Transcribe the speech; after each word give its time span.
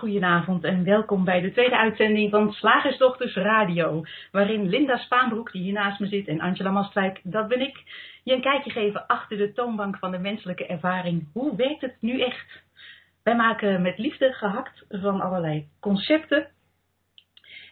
Goedenavond 0.00 0.64
en 0.64 0.84
welkom 0.84 1.24
bij 1.24 1.40
de 1.40 1.52
tweede 1.52 1.76
uitzending 1.76 2.30
van 2.30 2.52
Slagersdochters 2.52 3.34
Radio, 3.34 4.02
waarin 4.32 4.68
Linda 4.68 4.96
Spaanbroek, 4.96 5.52
die 5.52 5.62
hier 5.62 5.72
naast 5.72 6.00
me 6.00 6.06
zit, 6.06 6.28
en 6.28 6.40
Angela 6.40 6.70
Mastwijk, 6.70 7.20
dat 7.22 7.48
ben 7.48 7.60
ik, 7.60 7.82
je 8.24 8.34
een 8.34 8.40
kijkje 8.40 8.70
geven 8.70 9.06
achter 9.06 9.36
de 9.36 9.52
toonbank 9.52 9.98
van 9.98 10.10
de 10.10 10.18
menselijke 10.18 10.66
ervaring. 10.66 11.28
Hoe 11.32 11.56
werkt 11.56 11.80
het 11.80 11.96
nu 12.00 12.20
echt? 12.20 12.62
Wij 13.22 13.36
maken 13.36 13.82
met 13.82 13.98
liefde 13.98 14.32
gehakt 14.32 14.84
van 14.88 15.20
allerlei 15.20 15.68
concepten 15.80 16.48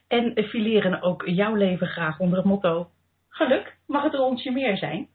en 0.09 0.45
fileren 0.45 1.03
ook 1.03 1.23
jouw 1.27 1.55
leven 1.55 1.87
graag 1.87 2.19
onder 2.19 2.39
het 2.39 2.47
motto 2.47 2.91
geluk 3.29 3.77
mag 3.87 4.03
het 4.03 4.19
onsje 4.19 4.51
meer 4.51 4.77
zijn. 4.77 5.09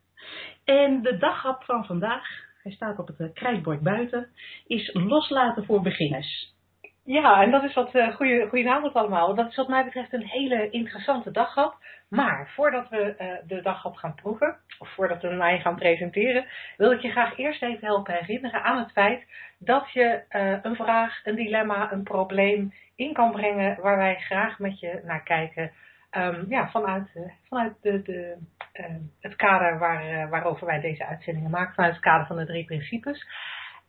En 0.64 1.02
de 1.02 1.18
daghap 1.18 1.64
van 1.64 1.86
vandaag, 1.86 2.28
hij 2.62 2.72
staat 2.72 3.00
op 3.00 3.08
het 3.18 3.34
krijtbord 3.34 3.82
buiten, 3.82 4.30
is 4.68 4.94
loslaten 4.94 5.66
voor 5.66 5.82
beginners. 5.82 6.54
Ja, 7.06 7.42
en 7.42 7.52
dat 7.52 7.64
is 7.64 7.74
wat, 7.74 7.96
uh, 7.96 8.16
goeie, 8.16 8.48
goedenavond 8.48 8.94
allemaal. 8.94 9.36
Dat 9.36 9.50
is 9.50 9.56
wat 9.56 9.68
mij 9.68 9.84
betreft 9.84 10.14
een 10.14 10.26
hele 10.26 10.70
interessante 10.70 11.32
daghap. 11.32 11.76
Maar 12.10 12.50
voordat 12.56 12.90
we 12.90 13.16
uh, 13.20 13.48
de 13.48 13.62
daghap 13.62 13.96
gaan 13.96 14.16
proeven, 14.16 14.58
of 14.80 14.90
voordat 14.90 15.22
we 15.22 15.28
je 15.28 15.60
gaan 15.60 15.76
presenteren, 15.76 16.46
wil 16.78 16.92
ik 16.92 17.00
je 17.00 17.12
graag 17.12 17.38
eerst 17.38 17.64
even 17.64 17.86
helpen 17.88 18.14
herinneren 18.14 18.64
aan 18.64 18.78
het 18.78 18.92
feit 18.92 19.26
dat 19.58 19.92
je 19.92 20.24
uh, 20.30 20.58
een 20.62 20.76
vraag, 20.76 21.22
een 21.24 21.36
dilemma, 21.36 21.92
een 21.92 22.04
probleem 22.04 22.74
in 22.96 23.14
kan 23.14 23.32
brengen 23.32 23.82
waar 23.82 23.98
wij 23.98 24.16
graag 24.16 24.60
met 24.60 24.80
je 24.80 25.02
naar 25.04 25.24
kijken. 25.24 25.72
Um, 26.18 26.46
ja, 26.50 26.70
vanuit, 26.70 27.10
vanuit 27.48 27.74
de, 27.82 28.02
de, 28.02 28.38
het 29.20 29.36
kader 29.36 29.80
waar, 29.80 30.30
waarover 30.30 30.68
wij 30.68 30.80
deze 30.80 31.06
uitzendingen 31.06 31.50
maken, 31.50 31.74
vanuit 31.74 31.94
het 31.94 32.04
kader 32.04 32.28
van 32.28 32.38
de 32.38 32.46
drie 32.46 32.66
principes. 32.66 33.28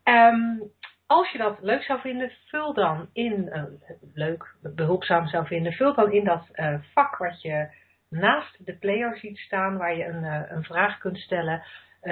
Um, 0.04 0.62
als 1.06 1.30
je 1.30 1.38
dat 1.38 1.58
leuk 1.60 1.82
zou 1.82 2.00
vinden, 2.00 2.30
vul 2.46 2.74
dan 2.74 3.08
in, 3.12 3.50
uh, 3.52 3.62
leuk, 4.14 4.54
behulpzaam 4.74 5.26
zou 5.26 5.46
vinden, 5.46 5.72
vul 5.72 5.94
dan 5.94 6.12
in 6.12 6.24
dat 6.24 6.48
uh, 6.52 6.74
vak 6.92 7.16
wat 7.16 7.42
je 7.42 7.68
naast 8.08 8.66
de 8.66 8.76
player 8.76 9.16
ziet 9.16 9.38
staan, 9.38 9.76
waar 9.76 9.96
je 9.96 10.04
een, 10.04 10.22
uh, 10.22 10.40
een 10.48 10.64
vraag 10.64 10.98
kunt 10.98 11.18
stellen. 11.18 11.62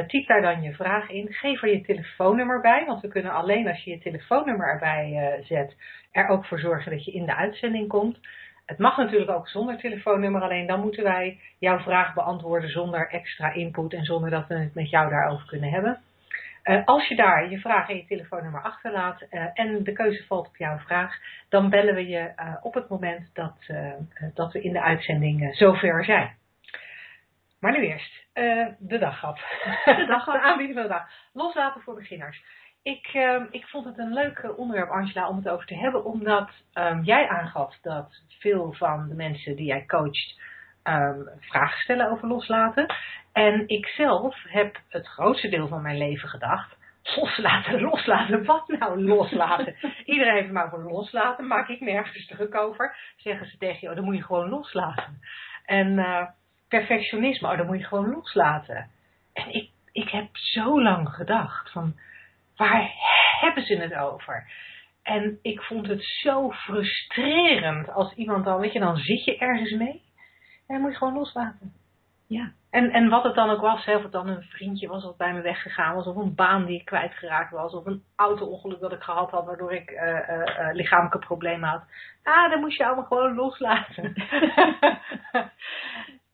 typ 0.06 0.26
daar 0.26 0.42
dan 0.42 0.62
je 0.62 0.72
vraag 0.72 1.08
in. 1.08 1.32
Geef 1.32 1.62
er 1.62 1.68
je 1.68 1.80
telefoonnummer 1.80 2.60
bij, 2.60 2.84
want 2.86 3.00
we 3.00 3.08
kunnen 3.08 3.32
alleen 3.32 3.68
als 3.68 3.84
je 3.84 3.90
je 3.90 3.98
telefoonnummer 3.98 4.68
erbij 4.68 5.40
zet, 5.44 5.76
er 6.12 6.28
ook 6.28 6.46
voor 6.46 6.58
zorgen 6.58 6.90
dat 6.90 7.04
je 7.04 7.12
in 7.12 7.26
de 7.26 7.36
uitzending 7.36 7.88
komt. 7.88 8.18
Het 8.66 8.78
mag 8.78 8.96
natuurlijk 8.96 9.30
ook 9.30 9.48
zonder 9.48 9.78
telefoonnummer, 9.78 10.42
alleen 10.42 10.66
dan 10.66 10.80
moeten 10.80 11.02
wij 11.02 11.40
jouw 11.58 11.78
vraag 11.78 12.14
beantwoorden 12.14 12.70
zonder 12.70 13.08
extra 13.08 13.52
input 13.52 13.92
en 13.92 14.04
zonder 14.04 14.30
dat 14.30 14.46
we 14.46 14.54
het 14.54 14.74
met 14.74 14.90
jou 14.90 15.10
daarover 15.10 15.46
kunnen 15.46 15.70
hebben. 15.70 16.00
Uh, 16.64 16.84
als 16.84 17.08
je 17.08 17.16
daar 17.16 17.50
je 17.50 17.58
vraag 17.58 17.88
en 17.88 17.96
je 17.96 18.04
telefoonnummer 18.04 18.62
achterlaat 18.62 19.22
uh, 19.30 19.46
en 19.54 19.84
de 19.84 19.92
keuze 19.92 20.26
valt 20.26 20.48
op 20.48 20.56
jouw 20.56 20.78
vraag, 20.78 21.18
dan 21.48 21.70
bellen 21.70 21.94
we 21.94 22.08
je 22.08 22.32
uh, 22.36 22.56
op 22.60 22.74
het 22.74 22.88
moment 22.88 23.30
dat, 23.34 23.56
dat 24.34 24.52
we 24.52 24.62
in 24.62 24.72
de 24.72 24.82
uitzending 24.82 25.56
zover 25.56 26.04
zijn. 26.04 26.36
Maar 27.60 27.72
nu 27.72 27.86
eerst 27.86 28.26
de 28.78 28.98
daghap. 28.98 29.36
De 29.84 30.06
daghap. 30.06 30.34
de 30.34 30.40
aanbieding 30.40 30.78
van 30.78 30.88
de 30.88 30.94
dag. 30.94 31.08
Loslaten 31.32 31.80
voor 31.80 31.94
beginners. 31.94 32.44
Ik, 32.82 33.08
ik 33.50 33.66
vond 33.66 33.84
het 33.84 33.98
een 33.98 34.12
leuk 34.12 34.52
onderwerp, 34.56 34.90
Angela, 34.90 35.28
om 35.28 35.36
het 35.36 35.48
over 35.48 35.66
te 35.66 35.76
hebben, 35.76 36.04
omdat 36.04 36.50
um, 36.74 37.02
jij 37.02 37.28
aangaf 37.28 37.78
dat 37.80 38.22
veel 38.28 38.72
van 38.72 39.08
de 39.08 39.14
mensen 39.14 39.56
die 39.56 39.66
jij 39.66 39.86
coacht 39.86 40.40
um, 40.84 41.28
vragen 41.40 41.80
stellen 41.80 42.10
over 42.10 42.28
loslaten. 42.28 42.94
En 43.32 43.68
ik 43.68 43.86
zelf 43.86 44.36
heb 44.42 44.80
het 44.88 45.06
grootste 45.06 45.48
deel 45.48 45.68
van 45.68 45.82
mijn 45.82 45.98
leven 45.98 46.28
gedacht. 46.28 46.76
Loslaten, 47.16 47.80
loslaten, 47.90 48.44
wat 48.44 48.68
nou 48.68 49.02
loslaten? 49.02 49.76
Iedereen 50.04 50.34
heeft 50.34 50.50
me 50.50 50.64
over 50.64 50.82
loslaten, 50.82 51.46
maak 51.46 51.68
ik 51.68 51.80
nergens 51.80 52.26
druk 52.26 52.54
over. 52.54 52.96
Zeggen 53.16 53.46
ze 53.46 53.58
tegen 53.58 53.78
je, 53.80 53.88
oh, 53.88 53.94
dan 53.94 54.04
moet 54.04 54.16
je 54.16 54.22
gewoon 54.22 54.48
loslaten. 54.48 55.20
En 55.64 55.98
uh, 55.98 56.26
perfectionisme, 56.68 57.50
oh, 57.50 57.56
dan 57.56 57.66
moet 57.66 57.78
je 57.78 57.84
gewoon 57.84 58.10
loslaten. 58.10 58.90
En 59.32 59.54
ik, 59.54 59.70
ik 59.92 60.08
heb 60.08 60.28
zo 60.32 60.82
lang 60.82 61.08
gedacht 61.08 61.72
van, 61.72 61.94
waar 62.56 62.90
hebben 63.40 63.64
ze 63.64 63.76
het 63.76 63.94
over? 63.94 64.50
En 65.02 65.38
ik 65.42 65.62
vond 65.62 65.86
het 65.86 66.04
zo 66.04 66.50
frustrerend 66.50 67.90
als 67.90 68.14
iemand 68.14 68.44
dan, 68.44 68.60
weet 68.60 68.72
je, 68.72 68.78
dan 68.78 68.96
zit 68.96 69.24
je 69.24 69.38
ergens 69.38 69.72
mee. 69.72 70.02
En 70.72 70.80
moet 70.80 70.90
je 70.90 70.96
gewoon 70.96 71.14
loslaten. 71.14 71.72
Ja. 72.26 72.52
En, 72.70 72.90
en 72.90 73.08
wat 73.08 73.24
het 73.24 73.34
dan 73.34 73.50
ook 73.50 73.60
was, 73.60 73.86
of 73.86 74.02
het 74.02 74.12
dan 74.12 74.28
een 74.28 74.42
vriendje 74.42 74.88
was 74.88 75.04
wat 75.04 75.16
bij 75.16 75.32
me 75.32 75.40
weggegaan 75.40 75.94
was, 75.94 76.06
of 76.06 76.16
een 76.16 76.34
baan 76.34 76.64
die 76.64 76.78
ik 76.78 76.84
kwijtgeraakt 76.84 77.50
was, 77.50 77.72
of 77.72 77.86
een 77.86 78.02
auto-ongeluk 78.16 78.80
dat 78.80 78.92
ik 78.92 79.02
gehad 79.02 79.30
had, 79.30 79.44
waardoor 79.44 79.72
ik 79.72 79.90
uh, 79.90 80.00
uh, 80.00 80.08
uh, 80.08 80.72
lichamelijke 80.72 81.18
problemen 81.18 81.68
had. 81.68 81.82
Ah, 82.22 82.50
dan 82.50 82.60
moest 82.60 82.76
je 82.76 82.86
allemaal 82.86 83.04
gewoon 83.04 83.34
loslaten. 83.34 84.04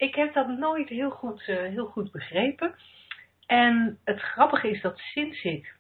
ik 0.07 0.15
heb 0.15 0.35
dat 0.35 0.49
nooit 0.49 0.89
heel 0.89 1.11
goed, 1.11 1.43
heel 1.43 1.87
goed 1.87 2.13
begrepen. 2.13 2.75
En 3.47 3.99
het 4.05 4.21
grappige 4.21 4.71
is 4.71 4.81
dat 4.81 4.99
sinds 4.99 5.43
ik 5.43 5.77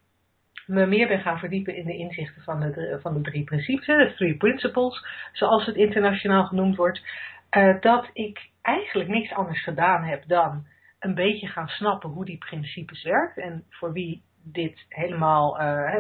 me 0.66 0.86
meer 0.86 1.08
ben 1.08 1.20
gaan 1.20 1.38
verdiepen 1.38 1.76
in 1.76 1.86
de 1.86 1.97
inzichten 1.97 2.42
van 2.42 2.60
de, 2.60 2.98
van 3.02 3.14
de 3.14 3.20
drie 3.20 3.44
principes, 3.44 3.86
de 3.86 4.12
three 4.16 4.36
principles, 4.36 5.06
zoals 5.32 5.66
het 5.66 5.76
internationaal 5.76 6.44
genoemd 6.44 6.76
wordt, 6.76 7.02
uh, 7.56 7.81
dat 7.81 8.10
ik 8.12 8.50
eigenlijk 8.62 9.09
niks 9.09 9.32
anders 9.32 9.62
gedaan 9.62 10.04
heb 10.04 10.25
dan 10.26 10.66
een 10.98 11.14
beetje 11.14 11.47
gaan 11.47 11.69
snappen 11.69 12.10
hoe 12.10 12.25
die 12.25 12.38
principes 12.38 13.03
werken. 13.03 13.42
En 13.42 13.64
voor 13.70 13.92
wie 13.92 14.22
dit 14.42 14.84
helemaal, 14.88 15.60
uh, 15.60 15.94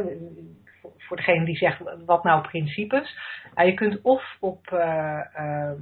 voor 0.96 1.16
degene 1.16 1.44
die 1.44 1.56
zegt 1.56 1.80
wat 2.04 2.24
nou 2.24 2.48
principes. 2.48 3.16
Uh, 3.54 3.64
je 3.64 3.74
kunt 3.74 4.02
of 4.02 4.36
op, 4.40 4.70
uh, 4.72 5.72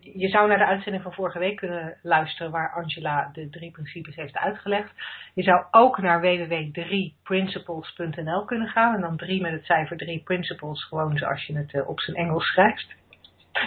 je 0.00 0.28
zou 0.28 0.48
naar 0.48 0.58
de 0.58 0.66
uitzending 0.66 1.02
van 1.02 1.12
vorige 1.12 1.38
week 1.38 1.56
kunnen 1.56 1.98
luisteren 2.02 2.52
waar 2.52 2.72
Angela 2.72 3.30
de 3.32 3.50
drie 3.50 3.70
principes 3.70 4.14
heeft 4.14 4.36
uitgelegd. 4.36 4.92
Je 5.34 5.42
zou 5.42 5.64
ook 5.70 5.98
naar 5.98 6.20
www.3principles.nl 6.20 8.44
kunnen 8.44 8.68
gaan 8.68 8.94
en 8.94 9.00
dan 9.00 9.16
drie 9.16 9.40
met 9.40 9.52
het 9.52 9.64
cijfer 9.64 9.96
3 9.96 10.22
principles 10.22 10.84
gewoon 10.84 11.16
zoals 11.16 11.46
je 11.46 11.56
het 11.56 11.86
op 11.86 12.00
zijn 12.00 12.16
Engels 12.16 12.44
schrijft. 12.44 12.94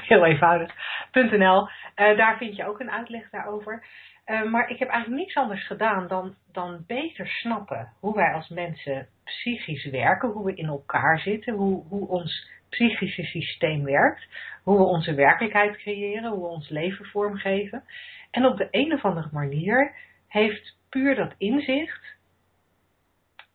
Heel 0.08 0.26
eenvoudig.nl. 0.26 1.62
Uh, 1.62 2.18
daar 2.18 2.38
vind 2.38 2.56
je 2.56 2.68
ook 2.68 2.80
een 2.80 2.92
uitleg 2.92 3.30
daarover. 3.30 3.86
Uh, 4.26 4.44
maar 4.44 4.70
ik 4.70 4.80
heb 4.80 4.90
eigenlijk 4.90 5.22
niks 5.22 5.36
anders 5.36 5.68
gedaan 5.68 6.08
dan, 6.08 6.36
dan 6.52 6.84
beter 6.88 7.28
snappen 7.28 7.94
hoe 8.00 8.16
wij 8.16 8.34
als 8.34 8.50
mensen 8.50 9.08
psychisch 9.24 9.90
werken, 9.90 10.30
hoe 10.30 10.46
we 10.46 10.56
in 10.56 10.68
elkaar 10.68 11.20
zitten, 11.20 11.54
hoe, 11.54 11.84
hoe 11.88 12.08
ons 12.08 12.50
psychische 12.70 13.24
systeem 13.24 13.84
werkt, 13.84 14.28
hoe 14.64 14.78
we 14.78 14.84
onze 14.84 15.14
werkelijkheid 15.14 15.78
creëren, 15.78 16.32
hoe 16.32 16.42
we 16.42 16.48
ons 16.48 16.70
leven 16.70 17.06
vormgeven. 17.06 17.84
En 18.32 18.46
op 18.46 18.58
de 18.58 18.68
een 18.72 18.94
of 18.94 19.06
andere 19.06 19.30
manier 19.32 19.96
heeft 20.28 20.78
puur 20.90 21.16
dat 21.16 21.34
inzicht, 21.38 22.18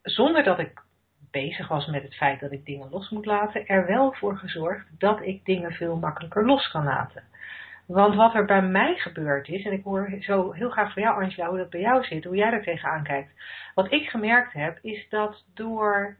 zonder 0.02 0.42
dat 0.42 0.58
ik 0.58 0.83
bezig 1.34 1.68
was 1.68 1.86
met 1.86 2.02
het 2.02 2.14
feit 2.14 2.40
dat 2.40 2.52
ik 2.52 2.64
dingen 2.64 2.90
los 2.90 3.10
moet 3.10 3.26
laten, 3.26 3.66
er 3.66 3.86
wel 3.86 4.12
voor 4.12 4.36
gezorgd 4.36 4.86
dat 4.98 5.22
ik 5.22 5.44
dingen 5.44 5.72
veel 5.72 5.96
makkelijker 5.96 6.46
los 6.46 6.70
kan 6.70 6.84
laten. 6.84 7.22
Want 7.86 8.14
wat 8.14 8.34
er 8.34 8.44
bij 8.44 8.62
mij 8.62 8.94
gebeurd 8.94 9.48
is, 9.48 9.64
en 9.64 9.72
ik 9.72 9.84
hoor 9.84 10.16
zo 10.20 10.52
heel 10.52 10.70
graag 10.70 10.92
van 10.92 11.02
jou 11.02 11.22
Angela 11.22 11.48
hoe 11.48 11.58
dat 11.58 11.70
bij 11.70 11.80
jou 11.80 12.04
zit, 12.04 12.24
hoe 12.24 12.36
jij 12.36 12.52
er 12.52 12.62
tegenaan 12.62 13.02
kijkt. 13.02 13.30
Wat 13.74 13.92
ik 13.92 14.08
gemerkt 14.08 14.52
heb, 14.52 14.78
is 14.82 15.08
dat 15.08 15.44
door 15.54 16.16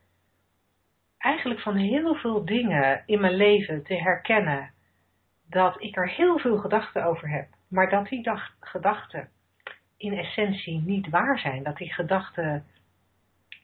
eigenlijk 1.19 1.61
van 1.61 1.77
heel 1.77 2.15
veel 2.15 2.45
dingen 2.45 3.03
in 3.07 3.21
mijn 3.21 3.35
leven 3.35 3.85
te 3.85 3.95
herkennen 3.95 4.71
dat 5.49 5.83
ik 5.83 5.97
er 5.97 6.09
heel 6.09 6.39
veel 6.39 6.59
gedachten 6.59 7.05
over 7.05 7.29
heb, 7.31 7.49
maar 7.69 7.91
dat 7.91 8.09
die 8.09 8.31
gedachten 8.61 9.29
in 9.97 10.19
essentie 10.19 10.83
niet 10.85 11.09
waar 11.09 11.39
zijn. 11.39 11.63
Dat 11.63 11.77
die 11.77 11.93
gedachten 11.93 12.65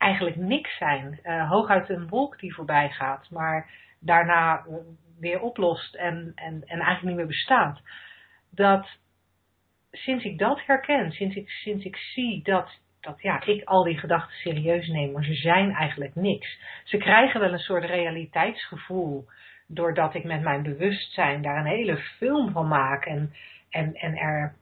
eigenlijk 0.00 0.36
niks 0.36 0.76
zijn. 0.76 1.20
Uh, 1.22 1.50
hooguit 1.50 1.88
een 1.88 2.08
wolk 2.08 2.38
die 2.38 2.54
voorbij 2.54 2.88
gaat, 2.88 3.30
maar 3.30 3.70
daarna 3.98 4.56
eh, 4.58 4.74
weer 5.18 5.40
oplost 5.40 5.94
en, 5.94 6.32
en, 6.34 6.62
en 6.66 6.78
eigenlijk 6.78 7.02
niet 7.02 7.16
meer 7.16 7.26
bestaat. 7.26 7.80
Dat 8.50 8.88
sinds 9.90 10.24
ik 10.24 10.38
dat 10.38 10.60
herken, 10.66 11.12
sinds 11.12 11.36
ik, 11.36 11.50
sinds 11.50 11.84
ik 11.84 11.96
zie 11.96 12.42
dat, 12.42 12.78
dat 13.00 13.22
ja, 13.22 13.44
ik 13.44 13.64
al 13.64 13.84
die 13.84 13.98
gedachten 13.98 14.36
serieus 14.36 14.88
neem, 14.88 15.12
maar 15.12 15.24
ze 15.24 15.34
zijn 15.34 15.72
eigenlijk 15.72 16.14
niks. 16.14 16.58
Ze 16.84 16.96
krijgen 16.96 17.40
wel 17.40 17.52
een 17.52 17.58
soort 17.58 17.84
realiteitsgevoel 17.84 19.26
doordat 19.66 20.14
ik 20.14 20.24
met 20.24 20.42
mijn 20.42 20.62
bewustzijn 20.62 21.42
daar 21.42 21.56
een 21.56 21.76
hele 21.76 21.96
film 21.96 22.52
van 22.52 22.68
maak 22.68 23.04
en, 23.04 23.34
en, 23.70 23.94
en 23.94 24.16
er 24.16 24.54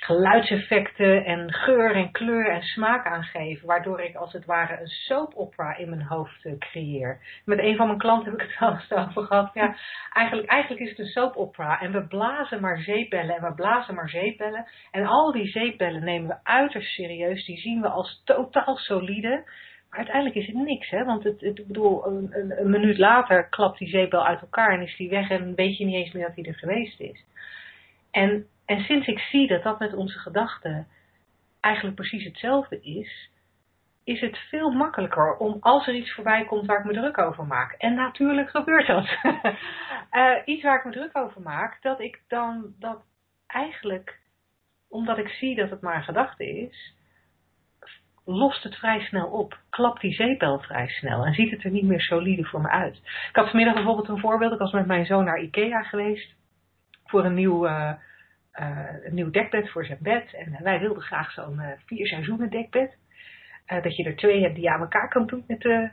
geluidseffecten 0.00 1.24
en 1.24 1.52
geur 1.52 1.94
en 1.94 2.10
kleur 2.10 2.48
en 2.50 2.62
smaak 2.62 3.06
aangeven, 3.06 3.66
waardoor 3.66 4.00
ik 4.00 4.16
als 4.16 4.32
het 4.32 4.44
ware 4.44 4.80
een 4.80 4.86
soap 4.86 5.34
opera 5.34 5.76
in 5.76 5.88
mijn 5.88 6.02
hoofd 6.02 6.44
uh, 6.44 6.58
creëer. 6.58 7.20
Met 7.44 7.58
een 7.58 7.76
van 7.76 7.86
mijn 7.86 7.98
klanten 7.98 8.30
heb 8.30 8.40
ik 8.40 8.48
het 8.48 8.68
al 8.68 8.74
eens 8.74 8.92
over 9.08 9.22
gehad. 9.22 9.50
Ja, 9.54 9.76
eigenlijk, 10.12 10.48
eigenlijk 10.48 10.82
is 10.82 10.90
het 10.90 10.98
een 10.98 11.06
soap 11.06 11.36
opera 11.36 11.80
en 11.80 11.92
we 11.92 12.06
blazen 12.06 12.60
maar 12.60 12.78
zeepbellen 12.78 13.36
en 13.36 13.42
we 13.42 13.54
blazen 13.54 13.94
maar 13.94 14.08
zeepbellen. 14.08 14.66
En 14.90 15.06
al 15.06 15.32
die 15.32 15.46
zeepbellen 15.46 16.04
nemen 16.04 16.28
we 16.28 16.36
uiterst 16.42 16.92
serieus, 16.92 17.46
die 17.46 17.58
zien 17.58 17.80
we 17.80 17.88
als 17.88 18.22
totaal 18.24 18.76
solide. 18.76 19.44
Maar 19.90 19.98
uiteindelijk 19.98 20.36
is 20.36 20.46
het 20.46 20.56
niks, 20.56 20.90
hè? 20.90 21.04
Want 21.04 21.24
het, 21.24 21.40
het, 21.40 21.58
ik 21.58 21.66
bedoel, 21.66 22.06
een, 22.06 22.28
een, 22.30 22.60
een 22.60 22.70
minuut 22.70 22.98
later 22.98 23.48
klapt 23.48 23.78
die 23.78 23.88
zeepbel 23.88 24.26
uit 24.26 24.40
elkaar 24.40 24.72
en 24.72 24.82
is 24.82 24.96
die 24.96 25.10
weg 25.10 25.30
en 25.30 25.54
weet 25.54 25.76
je 25.76 25.84
niet 25.84 25.94
eens 25.94 26.12
meer 26.12 26.26
dat 26.26 26.34
hij 26.34 26.44
er 26.44 26.58
geweest 26.58 27.00
is. 27.00 27.24
En, 28.10 28.46
en 28.66 28.80
sinds 28.80 29.06
ik 29.06 29.18
zie 29.18 29.48
dat 29.48 29.62
dat 29.62 29.78
met 29.78 29.94
onze 29.94 30.18
gedachten 30.18 30.86
eigenlijk 31.60 31.96
precies 31.96 32.24
hetzelfde 32.24 32.80
is, 32.80 33.30
is 34.04 34.20
het 34.20 34.36
veel 34.36 34.70
makkelijker 34.70 35.36
om 35.36 35.56
als 35.60 35.86
er 35.86 35.94
iets 35.94 36.14
voorbij 36.14 36.44
komt 36.44 36.66
waar 36.66 36.78
ik 36.78 36.84
me 36.84 36.92
druk 36.92 37.18
over 37.18 37.46
maak. 37.46 37.72
En 37.72 37.94
natuurlijk 37.94 38.50
gebeurt 38.50 38.86
dat. 38.86 39.18
uh, 40.12 40.36
iets 40.54 40.62
waar 40.62 40.78
ik 40.78 40.84
me 40.84 40.90
druk 40.90 41.16
over 41.16 41.40
maak, 41.40 41.82
dat 41.82 42.00
ik 42.00 42.22
dan 42.28 42.74
dat 42.78 43.02
eigenlijk, 43.46 44.18
omdat 44.88 45.18
ik 45.18 45.28
zie 45.28 45.56
dat 45.56 45.70
het 45.70 45.80
maar 45.80 45.96
een 45.96 46.02
gedachte 46.02 46.58
is, 46.58 46.94
lost 48.24 48.62
het 48.62 48.76
vrij 48.76 49.00
snel 49.00 49.26
op. 49.26 49.58
Klapt 49.70 50.00
die 50.00 50.12
zeepbel 50.12 50.58
vrij 50.58 50.88
snel 50.88 51.24
en 51.24 51.34
ziet 51.34 51.50
het 51.50 51.64
er 51.64 51.70
niet 51.70 51.84
meer 51.84 52.00
solide 52.00 52.44
voor 52.44 52.60
me 52.60 52.68
uit. 52.68 52.96
Ik 53.28 53.36
had 53.36 53.48
vanmiddag 53.48 53.74
bijvoorbeeld 53.74 54.08
een 54.08 54.20
voorbeeld. 54.20 54.52
Ik 54.52 54.58
was 54.58 54.72
met 54.72 54.86
mijn 54.86 55.06
zoon 55.06 55.24
naar 55.24 55.40
Ikea 55.40 55.82
geweest 55.82 56.34
voor 57.04 57.24
een 57.24 57.34
nieuw, 57.34 57.66
uh, 57.66 57.92
een 59.04 59.14
nieuw 59.14 59.30
dekbed 59.30 59.70
voor 59.70 59.84
zijn 59.84 59.98
bed. 60.00 60.34
En 60.34 60.56
wij 60.62 60.80
wilden 60.80 61.02
graag 61.02 61.30
zo'n 61.30 61.58
uh, 61.58 61.68
vier 61.86 62.06
seizoenen 62.06 62.50
dekbed. 62.50 62.96
dat 63.66 63.96
je 63.96 64.04
er 64.04 64.16
twee 64.16 64.42
hebt 64.42 64.54
die 64.54 64.64
je 64.64 64.70
aan 64.70 64.80
elkaar 64.80 65.08
kan 65.08 65.26
doen 65.26 65.44
met, 65.46 65.90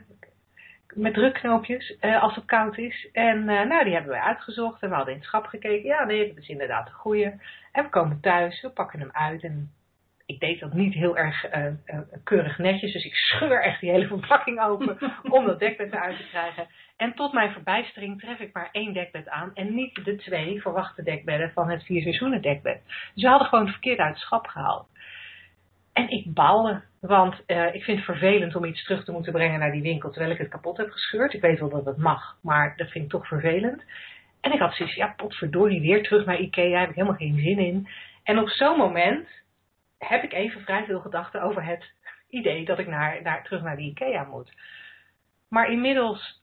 met 0.94 1.14
drukknoopjes 1.14 2.00
als 2.00 2.34
het 2.34 2.44
koud 2.44 2.78
is. 2.78 3.08
En 3.12 3.44
nou, 3.44 3.84
die 3.84 3.92
hebben 3.92 4.10
wij 4.10 4.20
uitgezocht 4.20 4.82
en 4.82 4.88
we 4.88 4.94
hadden 4.94 5.14
in 5.14 5.20
het 5.20 5.28
schap 5.28 5.46
gekeken. 5.46 5.88
Ja, 5.88 6.04
nee, 6.04 6.28
dat 6.28 6.36
is 6.36 6.48
inderdaad 6.48 6.86
een 6.86 6.94
goede. 6.94 7.40
En 7.72 7.84
we 7.84 7.88
komen 7.88 8.20
thuis, 8.20 8.62
we 8.62 8.70
pakken 8.70 9.00
hem 9.00 9.10
uit 9.12 9.42
en 9.42 9.70
ik 10.26 10.40
deed 10.40 10.60
dat 10.60 10.72
niet 10.72 10.94
heel 10.94 11.16
erg 11.16 11.54
uh, 11.54 11.64
uh, 11.64 11.98
keurig 12.24 12.58
netjes. 12.58 12.92
Dus 12.92 13.04
ik 13.04 13.14
scheur 13.14 13.62
echt 13.62 13.80
die 13.80 13.90
hele 13.90 14.06
verpakking 14.16 14.60
open 14.60 14.98
om 15.22 15.46
dat 15.46 15.58
dekbed 15.58 15.92
eruit 15.92 16.16
te 16.16 16.28
krijgen. 16.28 16.66
En 16.96 17.14
tot 17.14 17.32
mijn 17.32 17.52
verbijstering 17.52 18.20
tref 18.20 18.38
ik 18.38 18.54
maar 18.54 18.68
één 18.72 18.92
dekbed 18.92 19.28
aan. 19.28 19.50
En 19.54 19.74
niet 19.74 20.04
de 20.04 20.16
twee 20.16 20.60
verwachte 20.60 21.02
dekbedden 21.02 21.50
van 21.52 21.70
het 21.70 21.84
vier 21.84 22.02
seizoenen 22.02 22.42
dekbed. 22.42 22.80
Dus 23.14 23.22
we 23.22 23.28
hadden 23.28 23.48
gewoon 23.48 23.68
verkeerd 23.68 23.98
uit 23.98 24.14
het 24.14 24.22
schap 24.22 24.46
gehaald. 24.46 24.86
En 25.92 26.10
ik 26.10 26.34
baalde, 26.34 26.82
want 27.00 27.42
uh, 27.46 27.74
ik 27.74 27.82
vind 27.82 27.96
het 27.96 28.06
vervelend 28.06 28.56
om 28.56 28.64
iets 28.64 28.84
terug 28.84 29.04
te 29.04 29.12
moeten 29.12 29.32
brengen 29.32 29.58
naar 29.58 29.72
die 29.72 29.82
winkel 29.82 30.10
terwijl 30.10 30.32
ik 30.32 30.38
het 30.38 30.48
kapot 30.48 30.76
heb 30.76 30.90
gescheurd. 30.90 31.32
Ik 31.32 31.40
weet 31.40 31.60
wel 31.60 31.68
dat 31.68 31.84
het 31.84 31.96
mag, 31.96 32.38
maar 32.42 32.76
dat 32.76 32.90
vind 32.90 33.04
ik 33.04 33.10
toch 33.10 33.26
vervelend. 33.26 33.84
En 34.40 34.52
ik 34.52 34.58
had 34.58 34.74
zoiets, 34.74 34.94
ja 34.94 35.14
potverdorie, 35.16 35.80
weer 35.80 36.02
terug 36.02 36.24
naar 36.24 36.40
Ikea, 36.40 36.80
heb 36.80 36.88
ik 36.88 36.94
helemaal 36.94 37.16
geen 37.16 37.38
zin 37.38 37.58
in. 37.58 37.88
En 38.22 38.38
op 38.38 38.48
zo'n 38.48 38.76
moment 38.76 39.28
heb 40.08 40.22
ik 40.22 40.32
even 40.32 40.60
vrij 40.60 40.84
veel 40.84 41.00
gedachten 41.00 41.42
over 41.42 41.64
het 41.64 41.92
idee 42.28 42.64
dat 42.64 42.78
ik 42.78 42.86
naar, 42.86 43.22
naar, 43.22 43.42
terug 43.42 43.62
naar 43.62 43.76
de 43.76 43.82
IKEA 43.82 44.24
moet. 44.24 44.52
Maar 45.48 45.70
inmiddels 45.70 46.42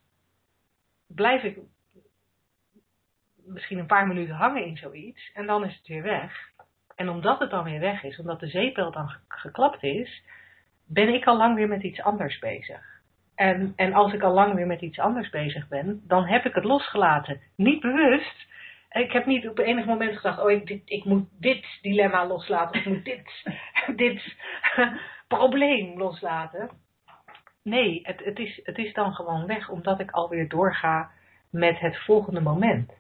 blijf 1.08 1.44
ik 1.44 1.58
misschien 3.46 3.78
een 3.78 3.86
paar 3.86 4.08
minuten 4.08 4.36
hangen 4.36 4.66
in 4.66 4.78
zoiets 4.78 5.32
en 5.34 5.46
dan 5.46 5.66
is 5.66 5.76
het 5.76 5.88
weer 5.88 6.04
weg. 6.04 6.50
En 6.96 7.10
omdat 7.10 7.40
het 7.40 7.50
dan 7.50 7.64
weer 7.64 7.80
weg 7.80 8.04
is, 8.04 8.20
omdat 8.20 8.40
de 8.40 8.48
zeepbel 8.48 8.92
dan 8.92 9.12
geklapt 9.28 9.84
is, 9.84 10.24
ben 10.88 11.14
ik 11.14 11.26
al 11.26 11.38
lang 11.38 11.56
weer 11.56 11.68
met 11.68 11.84
iets 11.84 12.02
anders 12.02 12.40
bezig. 12.40 13.00
En, 13.36 13.74
en 13.76 13.94
als 13.94 14.14
ik 14.14 14.22
al 14.22 14.34
lang 14.34 14.54
weer 14.54 14.68
met 14.68 14.82
iets 14.82 15.00
anders 15.00 15.30
bezig 15.30 15.68
ben, 15.68 16.02
dan 16.08 16.26
heb 16.26 16.46
ik 16.46 16.54
het 16.54 16.64
losgelaten. 16.64 17.42
Niet 17.56 17.82
bewust, 17.82 18.48
ik 18.92 19.12
heb 19.12 19.26
niet 19.26 19.48
op 19.50 19.58
enig 19.58 19.86
moment 19.86 20.16
gedacht, 20.16 20.40
oh, 20.40 20.52
ik, 20.52 20.82
ik 20.86 21.06
moet 21.06 21.28
dit 21.40 21.66
dilemma 21.82 22.28
loslaten, 22.28 22.80
ik 22.80 22.86
moet 22.86 23.06
dit, 23.06 23.44
dit 24.04 24.36
probleem 25.28 25.98
loslaten. 25.98 26.70
Nee, 27.64 28.00
het, 28.04 28.26
het, 28.26 28.40
is, 28.40 28.60
het 28.64 28.78
is 28.78 28.94
dan 28.94 29.14
gewoon 29.14 29.46
weg, 29.46 29.70
omdat 29.70 30.00
ik 30.00 30.12
alweer 30.12 30.50
doorga 30.50 31.12
met 31.50 31.80
het 31.80 32.04
volgende 32.04 32.42
moment. 32.42 33.00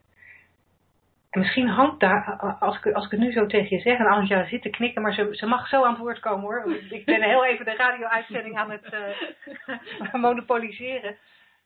En 1.29 1.39
misschien 1.39 1.67
hangt 1.67 1.99
daar, 1.99 2.37
als 2.59 2.77
ik, 2.77 2.93
als 2.93 3.05
ik 3.05 3.11
het 3.11 3.19
nu 3.19 3.31
zo 3.31 3.45
tegen 3.45 3.75
je 3.75 3.81
zeg, 3.81 3.99
en 3.99 4.05
Anja 4.05 4.45
zit 4.45 4.61
te 4.61 4.69
knikken, 4.69 5.01
maar 5.01 5.13
ze, 5.13 5.27
ze 5.31 5.45
mag 5.45 5.67
zo 5.67 5.83
aan 5.83 5.91
het 5.91 6.01
woord 6.01 6.19
komen 6.19 6.41
hoor. 6.41 6.75
Ik 6.89 7.05
ben 7.05 7.21
heel 7.21 7.45
even 7.45 7.65
de 7.65 7.75
radio-uitzending 7.75 8.57
aan 8.57 8.71
het 8.71 8.93
uh, 8.93 10.13
monopoliseren. 10.21 11.17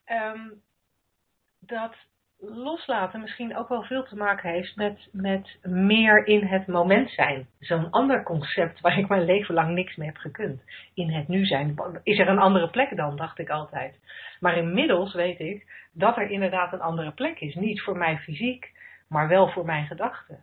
Um, 0.07 0.61
dat 1.59 1.95
loslaten 2.39 3.21
misschien 3.21 3.57
ook 3.57 3.69
wel 3.69 3.83
veel 3.83 4.03
te 4.03 4.15
maken 4.15 4.49
heeft 4.49 4.75
met, 4.75 5.09
met 5.11 5.57
meer 5.63 6.27
in 6.27 6.45
het 6.45 6.67
moment 6.67 7.09
zijn. 7.09 7.47
Zo'n 7.59 7.89
ander 7.89 8.23
concept 8.23 8.81
waar 8.81 8.97
ik 8.97 9.07
mijn 9.07 9.25
leven 9.25 9.53
lang 9.53 9.73
niks 9.73 9.95
mee 9.95 10.07
heb 10.07 10.17
gekund. 10.17 10.61
In 10.93 11.11
het 11.11 11.27
nu 11.27 11.45
zijn. 11.45 11.75
Is 12.03 12.19
er 12.19 12.27
een 12.27 12.39
andere 12.39 12.69
plek 12.69 12.95
dan, 12.95 13.15
dacht 13.15 13.39
ik 13.39 13.49
altijd. 13.49 13.99
Maar 14.39 14.57
inmiddels 14.57 15.13
weet 15.13 15.39
ik 15.39 15.87
dat 15.93 16.17
er 16.17 16.29
inderdaad 16.29 16.73
een 16.73 16.81
andere 16.81 17.11
plek 17.11 17.39
is. 17.39 17.55
Niet 17.55 17.81
voor 17.81 17.97
mij 17.97 18.17
fysiek, 18.17 18.71
maar 19.07 19.27
wel 19.27 19.49
voor 19.49 19.65
mijn 19.65 19.85
gedachten. 19.85 20.39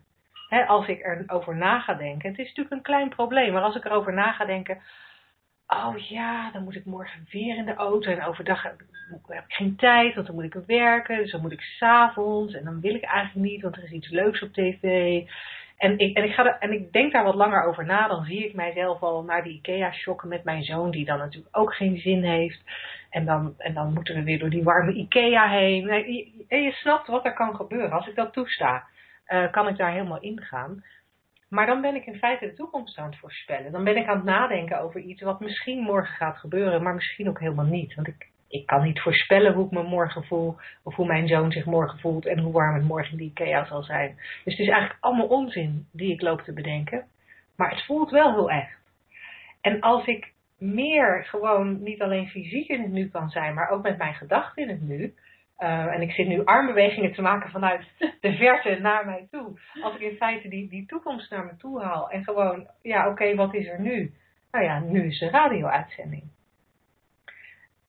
als 0.67 0.87
ik 0.87 1.03
erover 1.03 1.55
na 1.55 1.79
ga 1.79 1.93
denken, 1.93 2.29
het 2.29 2.39
is 2.39 2.47
natuurlijk 2.47 2.75
een 2.75 2.81
klein 2.81 3.09
probleem, 3.09 3.53
maar 3.53 3.61
als 3.61 3.75
ik 3.75 3.85
erover 3.85 4.13
na 4.13 4.31
ga 4.31 4.45
denken, 4.45 4.81
oh 5.67 5.97
ja, 5.97 6.51
dan 6.51 6.63
moet 6.63 6.75
ik 6.75 6.85
morgen 6.85 7.27
weer 7.31 7.57
in 7.57 7.65
de 7.65 7.73
auto. 7.73 8.11
En 8.11 8.23
overdag 8.23 8.63
heb 8.63 8.81
ik, 8.81 9.43
geen 9.47 9.75
tijd, 9.75 10.15
want 10.15 10.27
dan 10.27 10.35
moet 10.35 10.55
ik 10.55 10.63
werken. 10.67 11.17
Dus 11.17 11.31
dan 11.31 11.41
moet 11.41 11.51
ik 11.51 11.61
s'avonds. 11.61 12.53
En 12.53 12.63
dan 12.63 12.81
wil 12.81 12.95
ik 12.95 13.03
eigenlijk 13.03 13.51
niet, 13.51 13.61
want 13.61 13.77
er 13.77 13.83
is 13.83 13.91
iets 13.91 14.09
leuks 14.09 14.41
op 14.41 14.53
tv. 14.53 14.83
En 15.77 15.97
ik, 15.97 16.17
en, 16.17 16.23
ik 16.23 16.33
ga 16.33 16.59
en 16.59 16.71
ik 16.71 16.91
denk 16.91 17.11
daar 17.11 17.23
wat 17.23 17.35
langer 17.35 17.63
over 17.63 17.85
na. 17.85 18.07
Dan 18.07 18.25
zie 18.25 18.45
ik 18.45 18.53
mijzelf 18.53 19.01
al 19.01 19.23
naar 19.23 19.43
die 19.43 19.53
IKEA 19.53 19.91
shocken 19.91 20.29
met 20.29 20.43
mijn 20.43 20.63
zoon, 20.63 20.91
die 20.91 21.05
dan 21.05 21.17
natuurlijk 21.17 21.57
ook 21.57 21.75
geen 21.75 21.97
zin 21.97 22.23
heeft. 22.23 22.61
En 23.09 23.25
dan, 23.25 23.53
en 23.57 23.73
dan 23.73 23.93
moeten 23.93 24.15
we 24.15 24.23
weer 24.23 24.39
door 24.39 24.49
die 24.49 24.63
warme 24.63 24.93
IKEA 24.93 25.49
heen. 25.49 25.89
En 26.47 26.63
je, 26.63 26.71
snapt 26.71 27.07
wat 27.07 27.25
er 27.25 27.33
kan 27.33 27.55
gebeuren. 27.55 27.91
Als 27.91 28.07
ik 28.07 28.15
dat 28.15 28.33
toesta, 28.33 28.83
uh, 29.27 29.51
kan 29.51 29.67
ik 29.67 29.77
daar 29.77 29.91
helemaal 29.91 30.21
ingaan. 30.21 30.83
Maar 31.53 31.65
dan 31.65 31.81
ben 31.81 31.95
ik 31.95 32.05
in 32.05 32.17
feite 32.17 32.45
de 32.45 32.53
toekomst 32.53 32.97
aan 32.97 33.09
het 33.09 33.19
voorspellen. 33.19 33.71
Dan 33.71 33.83
ben 33.83 33.97
ik 33.97 34.07
aan 34.07 34.15
het 34.15 34.25
nadenken 34.25 34.79
over 34.79 35.01
iets 35.01 35.21
wat 35.21 35.39
misschien 35.39 35.79
morgen 35.79 36.15
gaat 36.15 36.37
gebeuren, 36.37 36.83
maar 36.83 36.93
misschien 36.93 37.29
ook 37.29 37.39
helemaal 37.39 37.65
niet. 37.65 37.95
Want 37.95 38.07
ik, 38.07 38.27
ik 38.47 38.65
kan 38.65 38.83
niet 38.83 39.01
voorspellen 39.01 39.53
hoe 39.53 39.65
ik 39.65 39.71
me 39.71 39.83
morgen 39.83 40.23
voel, 40.23 40.55
of 40.83 40.95
hoe 40.95 41.05
mijn 41.05 41.27
zoon 41.27 41.51
zich 41.51 41.65
morgen 41.65 41.99
voelt 41.99 42.25
en 42.25 42.39
hoe 42.39 42.51
warm 42.51 42.75
het 42.75 42.83
morgen 42.83 43.11
in 43.11 43.17
de 43.17 43.23
IKEA 43.23 43.65
zal 43.65 43.83
zijn. 43.83 44.15
Dus 44.15 44.57
het 44.57 44.59
is 44.59 44.67
eigenlijk 44.67 45.03
allemaal 45.03 45.27
onzin 45.27 45.87
die 45.91 46.11
ik 46.11 46.21
loop 46.21 46.41
te 46.41 46.53
bedenken. 46.53 47.05
Maar 47.55 47.69
het 47.69 47.85
voelt 47.85 48.09
wel 48.09 48.33
heel 48.33 48.51
echt. 48.51 48.77
En 49.61 49.79
als 49.79 50.05
ik 50.05 50.33
meer 50.57 51.25
gewoon 51.25 51.83
niet 51.83 52.01
alleen 52.01 52.29
fysiek 52.29 52.67
in 52.67 52.81
het 52.81 52.91
nu 52.91 53.09
kan 53.09 53.29
zijn, 53.29 53.53
maar 53.53 53.69
ook 53.69 53.83
met 53.83 53.97
mijn 53.97 54.13
gedachten 54.13 54.63
in 54.63 54.69
het 54.69 54.81
nu, 54.81 55.13
uh, 55.59 55.93
en 55.93 56.01
ik 56.01 56.11
zit 56.11 56.27
nu 56.27 56.45
armbewegingen 56.45 57.13
te 57.13 57.21
maken 57.21 57.49
vanuit 57.49 57.87
de 58.21 58.33
verte 58.33 58.79
naar 58.81 59.05
mij 59.05 59.27
toe. 59.31 59.59
Als 59.81 59.95
ik 59.95 60.01
in 60.01 60.15
feite 60.15 60.47
die, 60.47 60.69
die 60.69 60.85
toekomst 60.85 61.31
naar 61.31 61.45
me 61.45 61.55
toe 61.57 61.81
haal. 61.81 62.09
En 62.09 62.23
gewoon, 62.23 62.67
ja 62.81 63.01
oké, 63.01 63.09
okay, 63.09 63.35
wat 63.35 63.53
is 63.53 63.67
er 63.67 63.79
nu? 63.79 64.13
Nou 64.51 64.65
ja, 64.65 64.79
nu 64.79 65.05
is 65.05 65.19
de 65.19 65.29
radio-uitzending. 65.29 66.23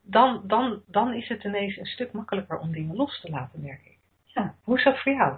Dan, 0.02 0.42
dan, 0.46 0.82
dan 0.86 1.14
is 1.14 1.28
het 1.28 1.44
ineens 1.44 1.76
een 1.76 1.86
stuk 1.86 2.12
makkelijker 2.12 2.58
om 2.58 2.72
dingen 2.72 2.96
los 2.96 3.20
te 3.20 3.30
laten, 3.30 3.60
merk 3.60 3.84
ik. 3.84 3.98
Ja, 4.24 4.54
hoe 4.62 4.78
is 4.78 4.84
dat 4.84 5.02
voor 5.02 5.12
jou? 5.12 5.36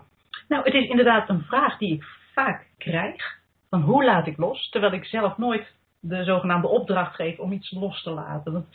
Nou, 0.48 0.64
het 0.64 0.74
is 0.74 0.88
inderdaad 0.88 1.28
een 1.28 1.42
vraag 1.42 1.78
die 1.78 1.94
ik 1.94 2.04
vaak 2.32 2.66
krijg. 2.78 3.40
Van 3.70 3.80
hoe 3.80 4.04
laat 4.04 4.26
ik 4.26 4.36
los? 4.36 4.68
Terwijl 4.68 4.92
ik 4.92 5.04
zelf 5.04 5.36
nooit 5.36 5.74
de 6.00 6.24
zogenaamde 6.24 6.68
opdracht 6.68 7.14
geef 7.14 7.38
om 7.38 7.52
iets 7.52 7.70
los 7.70 8.02
te 8.02 8.10
laten. 8.10 8.52
Want 8.52 8.66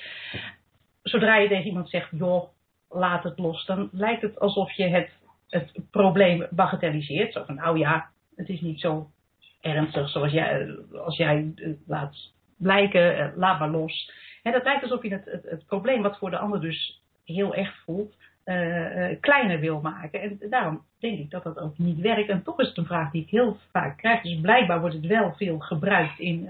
zodra 1.01 1.35
je 1.35 1.47
tegen 1.47 1.65
iemand 1.65 1.89
zegt, 1.89 2.09
joh, 2.11 2.49
laat 2.91 3.23
het 3.23 3.39
los, 3.39 3.65
dan 3.65 3.89
lijkt 3.91 4.21
het 4.21 4.39
alsof 4.39 4.71
je 4.71 4.87
het, 4.87 5.09
het 5.49 5.71
probleem 5.91 6.47
bagatelliseert. 6.49 7.33
Zo 7.33 7.43
van, 7.43 7.55
nou 7.55 7.77
ja, 7.77 8.09
het 8.35 8.49
is 8.49 8.61
niet 8.61 8.79
zo 8.79 9.09
ernstig 9.61 10.09
zoals 10.09 10.31
jij, 10.31 10.77
als 11.05 11.17
jij 11.17 11.53
laat 11.87 12.15
blijken, 12.57 13.17
eh, 13.17 13.37
laat 13.37 13.59
maar 13.59 13.69
los. 13.69 14.11
En 14.43 14.51
dat 14.51 14.63
lijkt 14.63 14.83
alsof 14.83 15.03
je 15.03 15.09
het, 15.09 15.25
het, 15.25 15.65
probleem 15.65 16.01
wat 16.01 16.17
voor 16.17 16.29
de 16.29 16.37
ander 16.37 16.61
dus 16.61 17.01
heel 17.25 17.53
echt 17.53 17.75
voelt, 17.85 18.15
uh, 18.45 19.09
kleiner 19.19 19.59
wil 19.59 19.81
maken. 19.81 20.21
En 20.21 20.49
daarom 20.49 20.81
denk 20.99 21.19
ik 21.19 21.29
dat 21.29 21.43
dat 21.43 21.59
ook 21.59 21.77
niet 21.77 21.99
werkt. 21.99 22.29
En 22.29 22.43
toch 22.43 22.59
is 22.59 22.67
het 22.67 22.77
een 22.77 22.85
vraag 22.85 23.11
die 23.11 23.21
ik 23.21 23.29
heel 23.29 23.57
vaak 23.71 23.97
krijg. 23.97 24.21
Dus 24.21 24.39
blijkbaar 24.41 24.79
wordt 24.79 24.95
het 24.95 25.05
wel 25.05 25.33
veel 25.33 25.59
gebruikt 25.59 26.19
in 26.19 26.49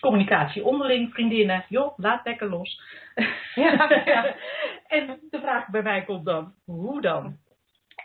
communicatie 0.00 0.64
onderling, 0.64 1.12
vriendinnen. 1.12 1.64
Joh, 1.68 1.98
laat 1.98 2.24
lekker 2.24 2.48
los. 2.48 2.80
Ja, 3.54 4.02
ja. 4.04 4.34
En 4.86 5.18
de 5.30 5.40
vraag 5.40 5.68
bij 5.68 5.82
mij 5.82 6.04
komt 6.04 6.24
dan, 6.24 6.52
hoe 6.64 7.00
dan? 7.00 7.36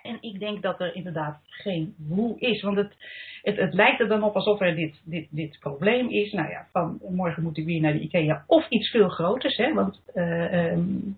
En 0.05 0.17
ik 0.21 0.39
denk 0.39 0.61
dat 0.61 0.79
er 0.79 0.95
inderdaad 0.95 1.39
geen 1.47 1.95
hoe 2.09 2.39
is. 2.39 2.61
Want 2.61 2.77
het, 2.77 2.95
het, 3.41 3.57
het 3.57 3.73
lijkt 3.73 3.99
er 3.99 4.07
dan 4.07 4.23
op 4.23 4.35
alsof 4.35 4.61
er 4.61 4.75
dit, 4.75 5.01
dit, 5.05 5.27
dit 5.29 5.59
probleem 5.59 6.09
is. 6.09 6.31
Nou 6.31 6.49
ja, 6.49 6.67
van 6.71 6.99
morgen 7.09 7.43
moet 7.43 7.57
ik 7.57 7.65
weer 7.65 7.81
naar 7.81 7.93
de 7.93 7.99
IKEA. 7.99 8.43
Of 8.47 8.69
iets 8.69 8.89
veel 8.89 9.09
groters. 9.09 9.57
Hè, 9.57 9.73
want 9.73 10.01
uh, 10.13 10.71
um, 10.71 11.17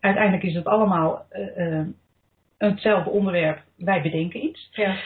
uiteindelijk 0.00 0.44
is 0.44 0.54
het 0.54 0.66
allemaal 0.66 1.26
uh, 1.56 1.82
hetzelfde 2.58 3.10
onderwerp. 3.10 3.62
Wij 3.76 4.02
bedenken 4.02 4.44
iets. 4.44 4.68
Ja. 4.72 4.96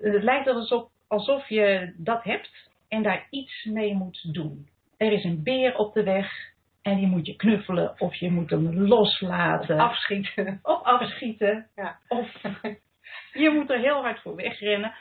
het 0.00 0.22
lijkt 0.22 0.48
alsof, 0.48 0.88
alsof 1.06 1.48
je 1.48 1.92
dat 1.96 2.24
hebt 2.24 2.67
en 2.88 3.02
daar 3.02 3.26
iets 3.30 3.64
mee 3.64 3.94
moet 3.94 4.34
doen. 4.34 4.68
Er 4.96 5.12
is 5.12 5.24
een 5.24 5.42
beer 5.42 5.76
op 5.76 5.94
de 5.94 6.02
weg 6.02 6.56
En 6.82 6.96
die 6.96 7.06
moet 7.06 7.26
je 7.26 7.36
knuffelen 7.36 8.00
of 8.00 8.14
je 8.14 8.30
moet 8.30 8.50
hem 8.50 8.74
loslaten. 8.74 9.78
Afschieten. 9.78 10.58
Of 10.62 10.82
afschieten. 10.82 11.66
Ja. 11.74 11.98
Of 12.08 12.32
je 13.32 13.50
moet 13.50 13.70
er 13.70 13.78
heel 13.78 14.02
hard 14.02 14.20
voor 14.20 14.34
wegrennen. 14.34 14.94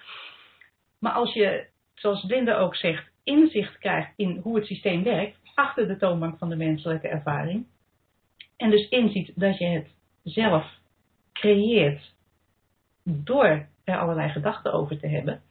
Maar 0.99 1.11
als 1.11 1.33
je, 1.33 1.67
zoals 1.93 2.23
Linda 2.23 2.57
ook 2.57 2.75
zegt, 2.75 3.11
inzicht 3.23 3.77
krijgt 3.77 4.13
in 4.15 4.39
hoe 4.43 4.55
het 4.55 4.65
systeem 4.65 5.03
werkt, 5.03 5.37
achter 5.55 5.87
de 5.87 5.97
toonbank 5.97 6.37
van 6.37 6.49
de 6.49 6.55
menselijke 6.55 7.07
ervaring, 7.07 7.67
en 8.57 8.69
dus 8.69 8.89
inziet 8.89 9.31
dat 9.35 9.57
je 9.57 9.65
het 9.65 9.87
zelf 10.23 10.65
creëert 11.33 12.13
door 13.03 13.67
er 13.83 13.97
allerlei 13.97 14.29
gedachten 14.29 14.73
over 14.73 14.99
te 14.99 15.07
hebben, 15.07 15.41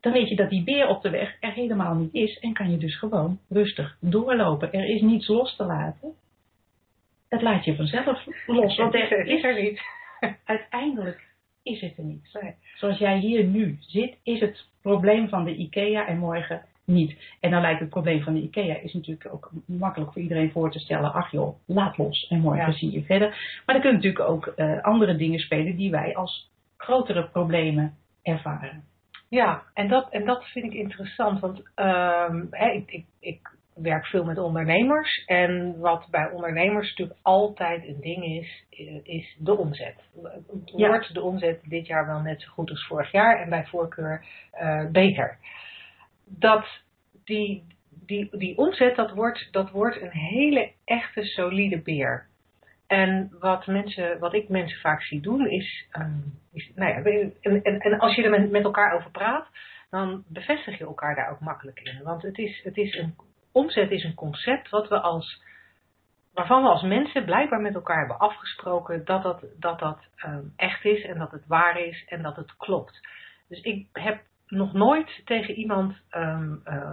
dan 0.00 0.12
weet 0.12 0.28
je 0.28 0.36
dat 0.36 0.50
die 0.50 0.64
beer 0.64 0.88
op 0.88 1.02
de 1.02 1.10
weg 1.10 1.36
er 1.40 1.52
helemaal 1.52 1.94
niet 1.94 2.14
is 2.14 2.38
en 2.38 2.52
kan 2.52 2.70
je 2.70 2.76
dus 2.76 2.98
gewoon 2.98 3.38
rustig 3.48 3.96
doorlopen. 4.00 4.72
Er 4.72 4.88
is 4.88 5.00
niets 5.00 5.28
los 5.28 5.56
te 5.56 5.64
laten. 5.64 6.12
Dat 7.28 7.42
laat 7.42 7.64
je 7.64 7.76
vanzelf 7.76 8.26
los, 8.46 8.76
want 8.76 8.94
er 8.94 9.26
is 9.26 9.44
er 9.44 9.62
niet. 9.62 9.80
Uiteindelijk 10.44 11.28
is 11.62 11.80
het 11.80 11.98
er 11.98 12.04
niet. 12.04 12.38
Zoals 12.74 12.98
jij 12.98 13.18
hier 13.18 13.44
nu 13.44 13.76
zit, 13.80 14.16
is 14.22 14.40
het 14.40 14.66
probleem 14.82 15.28
van 15.28 15.44
de 15.44 15.54
IKEA 15.54 16.06
en 16.06 16.18
morgen 16.18 16.62
niet. 16.84 17.16
En 17.40 17.50
dan 17.50 17.60
lijkt 17.60 17.80
het 17.80 17.88
probleem 17.88 18.22
van 18.22 18.34
de 18.34 18.40
IKEA 18.42 18.76
is 18.76 18.92
natuurlijk 18.92 19.32
ook 19.32 19.50
makkelijk 19.66 20.12
voor 20.12 20.22
iedereen 20.22 20.50
voor 20.50 20.70
te 20.70 20.78
stellen. 20.78 21.12
Ach 21.12 21.30
joh, 21.30 21.56
laat 21.66 21.98
los 21.98 22.26
en 22.28 22.40
morgen 22.40 22.66
Ja. 22.66 22.72
zie 22.72 22.90
je 22.90 23.02
verder. 23.02 23.28
Maar 23.66 23.74
er 23.74 23.80
kunnen 23.80 24.00
natuurlijk 24.00 24.28
ook 24.30 24.46
eh, 24.46 24.82
andere 24.82 25.16
dingen 25.16 25.38
spelen 25.38 25.76
die 25.76 25.90
wij 25.90 26.16
als 26.16 26.50
grotere 26.76 27.28
problemen 27.28 27.94
ervaren. 28.22 28.84
Ja, 29.30 29.62
en 29.74 29.88
dat, 29.88 30.10
en 30.10 30.24
dat 30.24 30.44
vind 30.44 30.64
ik 30.64 30.72
interessant, 30.72 31.40
want 31.40 31.62
ehm, 31.74 32.46
hè, 32.50 32.70
ik, 32.70 32.90
ik, 32.90 33.06
ik 33.20 33.50
werk 33.74 34.06
veel 34.06 34.24
met 34.24 34.38
ondernemers 34.38 35.24
en 35.26 35.78
wat 35.78 36.06
bij 36.10 36.30
ondernemers 36.30 36.88
natuurlijk 36.88 37.18
altijd 37.22 37.86
een 37.86 38.00
ding 38.00 38.24
is, 38.24 38.64
eh, 38.70 39.00
is 39.02 39.36
de 39.38 39.56
omzet. 39.56 39.94
Ja. 40.64 40.88
Wordt 40.88 41.14
de 41.14 41.22
omzet 41.22 41.60
dit 41.64 41.86
jaar 41.86 42.06
wel 42.06 42.20
net 42.20 42.42
zo 42.42 42.50
goed 42.50 42.70
als 42.70 42.86
vorig 42.86 43.12
jaar 43.12 43.40
en 43.40 43.48
bij 43.48 43.64
voorkeur 43.64 44.26
eh, 44.50 44.90
beter? 44.90 45.38
Dat 46.24 46.66
die, 47.24 47.64
die, 48.06 48.36
die 48.36 48.58
omzet, 48.58 48.96
dat 48.96 49.10
wordt, 49.10 49.48
dat 49.50 49.70
wordt 49.70 50.00
een 50.00 50.16
hele 50.16 50.72
echte 50.84 51.24
solide 51.24 51.82
beer. 51.82 52.26
En 52.90 53.30
wat, 53.38 53.66
mensen, 53.66 54.18
wat 54.18 54.34
ik 54.34 54.48
mensen 54.48 54.80
vaak 54.80 55.02
zie 55.02 55.20
doen 55.20 55.48
is, 55.48 55.86
ehm, 55.90 56.18
is 56.52 56.72
nou 56.74 56.90
ja, 56.90 57.28
en, 57.40 57.62
en, 57.62 57.78
en 57.80 57.98
als 57.98 58.14
je 58.14 58.22
er 58.22 58.50
met, 58.50 58.64
elkaar 58.64 58.94
over 58.94 59.10
praat, 59.10 59.46
dan 59.90 60.24
bevestig 60.28 60.78
je 60.78 60.84
elkaar 60.84 61.14
daar 61.14 61.30
ook 61.30 61.40
makkelijk 61.40 61.80
in. 61.80 62.02
Want 62.02 62.22
het 62.22 62.38
is, 62.38 62.60
het 62.62 62.76
is 62.76 62.96
een, 62.96 63.14
omzet 63.52 63.90
is 63.90 64.04
een 64.04 64.14
concept 64.14 64.68
wat 64.68 64.88
we 64.88 65.00
als, 65.00 65.42
waarvan 66.32 66.62
we 66.62 66.68
als 66.68 66.82
mensen 66.82 67.24
blijkbaar 67.24 67.60
met 67.60 67.74
elkaar 67.74 67.98
hebben 67.98 68.18
afgesproken 68.18 69.04
dat 69.04 69.22
dat, 69.22 69.44
dat, 69.58 69.78
dat 69.78 69.98
ehm, 70.16 70.44
echt 70.56 70.84
is 70.84 71.04
en 71.04 71.18
dat 71.18 71.30
het 71.30 71.46
waar 71.46 71.80
is 71.80 72.04
en 72.08 72.22
dat 72.22 72.36
het 72.36 72.56
klopt. 72.56 73.08
Dus 73.48 73.60
ik 73.60 73.86
heb 73.92 74.22
nog 74.46 74.72
nooit 74.72 75.22
tegen 75.24 75.54
iemand 75.54 75.94
ehm, 76.08 76.54
eh, 76.64 76.92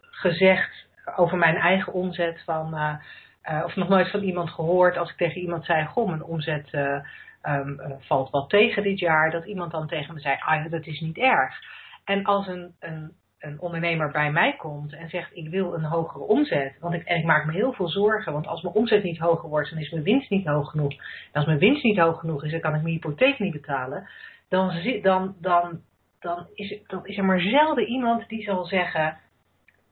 gezegd 0.00 0.86
over 1.16 1.38
mijn 1.38 1.56
eigen 1.56 1.92
omzet 1.92 2.42
van... 2.44 2.98
eh, 3.44 3.62
of 3.64 3.76
nog 3.76 3.88
nooit 3.88 4.10
van 4.10 4.22
iemand 4.22 4.50
gehoord 4.50 4.96
als 4.96 5.10
ik 5.10 5.16
tegen 5.16 5.40
iemand 5.40 5.64
zei: 5.64 5.84
Goh, 5.84 6.08
mijn 6.08 6.24
omzet 6.24 6.68
eh, 6.70 6.98
ehm, 7.42 7.80
eh, 7.80 7.90
valt 7.98 8.30
wat 8.30 8.48
tegen 8.48 8.82
dit 8.82 8.98
jaar. 8.98 9.30
Dat 9.30 9.44
iemand 9.44 9.70
dan 9.70 9.86
tegen 9.86 10.14
me 10.14 10.20
zei: 10.20 10.36
Ah, 10.40 10.70
dat 10.70 10.86
is 10.86 11.00
niet 11.00 11.18
erg. 11.18 11.58
En 12.04 12.24
als 12.24 12.46
een, 12.46 12.74
een, 12.80 13.12
een 13.38 13.60
ondernemer 13.60 14.10
bij 14.10 14.32
mij 14.32 14.56
komt 14.56 14.92
en 14.92 15.08
zegt: 15.08 15.36
Ik 15.36 15.48
wil 15.48 15.74
een 15.74 15.84
hogere 15.84 16.24
omzet. 16.24 16.76
Want 16.80 16.94
ik, 16.94 17.04
en 17.04 17.18
ik 17.18 17.24
maak 17.24 17.46
me 17.46 17.52
heel 17.52 17.72
veel 17.72 17.88
zorgen, 17.88 18.32
want 18.32 18.46
als 18.46 18.62
mijn 18.62 18.74
omzet 18.74 19.02
niet 19.02 19.18
hoger 19.18 19.48
wordt, 19.48 19.70
dan 19.70 19.78
is 19.78 19.90
mijn 19.90 20.04
winst 20.04 20.30
niet 20.30 20.46
hoog 20.46 20.70
genoeg. 20.70 20.92
En 20.92 21.32
als 21.32 21.46
mijn 21.46 21.58
winst 21.58 21.82
niet 21.82 21.98
hoog 21.98 22.20
genoeg 22.20 22.44
is, 22.44 22.50
dan 22.50 22.60
kan 22.60 22.74
ik 22.74 22.82
mijn 22.82 22.94
hypotheek 22.94 23.38
niet 23.38 23.52
betalen. 23.52 24.08
Dan, 24.48 24.72
dan, 25.02 25.34
dan, 25.40 25.80
dan, 26.20 26.46
is, 26.54 26.78
dan 26.86 27.06
is 27.06 27.16
er 27.18 27.24
maar 27.24 27.40
zelden 27.40 27.86
iemand 27.86 28.28
die 28.28 28.42
zal 28.42 28.64
zeggen: 28.64 29.16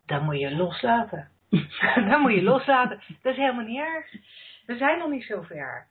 Dan 0.07 0.25
moet 0.25 0.39
je 0.39 0.57
loslaten. 0.57 1.31
Dan 2.11 2.21
moet 2.21 2.33
je 2.33 2.43
loslaten. 2.43 3.01
Dat 3.23 3.33
is 3.33 3.39
helemaal 3.39 3.65
niet 3.65 3.81
erg. 3.81 4.13
We 4.67 4.77
zijn 4.77 4.99
nog 4.99 5.11
niet 5.11 5.25
zo 5.25 5.43
ver. 5.43 5.87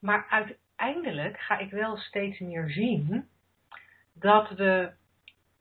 Maar 0.00 0.26
uiteindelijk 0.28 1.38
ga 1.38 1.58
ik 1.58 1.70
wel 1.70 1.96
steeds 1.96 2.38
meer 2.38 2.70
zien 2.70 3.28
dat 4.14 4.50
we, 4.50 4.90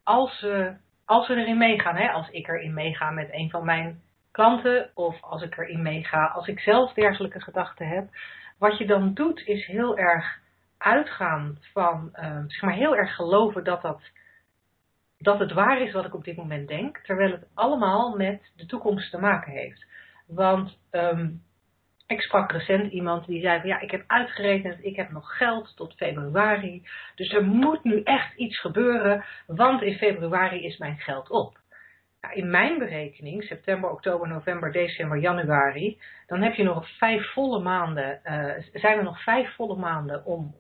als 0.03 0.41
we, 0.41 0.75
als 1.05 1.27
we 1.27 1.35
erin 1.35 1.57
meegaan, 1.57 1.95
hè, 1.95 2.09
als 2.09 2.29
ik 2.29 2.47
erin 2.47 2.73
meega 2.73 3.11
met 3.11 3.29
een 3.31 3.49
van 3.49 3.65
mijn 3.65 4.01
klanten, 4.31 4.91
of 4.93 5.21
als 5.21 5.41
ik 5.41 5.57
erin 5.57 5.81
meega, 5.81 6.25
als 6.25 6.47
ik 6.47 6.59
zelf 6.59 6.93
dergelijke 6.93 7.41
gedachten 7.41 7.87
heb, 7.87 8.09
wat 8.57 8.77
je 8.77 8.85
dan 8.85 9.13
doet 9.13 9.47
is 9.47 9.65
heel 9.65 9.97
erg 9.97 10.39
uitgaan 10.77 11.57
van, 11.73 12.09
eh, 12.13 12.39
zeg 12.47 12.61
maar 12.61 12.73
heel 12.73 12.95
erg 12.95 13.15
geloven 13.15 13.63
dat 13.63 13.81
dat 13.81 14.01
dat 15.17 15.39
het 15.39 15.51
waar 15.51 15.81
is 15.81 15.93
wat 15.93 16.05
ik 16.05 16.13
op 16.13 16.23
dit 16.23 16.35
moment 16.35 16.67
denk, 16.67 16.97
terwijl 16.97 17.31
het 17.31 17.47
allemaal 17.53 18.15
met 18.15 18.51
de 18.55 18.65
toekomst 18.65 19.11
te 19.11 19.17
maken 19.17 19.51
heeft. 19.51 19.85
Want 20.27 20.79
ehm, 20.91 21.29
ik 22.07 22.21
sprak 22.21 22.51
recent 22.51 22.91
iemand 22.91 23.25
die 23.25 23.41
zei 23.41 23.59
van 23.59 23.69
ja, 23.69 23.79
ik 23.79 23.91
heb 23.91 24.03
uitgerekend, 24.07 24.83
ik 24.83 24.95
heb 24.95 25.11
nog 25.11 25.37
geld 25.37 25.75
tot 25.75 25.95
februari, 25.95 26.87
dus 27.15 27.33
er 27.33 27.43
moet 27.43 27.83
nu 27.83 28.01
echt 28.03 28.35
iets 28.35 28.59
gebeuren, 28.59 29.25
want 29.47 29.81
in 29.81 29.97
februari 29.97 30.65
is 30.65 30.77
mijn 30.77 30.97
geld 30.97 31.29
op. 31.29 31.59
Nou, 32.21 32.35
in 32.37 32.49
mijn 32.49 32.77
berekening, 32.77 33.43
september, 33.43 33.89
oktober, 33.89 34.27
november, 34.27 34.71
december, 34.71 35.17
januari, 35.17 36.01
dan 36.27 36.41
heb 36.41 36.53
je 36.53 36.63
nog 36.63 36.97
vijf 36.97 37.31
volle 37.31 37.59
maanden, 37.59 38.23
eh, 38.23 38.63
zijn 38.73 38.97
er 38.97 39.03
nog 39.03 39.23
vijf 39.23 39.55
volle 39.55 39.75
maanden 39.75 40.25
om 40.25 40.55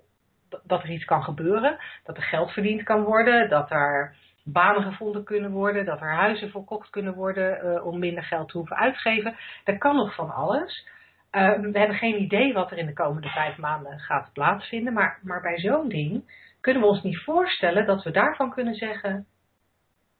dat 0.63 0.83
er 0.83 0.89
iets 0.89 1.05
kan 1.05 1.23
gebeuren, 1.23 1.77
dat 2.03 2.17
er 2.17 2.23
geld 2.23 2.51
verdiend 2.51 2.83
kan 2.83 3.03
worden, 3.03 3.49
dat 3.49 3.71
er 3.71 4.15
banen 4.45 4.83
gevonden 4.83 5.23
kunnen 5.23 5.51
worden, 5.51 5.85
dat 5.85 6.01
er 6.01 6.15
huizen 6.15 6.49
verkocht 6.49 6.89
kunnen 6.89 7.13
worden 7.13 7.59
eh, 7.59 7.85
om 7.85 7.99
minder 7.99 8.23
geld 8.23 8.49
te 8.49 8.57
hoeven 8.57 8.75
uitgeven. 8.75 9.35
Er 9.63 9.77
kan 9.77 9.95
nog 9.95 10.15
van 10.15 10.33
alles. 10.33 10.87
Eh, 11.29 11.59
we 11.59 11.79
hebben 11.79 11.97
geen 11.97 12.21
idee 12.21 12.53
wat 12.53 12.71
er 12.71 12.77
in 12.77 12.85
de 12.85 12.93
komende 12.93 13.29
vijf 13.29 13.57
maanden 13.57 13.99
gaat 13.99 14.33
plaatsvinden, 14.33 14.93
maar, 14.93 15.19
maar 15.23 15.41
bij 15.41 15.59
zo'n 15.59 15.89
ding 15.89 16.43
kunnen 16.61 16.81
we 16.81 16.87
ons 16.87 17.03
niet 17.03 17.23
voorstellen 17.23 17.85
dat 17.85 18.03
we 18.03 18.11
daarvan 18.11 18.49
kunnen 18.53 18.75
zeggen, 18.75 19.25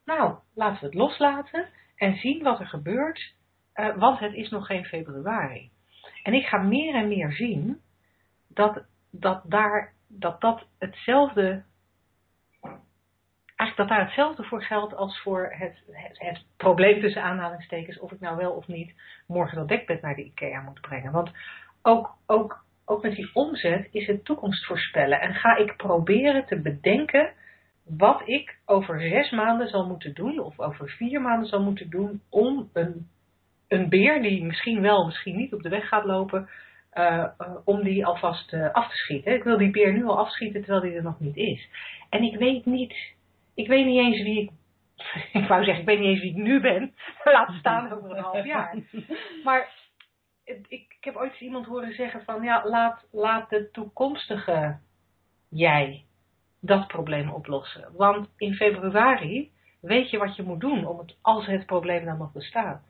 nou, 0.05 0.35
laten 0.53 0.79
we 0.79 0.85
het 0.85 0.95
loslaten 0.95 1.67
en 1.95 2.15
zien 2.15 2.43
wat 2.43 2.59
er 2.59 2.67
gebeurt, 2.67 3.33
eh, 3.73 3.95
want 3.95 4.19
het 4.19 4.33
is 4.33 4.49
nog 4.49 4.65
geen 4.65 4.85
februari. 4.85 5.69
En 6.23 6.33
ik 6.33 6.45
ga 6.45 6.57
meer 6.57 6.95
en 6.95 7.07
meer 7.07 7.31
zien 7.31 7.81
dat 8.47 8.85
dat, 9.19 9.41
daar, 9.45 9.93
dat, 10.07 10.41
dat 10.41 10.67
hetzelfde 10.79 11.63
eigenlijk 13.55 13.89
dat 13.89 13.97
daar 13.97 14.05
hetzelfde 14.05 14.43
voor 14.43 14.63
geldt 14.63 14.95
als 14.95 15.21
voor 15.21 15.53
het, 15.57 15.83
het, 16.13 16.43
probleem 16.57 17.01
tussen 17.01 17.21
aanhalingstekens 17.21 17.99
of 17.99 18.11
ik 18.11 18.19
nou 18.19 18.37
wel 18.37 18.51
of 18.51 18.67
niet 18.67 18.93
morgen 19.27 19.57
dat 19.57 19.67
dekbed 19.67 20.01
naar 20.01 20.15
de 20.15 20.23
IKEA 20.23 20.61
moet 20.61 20.81
brengen. 20.81 21.11
Want 21.11 21.31
ook, 21.81 22.15
ook, 22.25 22.63
met 23.01 23.15
die 23.15 23.29
omzet 23.33 23.87
is 23.91 24.07
het 24.07 24.25
toekomst 24.25 24.65
voorspellen. 24.65 25.21
En 25.21 25.33
ga 25.33 25.55
ik 25.55 25.75
proberen 25.77 26.45
te 26.45 26.61
bedenken 26.61 27.31
wat 27.83 28.21
ik 28.25 28.57
over 28.65 29.01
zes 29.01 29.31
maanden 29.31 29.67
zal 29.67 29.87
moeten 29.87 30.13
doen 30.13 30.39
of 30.39 30.59
over 30.59 30.89
vier 30.89 31.21
maanden 31.21 31.47
zal 31.47 31.61
moeten 31.61 31.89
doen 31.89 32.21
om 32.29 32.69
een, 32.73 33.07
een 33.67 33.89
beer 33.89 34.21
die 34.21 34.43
misschien 34.43 34.81
wel, 34.81 35.05
misschien 35.05 35.35
niet 35.35 35.53
op 35.53 35.61
de 35.61 35.69
weg 35.69 35.87
gaat 35.87 36.05
lopen, 36.05 36.49
uh, 36.93 37.25
uh, 37.37 37.55
om 37.65 37.83
die 37.83 38.05
alvast 38.05 38.53
uh, 38.53 38.71
af 38.71 38.89
te 38.89 38.95
schieten. 38.95 39.33
Ik 39.33 39.43
wil 39.43 39.57
die 39.57 39.71
beer 39.71 39.93
nu 39.93 40.05
al 40.05 40.19
afschieten 40.19 40.61
terwijl 40.61 40.81
die 40.81 40.93
er 40.93 41.03
nog 41.03 41.19
niet 41.19 41.35
is. 41.35 41.69
En 42.09 42.23
ik 42.23 42.37
weet 42.37 42.65
niet 42.65 43.14
ik 43.55 43.67
weet 43.67 43.85
niet 43.85 43.99
eens 43.99 44.21
wie 44.21 44.41
ik. 44.41 44.51
Ik 45.41 45.47
wou 45.47 45.63
zeggen, 45.63 45.81
ik 45.81 45.89
weet 45.89 45.99
niet 45.99 46.09
eens 46.09 46.21
wie 46.21 46.29
ik 46.29 46.43
nu 46.43 46.59
ben. 46.61 46.93
Laat 47.23 47.51
staan 47.59 47.91
over 47.91 48.11
een 48.11 48.23
half 48.23 48.45
jaar. 48.45 48.77
Maar 49.43 49.69
ik, 50.43 50.65
ik 50.67 50.97
heb 50.99 51.15
ooit 51.15 51.39
iemand 51.39 51.65
horen 51.65 51.93
zeggen 51.93 52.23
van 52.23 52.43
ja, 52.43 52.61
laat, 52.65 53.07
laat 53.11 53.49
de 53.49 53.71
toekomstige 53.71 54.79
jij 55.49 56.05
dat 56.59 56.87
probleem 56.87 57.29
oplossen. 57.29 57.89
Want 57.93 58.29
in 58.37 58.53
februari 58.53 59.51
weet 59.81 60.09
je 60.09 60.17
wat 60.17 60.35
je 60.35 60.43
moet 60.43 60.59
doen 60.59 60.85
om 60.85 60.97
het, 60.97 61.17
als 61.21 61.45
het 61.45 61.65
probleem 61.65 62.05
dan 62.05 62.17
nog 62.17 62.31
bestaat. 62.31 62.81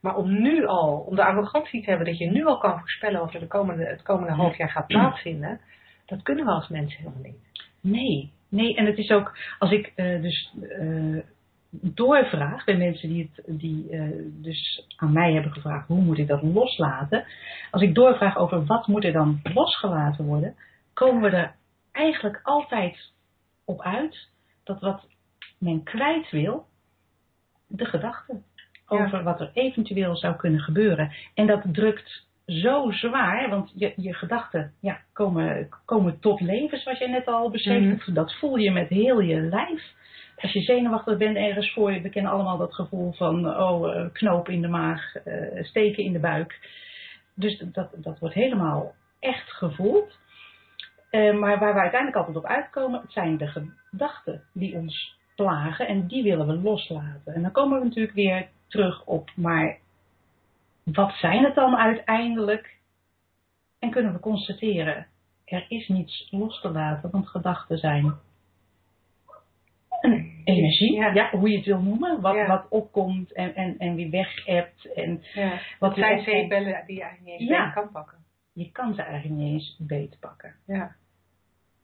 Maar 0.00 0.16
om 0.16 0.42
nu 0.42 0.66
al, 0.66 0.98
om 0.98 1.16
de 1.16 1.24
arrogantie 1.24 1.82
te 1.82 1.88
hebben 1.88 2.06
dat 2.06 2.18
je 2.18 2.30
nu 2.30 2.46
al 2.46 2.58
kan 2.58 2.78
voorspellen 2.78 3.20
wat 3.20 3.34
er 3.34 3.40
de 3.40 3.46
komende, 3.46 3.84
het 3.84 4.02
komende 4.02 4.32
half 4.32 4.56
jaar 4.56 4.70
gaat 4.70 4.86
plaatsvinden, 4.86 5.60
dat 6.06 6.22
kunnen 6.22 6.44
we 6.44 6.50
als 6.50 6.68
mensen 6.68 6.98
helemaal 6.98 7.22
niet. 7.22 7.62
Nee, 7.80 8.32
Nee, 8.48 8.76
en 8.76 8.86
het 8.86 8.98
is 8.98 9.10
ook, 9.10 9.38
als 9.58 9.70
ik 9.70 9.92
uh, 9.96 10.22
dus 10.22 10.54
uh, 10.58 11.22
doorvraag 11.70 12.64
bij 12.64 12.76
mensen 12.76 13.08
die, 13.08 13.30
het, 13.32 13.60
die 13.60 13.90
uh, 13.90 14.22
dus 14.26 14.86
aan 14.96 15.12
mij 15.12 15.32
hebben 15.32 15.52
gevraagd, 15.52 15.88
hoe 15.88 16.00
moet 16.00 16.18
ik 16.18 16.26
dat 16.26 16.42
loslaten? 16.42 17.24
Als 17.70 17.82
ik 17.82 17.94
doorvraag 17.94 18.36
over 18.36 18.64
wat 18.64 18.86
moet 18.86 19.04
er 19.04 19.12
dan 19.12 19.40
losgelaten 19.42 20.24
worden, 20.24 20.54
komen 20.92 21.30
we 21.30 21.36
er 21.36 21.54
eigenlijk 21.92 22.40
altijd 22.42 23.12
op 23.64 23.80
uit 23.80 24.28
dat 24.64 24.80
wat 24.80 25.06
men 25.58 25.82
kwijt 25.82 26.30
wil, 26.30 26.66
de 27.66 27.84
gedachte 27.84 28.42
over 28.86 29.22
wat 29.22 29.40
er 29.40 29.50
eventueel 29.52 30.16
zou 30.16 30.36
kunnen 30.36 30.60
gebeuren. 30.60 31.12
En 31.34 31.46
dat 31.46 31.62
drukt 31.72 32.26
zo 32.46 32.90
zwaar, 32.90 33.50
want 33.50 33.72
je, 33.74 33.92
je 33.96 34.14
gedachten 34.14 34.72
ja, 34.80 35.00
komen, 35.12 35.68
komen 35.84 36.20
tot 36.20 36.40
leven, 36.40 36.78
zoals 36.78 36.98
jij 36.98 37.10
net 37.10 37.26
al 37.26 37.50
beschreef. 37.50 38.06
Mhm. 38.06 38.14
Dat 38.14 38.34
voel 38.34 38.56
je 38.56 38.70
met 38.70 38.88
heel 38.88 39.20
je 39.20 39.40
lijf. 39.40 39.94
Als 40.36 40.52
je 40.52 40.60
zenuwachtig 40.60 41.16
bent 41.16 41.36
ergens 41.36 41.72
voor 41.72 41.92
je, 41.92 42.00
we 42.00 42.08
kennen 42.08 42.32
allemaal 42.32 42.58
dat 42.58 42.74
gevoel 42.74 43.12
van 43.12 43.56
oh, 43.56 43.96
eh, 43.96 44.06
knoop 44.12 44.48
in 44.48 44.62
de 44.62 44.68
maag, 44.68 45.14
eh, 45.14 45.64
steken 45.64 46.04
in 46.04 46.12
de 46.12 46.18
buik. 46.18 46.58
Dus 47.34 47.58
dat, 47.72 47.90
dat 47.96 48.18
wordt 48.18 48.34
helemaal 48.34 48.94
echt 49.20 49.50
gevoeld. 49.50 50.18
Eh, 51.10 51.34
maar 51.34 51.58
waar 51.58 51.74
we 51.74 51.80
uiteindelijk 51.80 52.16
altijd 52.16 52.36
op 52.36 52.46
uitkomen, 52.46 53.00
het 53.00 53.12
zijn 53.12 53.36
de 53.36 53.70
gedachten 53.90 54.42
die 54.52 54.76
ons 54.76 55.16
plagen 55.36 55.88
en 55.88 56.06
die 56.06 56.22
willen 56.22 56.46
we 56.46 56.54
loslaten. 56.54 57.34
En 57.34 57.42
dan 57.42 57.52
komen 57.52 57.78
we 57.78 57.84
natuurlijk 57.84 58.14
weer 58.14 58.48
terug 58.68 59.04
op, 59.04 59.30
maar 59.36 59.78
wat 60.92 61.12
zijn 61.12 61.44
het 61.44 61.54
dan 61.54 61.76
uiteindelijk? 61.76 62.74
En 63.78 63.90
kunnen 63.90 64.12
we 64.12 64.20
constateren, 64.20 65.06
er 65.44 65.64
is 65.68 65.88
niets 65.88 66.28
los 66.30 66.60
te 66.60 66.70
laten, 66.70 67.10
want 67.10 67.28
gedachten 67.28 67.78
zijn 67.78 68.14
een 70.00 70.40
energie, 70.44 70.92
Ja. 70.96 71.12
ja. 71.14 71.30
hoe 71.30 71.50
je 71.50 71.56
het 71.56 71.66
wil 71.66 71.80
noemen, 71.80 72.20
wat, 72.20 72.34
Ja. 72.34 72.46
wat 72.46 72.66
opkomt 72.68 73.32
en, 73.32 73.54
en, 73.54 73.78
en 73.78 73.94
weer 73.94 74.10
weg 74.10 74.44
hebt. 74.44 74.92
En 74.94 75.22
Ja. 75.34 75.60
wat 75.78 75.94
weer 75.94 76.04
zijn 76.04 76.18
opkomt. 76.18 76.36
zeepbellen 76.36 76.86
die 76.86 76.96
je 76.96 77.02
eigenlijk 77.02 77.38
niet 77.40 77.50
eens 77.50 77.72
kan 77.74 77.90
pakken. 77.90 78.18
Je 78.52 78.70
kan 78.70 78.94
ze 78.94 79.02
eigenlijk 79.02 79.40
niet 79.40 79.52
eens 79.52 79.76
beet 79.78 80.16
pakken. 80.20 80.54
Ja. 80.66 80.94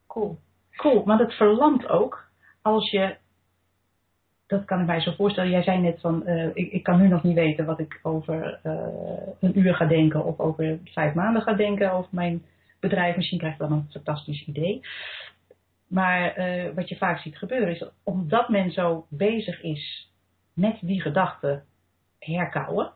Cool. 0.06 0.38
Cool, 0.76 1.04
want 1.04 1.21
het 1.21 1.32
verlamt 1.35 1.88
ook 1.88 2.28
als 2.62 2.90
je. 2.90 3.16
Dat 4.52 4.64
kan 4.64 4.80
ik 4.80 4.87
mij 4.87 5.00
zo 5.00 5.12
voorstellen. 5.12 5.50
Jij 5.50 5.62
zei 5.62 5.78
net 5.78 6.00
van, 6.00 6.26
eh, 6.26 6.47
ik, 6.54 6.73
ik 6.73 6.82
kan 6.82 7.00
nu 7.00 7.09
nog 7.09 7.23
niet 7.23 7.35
weten 7.35 7.64
wat 7.64 7.78
ik 7.78 7.99
over 8.02 8.61
eh, 8.62 8.87
een 9.40 9.59
uur 9.59 9.75
ga 9.75 9.85
denken 9.85 10.25
of 10.25 10.38
over 10.38 10.78
vijf 10.85 11.14
maanden 11.14 11.42
ga 11.42 11.52
denken 11.52 11.92
over 11.92 12.11
mijn 12.12 12.42
bedrijf. 12.80 13.16
Misschien 13.16 13.38
krijg 13.38 13.52
ik 13.52 13.59
dan 13.59 13.73
een 13.73 13.88
fantastisch 13.90 14.44
idee. 14.47 14.80
Maar 15.87 16.35
eh, 16.35 16.75
wat 16.75 16.88
je 16.88 16.97
vaak 16.97 17.18
ziet 17.18 17.38
gebeuren 17.38 17.68
is, 17.68 17.85
omdat 18.02 18.49
men 18.49 18.71
zo 18.71 19.06
bezig 19.09 19.62
is 19.62 20.12
met 20.54 20.78
die 20.80 21.00
gedachten 21.00 21.64
herkauwen. 22.18 22.92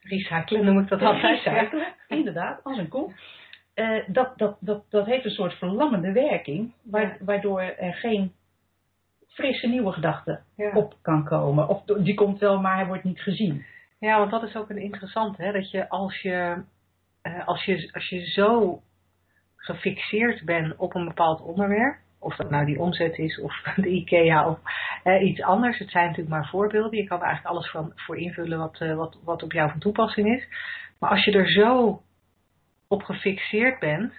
Recyclen 0.00 0.64
noem 0.64 0.78
ik 0.78 0.88
dat 0.88 1.02
altijd. 1.02 1.42
Recyclen, 1.44 1.94
inderdaad, 2.08 2.64
als 2.64 2.78
een 2.78 2.88
koe. 2.88 3.12
Dat, 4.06 4.38
dat, 4.38 4.56
dat, 4.60 4.84
dat 4.90 5.06
heeft 5.06 5.24
een 5.24 5.30
soort 5.30 5.54
verlammende 5.54 6.12
werking, 6.12 6.72
waardoor 7.20 7.60
er 7.60 7.94
geen 7.94 8.32
frisse 9.32 9.66
nieuwe 9.66 9.92
gedachte 9.92 10.40
Ja. 10.56 10.70
op 10.74 10.94
kan 11.02 11.24
komen. 11.24 11.68
Of 11.68 11.84
die 11.84 12.14
komt 12.14 12.38
wel, 12.38 12.60
maar 12.60 12.76
hij 12.76 12.86
wordt 12.86 13.04
niet 13.04 13.20
gezien. 13.20 13.64
Ja, 13.98 14.18
want 14.18 14.30
dat 14.30 14.42
is 14.42 14.56
ook 14.56 14.70
een 14.70 14.82
interessante, 14.82 15.42
hè? 15.42 15.52
dat 15.52 15.70
je 15.70 15.88
als 15.88 16.20
je, 16.20 16.62
eh, 17.22 17.46
als 17.46 17.64
je 17.64 17.88
als 17.92 18.08
je 18.08 18.26
zo 18.26 18.80
gefixeerd 19.56 20.44
bent 20.44 20.76
op 20.76 20.94
een 20.94 21.04
bepaald 21.04 21.40
onderwerp, 21.40 21.96
of 22.18 22.36
dat 22.36 22.50
nou 22.50 22.64
die 22.64 22.78
omzet 22.80 23.18
is 23.18 23.40
of 23.40 23.54
de 23.76 23.88
IKEA 23.88 24.48
of 24.48 24.58
eh, 25.02 25.28
iets 25.28 25.42
anders, 25.42 25.78
het 25.78 25.90
zijn 25.90 26.06
natuurlijk 26.06 26.34
maar 26.34 26.48
voorbeelden, 26.48 26.98
je 26.98 27.04
kan 27.06 27.18
er 27.18 27.24
eigenlijk 27.24 27.54
alles 27.54 27.70
van, 27.70 27.92
voor 27.96 28.18
invullen 28.18 28.58
wat, 28.58 28.80
eh, 28.80 28.94
wat, 28.94 29.18
wat 29.24 29.42
op 29.42 29.52
jou 29.52 29.70
van 29.70 29.80
toepassing 29.80 30.28
is. 30.28 30.48
Maar 30.98 31.10
als 31.10 31.24
je 31.24 31.32
er 31.32 31.50
zo 31.50 32.02
op 32.88 33.02
gefixeerd 33.02 33.78
bent, 33.78 34.12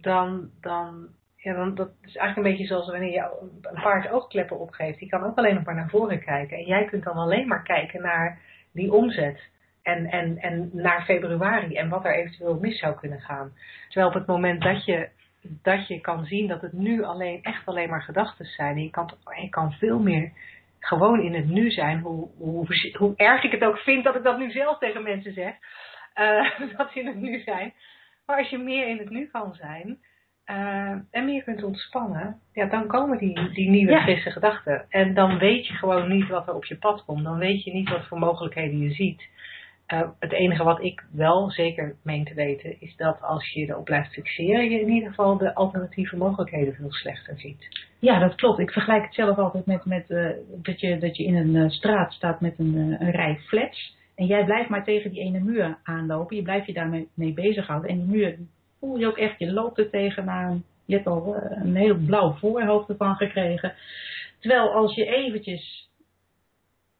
dan, 0.00 0.50
dan, 0.60 1.08
ja, 1.40 1.54
dan 1.54 1.74
dat 1.74 1.88
is 1.88 2.16
eigenlijk 2.16 2.36
een 2.36 2.52
beetje 2.52 2.66
zoals 2.74 2.90
wanneer 2.90 3.12
je 3.12 3.48
een 3.62 3.82
paard 3.82 4.10
oogkleppen 4.10 4.58
opgeeft. 4.58 4.98
Die 4.98 5.08
kan 5.08 5.24
ook 5.24 5.36
alleen 5.36 5.54
nog 5.54 5.64
maar 5.64 5.74
naar 5.74 5.88
voren 5.90 6.24
kijken. 6.24 6.56
En 6.56 6.64
jij 6.64 6.84
kunt 6.84 7.04
dan 7.04 7.16
alleen 7.16 7.48
maar 7.48 7.62
kijken 7.62 8.02
naar 8.02 8.38
die 8.72 8.92
omzet. 8.92 9.48
En, 9.82 10.06
en, 10.06 10.38
en 10.38 10.70
naar 10.72 11.04
februari 11.04 11.76
en 11.76 11.88
wat 11.88 12.04
er 12.04 12.14
eventueel 12.14 12.58
mis 12.58 12.78
zou 12.78 12.94
kunnen 12.94 13.20
gaan. 13.20 13.52
Terwijl 13.88 14.08
op 14.08 14.14
het 14.14 14.26
moment 14.26 14.62
dat 14.62 14.84
je, 14.84 15.08
dat 15.62 15.86
je 15.86 16.00
kan 16.00 16.24
zien 16.24 16.46
dat 16.48 16.62
het 16.62 16.72
nu 16.72 17.02
alleen, 17.02 17.42
echt 17.42 17.66
alleen 17.66 17.88
maar 17.88 18.02
gedachten 18.02 18.46
zijn. 18.46 18.76
En 18.76 18.82
je 18.82 18.90
kan, 18.90 19.10
je 19.40 19.48
kan 19.48 19.72
veel 19.72 19.98
meer 19.98 20.32
gewoon 20.78 21.20
in 21.20 21.34
het 21.34 21.48
nu 21.48 21.70
zijn. 21.70 22.00
Hoe, 22.00 22.28
hoe, 22.38 22.66
hoe 22.98 23.16
erg 23.16 23.42
ik 23.42 23.52
het 23.52 23.64
ook 23.64 23.78
vind 23.78 24.04
dat 24.04 24.14
ik 24.16 24.22
dat 24.22 24.38
nu 24.38 24.50
zelf 24.50 24.78
tegen 24.78 25.02
mensen 25.02 25.32
zeg. 25.32 25.54
eh, 26.14 26.60
dat 26.76 26.90
ze 26.92 27.00
in 27.00 27.06
het 27.06 27.20
nu 27.20 27.40
zijn. 27.40 27.72
Maar 28.26 28.38
als 28.38 28.48
je 28.48 28.58
meer 28.58 28.88
in 28.88 28.98
het 28.98 29.10
nu 29.10 29.26
kan 29.26 29.54
zijn. 29.54 29.98
Eh, 30.48 30.90
en 31.10 31.24
meer 31.24 31.42
kunt 31.42 31.62
ontspannen. 31.62 32.36
Ja, 32.52 32.66
dan 32.66 32.86
komen 32.86 33.18
die, 33.18 33.50
die 33.52 33.70
nieuwe 33.70 33.92
Ja. 33.92 34.02
frisse 34.02 34.30
gedachten. 34.30 34.84
En 34.88 35.14
dan 35.14 35.38
weet 35.38 35.66
je 35.66 35.74
gewoon 35.74 36.08
niet 36.08 36.28
wat 36.28 36.48
er 36.48 36.54
op 36.54 36.64
je 36.64 36.76
pad 36.76 37.04
komt. 37.04 37.24
Dan 37.24 37.38
weet 37.38 37.64
je 37.64 37.72
niet 37.72 37.88
wat 37.88 38.06
voor 38.06 38.18
mogelijkheden 38.18 38.78
je 38.78 38.92
ziet. 38.92 39.28
Eh, 39.86 40.08
het 40.18 40.32
enige 40.32 40.64
wat 40.64 40.82
ik 40.82 41.04
wel 41.12 41.50
zeker 41.50 41.94
meen 42.02 42.24
te 42.24 42.34
weten, 42.34 42.80
is 42.80 42.96
dat 42.96 43.22
als 43.22 43.52
je 43.52 43.60
erop 43.68 43.84
blijft 43.84 44.12
fixeren, 44.12 44.70
je 44.70 44.80
in 44.80 44.88
ieder 44.88 45.08
geval 45.08 45.36
de 45.38 45.54
alternatieve 45.54 46.16
mogelijkheden 46.16 46.74
veel 46.74 46.92
slechter 46.92 47.38
ziet. 47.38 47.86
Ja, 47.98 48.18
dat 48.18 48.34
klopt. 48.34 48.58
Ik 48.58 48.70
vergelijk 48.70 49.04
het 49.04 49.14
zelf 49.14 49.38
altijd 49.38 49.66
met, 49.66 49.84
met 49.84 50.10
eh, 50.10 50.30
dat, 50.62 50.80
je, 50.80 50.98
dat 50.98 51.16
je 51.16 51.24
in 51.24 51.36
een 51.36 51.70
straat 51.70 52.12
staat 52.12 52.40
met 52.40 52.58
een, 52.58 52.96
een 53.00 53.10
rij 53.10 53.38
flats. 53.46 53.96
En 54.14 54.26
jij 54.26 54.44
blijft 54.44 54.68
maar 54.68 54.84
tegen 54.84 55.10
die 55.10 55.20
ene 55.20 55.40
muur 55.40 55.78
aanlopen. 55.82 56.36
Je 56.36 56.42
blijft 56.42 56.66
je 56.66 56.72
daarmee 56.72 57.08
mee 57.14 57.32
bezighouden. 57.32 57.90
En 57.90 57.96
die 57.96 58.06
muur 58.16 58.38
voel 58.80 58.96
je 58.96 59.06
ook 59.06 59.18
echt. 59.18 59.38
Je 59.38 59.52
loopt 59.52 59.78
er 59.78 59.90
tegenaan. 59.90 60.64
Je 60.84 60.94
hebt 60.94 61.06
al 61.06 61.34
eh, 61.34 61.62
een 61.64 61.76
heel 61.76 61.96
blauw 61.96 62.32
voorhoofd 62.32 62.88
ervan 62.88 63.14
gekregen. 63.16 63.74
Terwijl 64.38 64.70
als 64.72 64.94
je 64.94 65.04
eventjes 65.06 65.88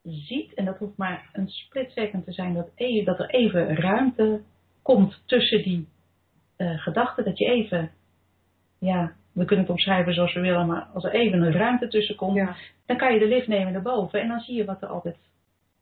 ziet, 0.02 0.54
en 0.54 0.64
dat 0.64 0.78
hoeft 0.78 0.96
maar 0.96 1.28
een 1.32 1.48
split 1.48 1.90
second 1.90 2.24
te 2.24 2.32
zijn, 2.32 2.54
dat, 2.54 2.68
e- 2.74 3.04
dat 3.04 3.18
er 3.18 3.30
even 3.30 3.76
ruimte 3.76 4.40
komt 4.82 5.22
tussen 5.26 5.62
die 5.62 5.88
eh, 6.56 6.78
gedachten. 6.78 7.24
Dat 7.24 7.38
je 7.38 7.44
even, 7.44 7.90
ja, 8.78 9.12
we 9.32 9.44
kunnen 9.44 9.64
het 9.64 9.74
omschrijven 9.74 10.14
zoals 10.14 10.34
we 10.34 10.40
willen, 10.40 10.66
maar 10.66 10.86
als 10.94 11.04
er 11.04 11.12
even 11.12 11.42
een 11.42 11.52
ruimte 11.52 11.88
tussen 11.88 12.16
komt, 12.16 12.36
Ja, 12.36 12.56
dan 12.86 12.96
kan 12.96 13.12
je 13.12 13.18
de 13.18 13.28
lift 13.28 13.46
nemen 13.46 13.72
naar 13.72 13.82
boven 13.82 14.20
en 14.20 14.28
dan 14.28 14.40
zie 14.40 14.56
je 14.56 14.64
wat 14.64 14.82
er 14.82 14.88
altijd 14.88 15.16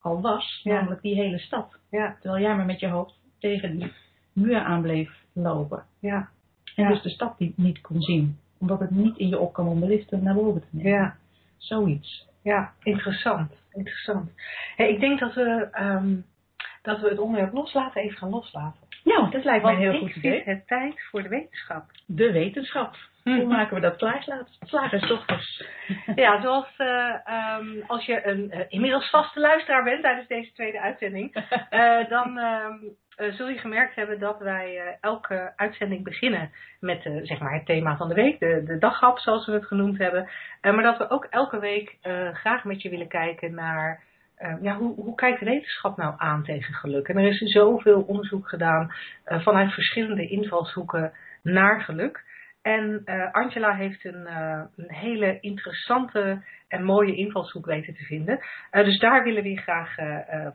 al 0.01 0.21
was, 0.21 0.61
Ja. 0.63 0.75
namelijk 0.75 1.03
die 1.03 1.15
hele 1.15 1.39
stad. 1.39 1.79
ja, 1.91 2.17
Terwijl 2.21 2.43
jij 2.43 2.57
maar 2.57 2.67
met 2.67 2.81
je 2.81 2.89
hoofd 2.89 3.15
tegen 3.39 3.77
die 3.79 3.93
muur 4.33 4.59
aan 4.61 4.83
bleef 4.83 5.25
lopen. 5.43 5.85
ja, 6.01 6.29
En 6.75 6.85
Ja. 6.85 6.89
dus 6.89 7.03
de 7.03 7.09
stad 7.09 7.39
die 7.39 7.53
niet 7.57 7.81
kon 7.81 8.01
zien. 8.03 8.39
Omdat 8.59 8.81
het 8.81 8.91
niet 8.91 9.17
in 9.17 9.29
je 9.29 9.39
opkwam 9.39 9.69
om 9.69 9.81
de 9.81 9.87
lift 9.87 10.11
naar 10.11 10.35
boven 10.35 10.61
te 10.61 10.67
nemen. 10.71 10.93
ja. 10.93 11.17
Zoiets. 11.57 12.27
Ja, 12.43 12.73
interessant. 12.83 13.53
Interessant. 13.73 14.31
Hey, 14.77 14.89
ik 14.91 15.01
denk 15.01 15.19
dat 15.19 15.35
we, 15.35 15.69
ehm, 15.73 16.15
dat 16.83 17.01
we 17.01 17.09
het 17.09 17.19
onderwerp 17.19 17.53
loslaten 17.53 18.03
even 18.03 18.19
gaan 18.19 18.31
loslaten. 18.31 18.81
Nou, 19.05 19.31
dat 19.31 19.45
lijkt 19.45 19.65
mij 19.65 19.73
Want 19.75 19.77
een 19.77 19.91
heel 19.93 20.07
ik 20.07 20.13
goed 20.15 20.25
idee. 20.25 20.43
het 20.45 20.67
tijd 20.67 21.01
voor 21.11 21.23
de 21.23 21.29
wetenschap. 21.29 21.85
De 22.07 22.33
wetenschap. 22.33 22.97
Hoe 23.25 23.45
maken 23.45 23.75
we 23.75 23.81
dat 23.81 23.97
klaar? 23.97 24.47
Slagersdochters. 24.61 25.65
Ja, 26.15 26.41
zoals 26.43 26.77
eh, 26.77 27.15
ehm, 27.29 27.67
als 27.87 28.05
je 28.07 28.27
een 28.27 28.51
eh, 28.51 28.61
inmiddels 28.69 29.11
vaste 29.11 29.41
luisteraar 29.41 29.85
bent 29.85 30.03
tijdens 30.03 30.29
deze 30.29 30.53
tweede 30.53 30.81
uitzending, 30.81 31.35
eh, 31.71 32.09
dan 32.09 32.39
ehm, 32.39 32.77
eh, 33.17 33.33
zul 33.33 33.49
je 33.49 33.59
gemerkt 33.59 33.95
hebben 33.95 34.19
dat 34.19 34.39
wij 34.39 34.79
eh, 34.79 34.95
elke 35.01 35.53
uitzending 35.57 36.05
beginnen 36.05 36.51
met 36.81 37.05
eh, 37.05 37.13
zeg 37.23 37.39
maar 37.39 37.55
het 37.55 37.67
thema 37.67 37.97
van 37.97 38.09
de 38.09 38.15
week, 38.15 38.39
de, 38.39 38.63
de 38.65 38.79
daghap 38.79 39.19
zoals 39.19 39.47
we 39.47 39.53
het 39.53 39.67
genoemd 39.67 39.99
hebben. 39.99 40.29
Maar 40.61 40.83
dat 40.83 40.99
we 40.99 41.11
ook 41.11 41.25
elke 41.25 41.59
week 41.59 41.97
graag 42.33 42.65
met 42.65 42.83
je 42.83 42.89
willen 42.89 43.09
kijken 43.09 43.55
naar 43.55 44.03
ja, 44.61 44.77
hoe, 44.77 44.95
hoe 44.95 45.15
kijkt 45.15 45.41
wetenschap 45.41 45.97
nou 45.97 46.15
aan 46.17 46.45
tegen 46.45 46.75
geluk? 46.75 47.09
En 47.09 47.17
er 47.17 47.29
is 47.29 47.39
zoveel 47.39 48.03
onderzoek 48.03 48.49
gedaan 48.49 48.93
vanuit 49.25 49.73
verschillende 49.73 50.29
invalshoeken 50.29 51.13
naar 51.43 51.81
geluk. 51.81 52.25
En 52.67 53.03
eh, 53.05 53.33
Angela 53.33 53.75
heeft 53.75 54.05
een, 54.05 54.27
eh, 54.27 54.63
een 54.77 54.93
hele 54.95 55.41
interessante 55.41 56.43
en 56.69 56.85
mooie 56.85 57.17
invalshoek 57.17 57.67
weten 57.67 57.95
te 57.95 58.05
vinden. 58.05 58.39
Eh, 58.71 58.85
dus 58.85 58.99
daar 58.99 59.25
willen 59.25 59.43
we 59.43 59.51
je 59.51 59.57
graag, 59.61 59.95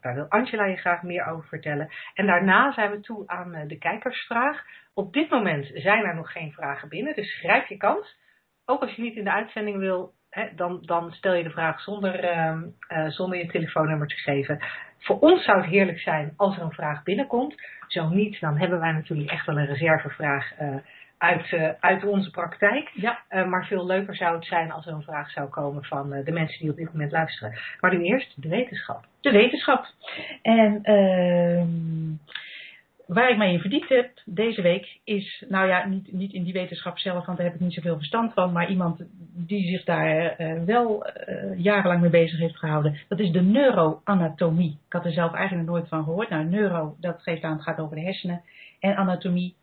daar 0.01 0.13
wil 0.13 0.25
Angela 0.29 0.65
je 0.65 0.75
graag 0.75 1.01
meer 1.01 1.25
over 1.25 1.47
vertellen. 1.47 1.89
En 2.13 2.25
daarna 2.25 2.71
zijn 2.71 2.91
we 2.91 2.99
toe 2.99 3.27
aan 3.27 3.67
de 3.67 3.77
kijkersvraag. 3.77 4.63
Op 4.93 5.13
dit 5.13 5.29
moment 5.29 5.71
zijn 5.73 6.03
er 6.03 6.15
nog 6.15 6.31
geen 6.31 6.51
vragen 6.51 6.89
binnen, 6.89 7.15
dus 7.15 7.39
grijp 7.39 7.67
je 7.67 7.77
kans. 7.77 8.17
Ook 8.65 8.81
als 8.81 8.95
je 8.95 9.01
niet 9.01 9.15
in 9.15 9.23
de 9.23 9.31
uitzending 9.31 9.77
wil, 9.77 10.13
hè, 10.29 10.49
dan, 10.55 10.81
dan 10.81 11.11
stel 11.11 11.33
je 11.33 11.43
de 11.43 11.49
vraag 11.49 11.81
zonder, 11.81 12.23
ehm, 12.23 12.63
eh, 12.87 13.07
zonder 13.07 13.37
je 13.37 13.47
telefoonnummer 13.47 14.07
te 14.07 14.15
geven. 14.15 14.59
Voor 14.99 15.19
ons 15.19 15.43
zou 15.43 15.61
het 15.61 15.69
heerlijk 15.69 15.99
zijn 15.99 16.33
als 16.37 16.57
er 16.57 16.63
een 16.63 16.71
vraag 16.71 17.03
binnenkomt. 17.03 17.55
Zo 17.87 18.09
niet, 18.09 18.39
dan 18.39 18.57
hebben 18.57 18.79
wij 18.79 18.91
natuurlijk 18.91 19.31
echt 19.31 19.45
wel 19.45 19.57
een 19.57 19.65
reservevraag 19.65 20.53
uit, 21.21 21.53
eh, 21.53 21.69
uit 21.79 22.05
onze 22.05 22.29
praktijk. 22.29 22.91
Ja. 22.93 23.19
Eh, 23.27 23.47
maar 23.47 23.65
veel 23.65 23.85
leuker 23.85 24.15
zou 24.15 24.35
het 24.35 24.45
zijn 24.45 24.71
als 24.71 24.85
er 24.85 24.93
een 24.93 25.01
vraag 25.01 25.31
zou 25.31 25.49
komen 25.49 25.83
van 25.83 26.13
eh, 26.13 26.25
de 26.25 26.31
mensen 26.31 26.59
die 26.59 26.69
op 26.69 26.77
dit 26.77 26.93
moment 26.93 27.11
luisteren. 27.11 27.59
Maar 27.79 27.97
nu 27.97 28.03
eerst 28.03 28.41
de 28.41 28.49
wetenschap. 28.49 29.05
De 29.19 29.31
wetenschap. 29.31 29.85
En 30.41 30.79
ehm, 30.83 31.67
waar 33.07 33.29
ik 33.29 33.37
mij 33.37 33.53
in 33.53 33.59
verdiept 33.59 33.89
heb 33.89 34.11
deze 34.25 34.61
week 34.61 34.99
is, 35.03 35.43
nou 35.49 35.67
ja, 35.67 35.87
niet, 35.87 36.11
niet 36.11 36.33
in 36.33 36.43
die 36.43 36.53
wetenschap 36.53 36.97
zelf, 36.97 37.25
want 37.25 37.37
daar 37.37 37.47
heb 37.47 37.55
ik 37.55 37.61
niet 37.61 37.73
zoveel 37.73 37.97
verstand 37.97 38.33
van, 38.33 38.51
maar 38.51 38.69
iemand 38.69 39.03
die 39.33 39.69
zich 39.69 39.83
daar 39.83 40.41
uh, 40.41 40.63
wel 40.63 41.07
uh, 41.27 41.59
jarenlang 41.59 42.01
mee 42.01 42.09
bezig 42.09 42.39
heeft 42.39 42.57
gehouden. 42.57 42.97
Dat 43.07 43.19
is 43.19 43.31
de 43.31 43.41
neuroanatomie. 43.41 44.77
Ik 44.85 44.93
had 44.93 45.05
er 45.05 45.11
zelf 45.11 45.33
eigenlijk 45.33 45.69
nooit 45.69 45.87
van 45.87 46.03
gehoord. 46.03 46.29
Nou, 46.29 46.45
neuro, 46.45 46.95
dat 46.99 47.21
geeft 47.21 47.43
aan, 47.43 47.53
het 47.53 47.63
gaat 47.63 47.79
over 47.79 47.95
de 47.95 48.01
hersenen. 48.01 48.41
En 48.79 48.95
anatomie, 48.95 49.55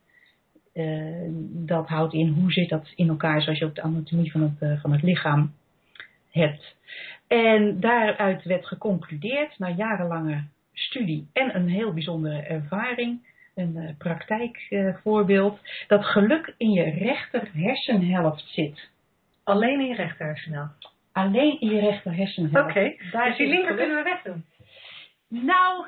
dat 1.66 1.88
houdt 1.88 2.14
in 2.14 2.28
hoe 2.28 2.52
zit 2.52 2.68
dat 2.68 2.92
in 2.94 3.08
elkaar, 3.08 3.42
zoals 3.42 3.58
je 3.58 3.64
ook 3.64 3.74
de 3.74 3.82
anatomie 3.82 4.32
van 4.32 4.40
het, 4.40 4.80
van 4.80 4.92
het 4.92 5.02
lichaam 5.02 5.52
hebt. 6.30 6.76
En 7.26 7.80
daaruit 7.80 8.44
werd 8.44 8.66
geconcludeerd, 8.66 9.58
na 9.58 9.70
jarenlange 9.70 10.44
studie 10.72 11.28
en 11.32 11.56
een 11.56 11.68
heel 11.68 11.92
bijzondere 11.92 12.40
ervaring, 12.40 13.26
een 13.54 13.76
uh, 13.76 13.90
praktijkvoorbeeld, 13.98 15.60
dat 15.86 16.04
geluk 16.04 16.54
in 16.56 16.70
je 16.70 16.90
rechter 16.90 17.48
hersenhelft 17.52 18.48
zit. 18.48 18.90
Alleen 19.44 19.80
in 19.80 19.86
je 19.86 19.94
rechter 19.94 20.26
hersenhelft? 20.26 20.92
Alleen 21.12 21.60
in 21.60 21.70
je 21.70 21.80
rechter 21.80 22.14
hersenhelft. 22.14 22.70
Oké, 22.70 22.94
okay. 23.10 23.28
dus 23.28 23.36
die 23.36 23.48
linker 23.48 23.76
kunnen 23.76 23.96
we 23.96 24.02
wegdoen? 24.02 24.44
Nou, 25.28 25.86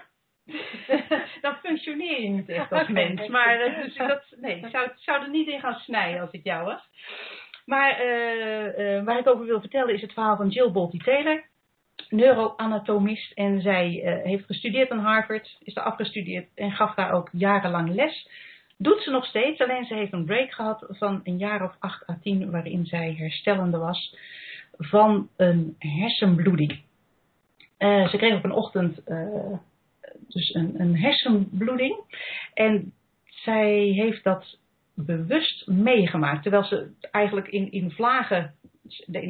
dan 1.43 1.55
functioneer 1.63 2.21
je 2.21 2.29
niet 2.29 2.49
echt 2.49 2.73
als 2.73 2.89
mens. 3.03 3.29
Maar 3.29 3.69
uh, 3.69 3.83
dus 3.83 3.97
dat, 3.97 4.23
nee, 4.41 4.57
ik 4.57 4.71
zou, 4.71 4.89
zou 4.97 5.23
er 5.23 5.31
niet 5.31 5.49
in 5.49 5.61
gaan 5.61 5.79
snijden 5.79 6.21
als 6.21 6.33
ik 6.33 6.45
jou 6.45 6.65
was. 6.65 6.89
Maar 7.65 7.97
waar 9.05 9.19
ik 9.19 9.29
over 9.29 9.45
wil 9.45 9.61
vertellen 9.61 9.95
is 9.95 10.01
het 10.01 10.13
verhaal 10.13 10.37
van 10.37 10.49
Jill 10.49 10.71
Bolte 10.71 10.97
Taylor 10.97 11.45
neuroanatomist 12.09 13.33
en 13.33 13.61
zij 13.61 14.03
uh, 14.05 14.25
heeft 14.25 14.47
gestudeerd 14.47 14.91
aan 14.91 14.99
Harvard, 14.99 15.57
is 15.63 15.75
daar 15.75 15.85
afgestudeerd 15.85 16.49
en 16.55 16.73
gaf 16.73 16.95
daar 16.95 17.13
ook 17.13 17.29
jarenlang 17.33 17.95
les. 17.95 18.29
Doet 18.77 19.03
ze 19.03 19.11
nog 19.11 19.25
steeds, 19.25 19.61
alleen 19.61 19.85
ze 19.85 19.95
heeft 19.95 20.13
een 20.13 20.25
break 20.25 20.53
gehad 20.53 20.87
van 20.89 21.21
een 21.25 21.39
jaar 21.39 21.63
of 21.63 21.77
acht 21.79 22.09
à 22.09 22.19
tien 22.23 22.51
waarin 22.51 22.87
zij 22.87 23.15
herstellende 23.19 23.79
was 23.79 24.17
van 24.79 25.29
een 25.37 25.77
hersenbloeding. 25.79 26.81
Ze 27.79 28.15
kreeg 28.17 28.37
op 28.37 28.45
een 28.45 28.53
ochtend 28.53 29.03
dus 30.33 30.55
een, 30.55 30.81
een 30.81 30.97
hersenbloeding 30.97 31.97
en 32.55 32.93
zij 33.25 33.73
heeft 33.79 34.25
dat 34.25 34.59
bewust 34.95 35.67
meegemaakt. 35.67 36.43
Terwijl 36.43 36.65
ze 36.65 36.91
eigenlijk 37.11 37.49
in, 37.49 37.73
in 37.73 37.91
vlagen 37.91 38.55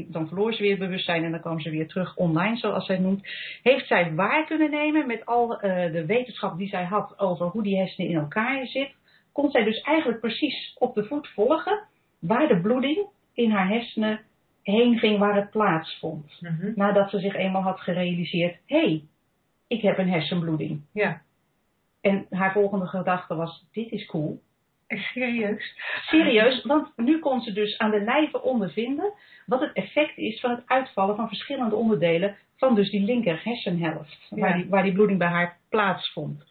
dan 0.08 0.26
verloor 0.26 0.52
ze 0.52 0.62
weer 0.62 0.78
bewustzijn 0.78 1.24
en 1.24 1.30
dan 1.30 1.40
kwam 1.40 1.60
ze 1.60 1.70
weer 1.70 1.88
terug 1.88 2.16
online, 2.16 2.56
zoals 2.56 2.86
zij 2.86 2.98
noemt. 2.98 3.28
Heeft 3.62 3.86
zij 3.86 4.14
waar 4.14 4.46
kunnen 4.46 4.70
nemen 4.70 5.06
met 5.06 5.26
al 5.26 5.52
uh, 5.52 5.92
de 5.92 6.06
wetenschap 6.06 6.58
die 6.58 6.68
zij 6.68 6.84
had 6.84 7.18
over 7.18 7.46
hoe 7.46 7.62
die 7.62 7.76
hersenen 7.76 8.10
in 8.10 8.16
elkaar 8.16 8.66
zit, 8.66 8.94
kon 9.32 9.50
zij 9.50 9.64
dus 9.64 9.80
eigenlijk 9.80 10.20
precies 10.20 10.76
op 10.78 10.94
de 10.94 11.04
voet 11.04 11.28
volgen 11.28 11.82
waar 12.18 12.48
de 12.48 12.60
bloeding 12.60 13.08
in 13.34 13.50
haar 13.50 13.68
hersenen 13.68 14.20
heen 14.62 14.98
ging, 14.98 15.18
waar 15.18 15.36
het 15.36 15.50
plaatsvond. 15.50 16.40
Mm 16.40 16.56
-hmm. 16.60 16.72
Nadat 16.74 17.10
ze 17.10 17.18
zich 17.18 17.34
eenmaal 17.34 17.62
had 17.62 17.80
gerealiseerd, 17.80 18.58
hé, 18.66 18.78
hey, 18.78 19.02
ik 19.70 19.82
heb 19.82 19.98
een 19.98 20.10
hersenbloeding. 20.10 20.80
Ja. 20.92 21.22
En 22.00 22.26
haar 22.30 22.52
volgende 22.52 22.86
gedachte 22.86 23.34
was, 23.34 23.66
dit 23.72 23.90
is 23.90 24.06
cool. 24.06 24.40
Serieus? 24.88 25.78
Serieus, 26.06 26.64
want 26.64 26.96
nu 26.96 27.18
kon 27.18 27.40
ze 27.40 27.52
dus 27.52 27.78
aan 27.78 27.90
de 27.90 28.00
lijve 28.00 28.42
ondervinden 28.42 29.12
wat 29.46 29.60
het 29.60 29.72
effect 29.72 30.18
is 30.18 30.40
van 30.40 30.50
het 30.50 30.62
uitvallen 30.66 31.16
van 31.16 31.28
verschillende 31.28 31.74
onderdelen 31.74 32.36
van 32.56 32.74
dus 32.74 32.90
die 32.90 33.04
linker 33.04 33.40
hersenhelft, 33.44 34.26
ja. 34.30 34.36
waar, 34.36 34.56
die, 34.56 34.68
waar 34.68 34.82
die 34.82 34.92
bloeding 34.92 35.18
bij 35.18 35.28
haar 35.28 35.58
plaatsvond. 35.68 36.44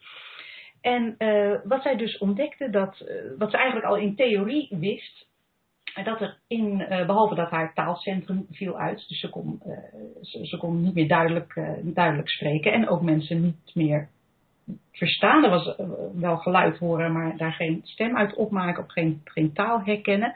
En 0.80 1.14
uh, 1.18 1.54
wat 1.64 1.82
zij 1.82 1.96
dus 1.96 2.18
ontdekte, 2.18 2.70
dat, 2.70 3.00
uh, 3.00 3.38
wat 3.38 3.50
ze 3.50 3.56
eigenlijk 3.56 3.86
al 3.86 3.96
in 3.96 4.16
theorie 4.16 4.68
wist, 4.70 5.26
dat 6.04 6.20
er 6.20 6.36
in, 6.46 6.80
uh, 6.80 7.06
behalve 7.06 7.34
dat 7.34 7.50
haar 7.50 7.74
taalcentrum 7.74 8.46
viel 8.50 8.78
uit, 8.78 9.08
dus 9.08 9.20
ze 9.20 9.28
kon, 9.28 9.62
ze, 10.20 10.46
ze, 10.46 10.56
kon 10.56 10.82
niet 10.82 10.94
meer 10.94 11.08
duidelijk, 11.08 11.60
duidelijk 11.82 12.28
spreken 12.28 12.72
en 12.72 12.88
ook 12.88 13.02
mensen 13.02 13.42
niet 13.42 13.70
meer 13.74 14.08
verstaan. 14.92 15.44
Er 15.44 15.50
was 15.50 15.76
wel 16.14 16.36
geluid 16.36 16.78
horen, 16.78 17.12
maar 17.12 17.36
daar 17.36 17.52
geen 17.52 17.80
stem 17.84 18.16
uit 18.16 18.34
opmaken 18.34 18.84
of 18.84 18.92
geen, 18.92 19.20
geen 19.24 19.52
taal 19.52 19.82
herkennen. 19.84 20.34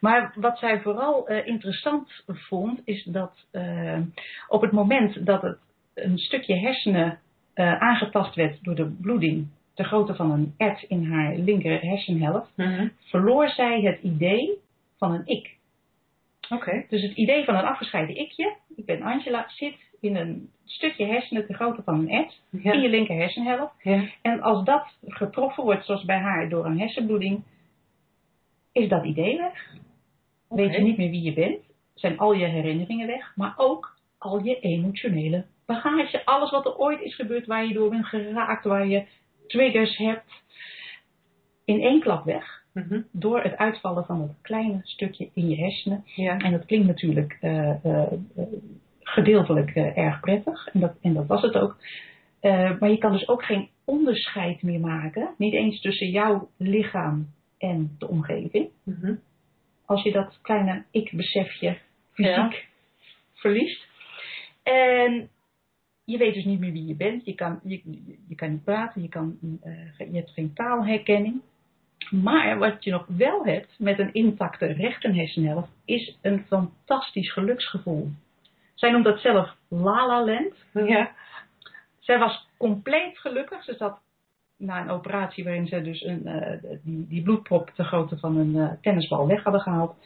Maar 0.00 0.34
wat 0.36 0.58
zij 0.58 0.80
vooral 0.80 1.28
interessant 1.28 2.24
vond, 2.26 2.80
is 2.84 3.04
dat 3.04 3.46
op 4.48 4.60
het 4.60 4.72
moment 4.72 5.26
dat 5.26 5.42
het 5.42 5.58
een 5.94 6.18
stukje 6.18 6.56
hersenen 6.56 7.18
aangetast 7.54 8.34
werd 8.34 8.58
door 8.62 8.74
de 8.74 8.96
bloeding 9.00 9.46
ter 9.74 9.84
grootte 9.84 10.14
van 10.14 10.30
een 10.30 10.54
ert 10.56 10.82
in 10.82 11.12
haar 11.12 11.36
linker 11.36 11.80
hersenhelft, 11.80 12.50
mm 12.56 12.66
-hmm. 12.66 12.92
verloor 13.00 13.48
zij 13.48 13.80
het 13.80 14.02
idee 14.02 14.58
van 15.02 15.12
een 15.12 15.26
ik. 15.26 15.56
Okay. 16.50 16.86
Dus 16.88 17.02
het 17.02 17.16
idee 17.16 17.44
van 17.44 17.54
een 17.54 17.64
afgescheiden 17.64 18.16
ikje, 18.16 18.56
ik 18.76 18.84
ben 18.84 19.02
Angela, 19.02 19.48
zit 19.48 19.76
in 20.00 20.16
een 20.16 20.50
stukje 20.64 21.06
hersenen 21.06 21.46
te 21.46 21.54
grootte 21.54 21.82
van 21.82 22.08
een 22.08 22.30
ja. 22.50 22.72
in 22.72 22.80
je 22.80 22.88
linker 22.88 23.16
hersenhelft. 23.16 23.74
Ja. 23.82 24.04
En 24.22 24.40
als 24.40 24.64
dat 24.64 24.86
getroffen 25.06 25.64
wordt, 25.64 25.84
zoals 25.84 26.04
bij 26.04 26.18
haar, 26.18 26.48
door 26.48 26.66
een 26.66 26.78
hersenbloeding, 26.78 27.42
is 28.72 28.88
dat 28.88 29.04
idee 29.04 29.36
weg. 29.36 29.74
Okay. 30.48 30.64
Weet 30.64 30.76
je 30.76 30.82
niet 30.82 30.96
meer 30.96 31.10
wie 31.10 31.22
je 31.22 31.32
bent, 31.32 31.58
zijn 31.94 32.18
al 32.18 32.32
je 32.32 32.46
herinneringen 32.46 33.06
weg, 33.06 33.32
maar 33.36 33.54
ook 33.56 33.96
al 34.18 34.44
je 34.44 34.60
emotionele 34.60 35.46
bagage. 35.66 36.24
Alles 36.24 36.50
wat 36.50 36.66
er 36.66 36.76
ooit 36.76 37.00
is 37.00 37.14
gebeurd, 37.14 37.46
waar 37.46 37.66
je 37.66 37.74
door 37.74 37.90
bent 37.90 38.06
geraakt, 38.06 38.64
waar 38.64 38.86
je 38.86 39.06
triggers 39.46 39.96
hebt, 39.96 40.30
in 41.64 41.80
één 41.80 42.00
klap 42.00 42.24
weg. 42.24 42.61
Mm 42.72 42.86
-hmm. 42.88 43.06
Door 43.10 43.42
het 43.42 43.56
uitvallen 43.56 44.04
van 44.04 44.18
dat 44.18 44.34
kleine 44.40 44.80
stukje 44.82 45.30
in 45.34 45.48
je 45.48 45.56
hersenen. 45.56 46.04
Ja. 46.04 46.38
En 46.38 46.52
dat 46.52 46.66
klinkt 46.66 46.86
natuurlijk 46.86 47.38
uh, 47.40 47.74
uh, 47.84 48.02
gedeeltelijk 49.00 49.74
uh, 49.74 49.98
erg 49.98 50.20
prettig. 50.20 50.66
En 50.66 50.80
dat, 50.80 50.94
en 51.00 51.14
dat 51.14 51.26
was 51.26 51.42
het 51.42 51.54
ook. 51.54 51.76
Maar 52.80 52.90
je 52.90 52.98
kan 52.98 53.12
dus 53.12 53.28
ook 53.28 53.44
geen 53.44 53.68
onderscheid 53.84 54.62
meer 54.62 54.80
maken. 54.80 55.34
Niet 55.38 55.54
eens 55.54 55.80
tussen 55.80 56.10
jouw 56.10 56.48
lichaam 56.56 57.28
en 57.58 57.96
de 57.98 58.08
omgeving. 58.08 58.68
Mm 58.82 58.98
-hmm. 59.00 59.20
Als 59.86 60.02
je 60.02 60.12
dat 60.12 60.38
kleine 60.42 60.84
ik-besefje 60.90 61.78
fysiek 62.12 62.34
ja. 62.34 62.52
verliest. 63.34 63.86
En 64.62 65.28
je 66.04 66.18
weet 66.18 66.34
dus 66.34 66.44
niet 66.44 66.60
meer 66.60 66.72
wie 66.72 66.86
je 66.86 66.96
bent. 66.96 67.24
Je 67.24 67.34
kan, 67.34 67.60
je, 67.64 67.80
je 68.28 68.34
kan 68.34 68.50
niet 68.50 68.64
praten. 68.64 69.02
Je, 69.02 69.08
kan, 69.08 69.38
je 69.98 70.16
hebt 70.16 70.30
geen 70.30 70.52
taalherkenning. 70.54 71.40
Maar 72.12 72.58
wat 72.58 72.84
je 72.84 72.90
nog 72.90 73.06
wel 73.06 73.44
hebt 73.44 73.78
met 73.78 73.98
een 73.98 74.12
intacte 74.12 74.66
rechterhersenhelft 74.66 75.68
is 75.84 76.18
een 76.22 76.44
fantastisch 76.46 77.32
geluksgevoel. 77.32 78.10
Zij 78.74 78.90
noemt 78.90 79.04
dat 79.04 79.20
zelf 79.20 79.56
La 79.68 80.06
La 80.06 80.24
Land. 80.24 80.54
Ja. 80.72 81.10
Zij 81.98 82.18
was 82.18 82.48
compleet 82.56 83.18
gelukkig. 83.18 83.64
Ze 83.64 83.74
zat 83.74 84.00
na 84.56 84.80
een 84.80 84.90
operatie 84.90 85.44
waarin 85.44 85.66
ze 85.66 85.82
dus 85.82 86.02
een, 86.02 86.22
uh, 86.24 86.78
die, 86.82 87.06
die 87.08 87.22
bloedprop 87.22 87.70
te 87.70 87.84
grootte 87.84 88.18
van 88.18 88.36
een 88.36 88.54
uh, 88.54 88.72
tennisbal 88.80 89.26
weg 89.26 89.42
hadden 89.42 89.62
gehaald. 89.62 89.96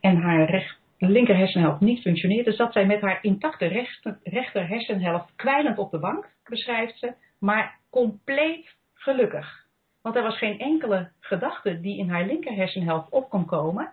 En 0.00 0.16
haar 0.16 0.50
recht, 0.50 0.78
linker 0.98 1.36
hersenhelft 1.36 1.80
niet 1.80 2.00
functioneerde. 2.00 2.52
Zat 2.52 2.72
zij 2.72 2.86
met 2.86 3.00
haar 3.00 3.18
intacte 3.22 3.66
rechter, 3.66 4.18
rechter 4.22 4.68
hersenhelft 4.68 5.32
kwijlend 5.36 5.78
op 5.78 5.90
de 5.90 5.98
bank, 5.98 6.28
beschrijft 6.44 6.98
ze. 6.98 7.14
Maar 7.38 7.78
compleet 7.90 8.76
gelukkig. 8.94 9.61
Want 10.02 10.16
er 10.16 10.22
was 10.22 10.38
geen 10.38 10.58
enkele 10.58 11.10
gedachte 11.20 11.80
die 11.80 11.98
in 11.98 12.08
haar 12.08 12.26
linker 12.26 12.54
hersenhelft 12.54 13.10
op 13.10 13.28
kon 13.30 13.46
komen. 13.46 13.92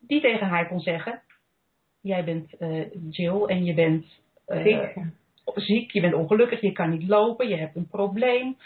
Die 0.00 0.20
tegen 0.20 0.46
haar 0.46 0.68
kon 0.68 0.80
zeggen, 0.80 1.22
jij 2.00 2.24
bent 2.24 2.54
uh, 2.60 2.84
Jill 3.10 3.44
en 3.44 3.64
je 3.64 3.74
bent 3.74 4.06
uh, 4.48 4.62
ziek. 4.62 4.96
ziek, 5.54 5.90
je 5.90 6.00
bent 6.00 6.14
ongelukkig, 6.14 6.60
je 6.60 6.72
kan 6.72 6.90
niet 6.90 7.08
lopen, 7.08 7.48
je 7.48 7.56
hebt 7.56 7.76
een 7.76 7.88
probleem. 7.88 8.56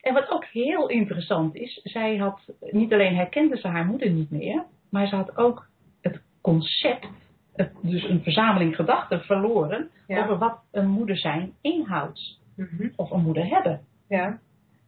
En 0.00 0.14
wat 0.14 0.30
ook 0.30 0.44
heel 0.44 0.88
interessant 0.88 1.54
is, 1.54 1.80
zij 1.82 2.16
had 2.16 2.40
niet 2.60 2.92
alleen 2.92 3.16
herkende 3.16 3.56
ze 3.56 3.68
haar 3.68 3.86
moeder 3.86 4.10
niet 4.10 4.30
meer, 4.30 4.64
maar 4.90 5.06
ze 5.06 5.16
had 5.16 5.36
ook 5.36 5.68
het 6.00 6.22
concept, 6.40 7.06
het, 7.54 7.72
dus 7.82 8.02
een 8.02 8.22
verzameling 8.22 8.76
gedachten 8.76 9.20
verloren 9.20 9.90
ja. 10.06 10.22
over 10.22 10.38
wat 10.38 10.58
een 10.70 10.88
moeder 10.88 11.16
zijn 11.16 11.52
inhoudt. 11.60 12.38
Mm 12.56 12.68
-hmm. 12.76 12.92
Of 12.96 13.10
een 13.10 13.22
moeder 13.22 13.46
hebben. 13.46 13.80
Ja. 14.08 14.38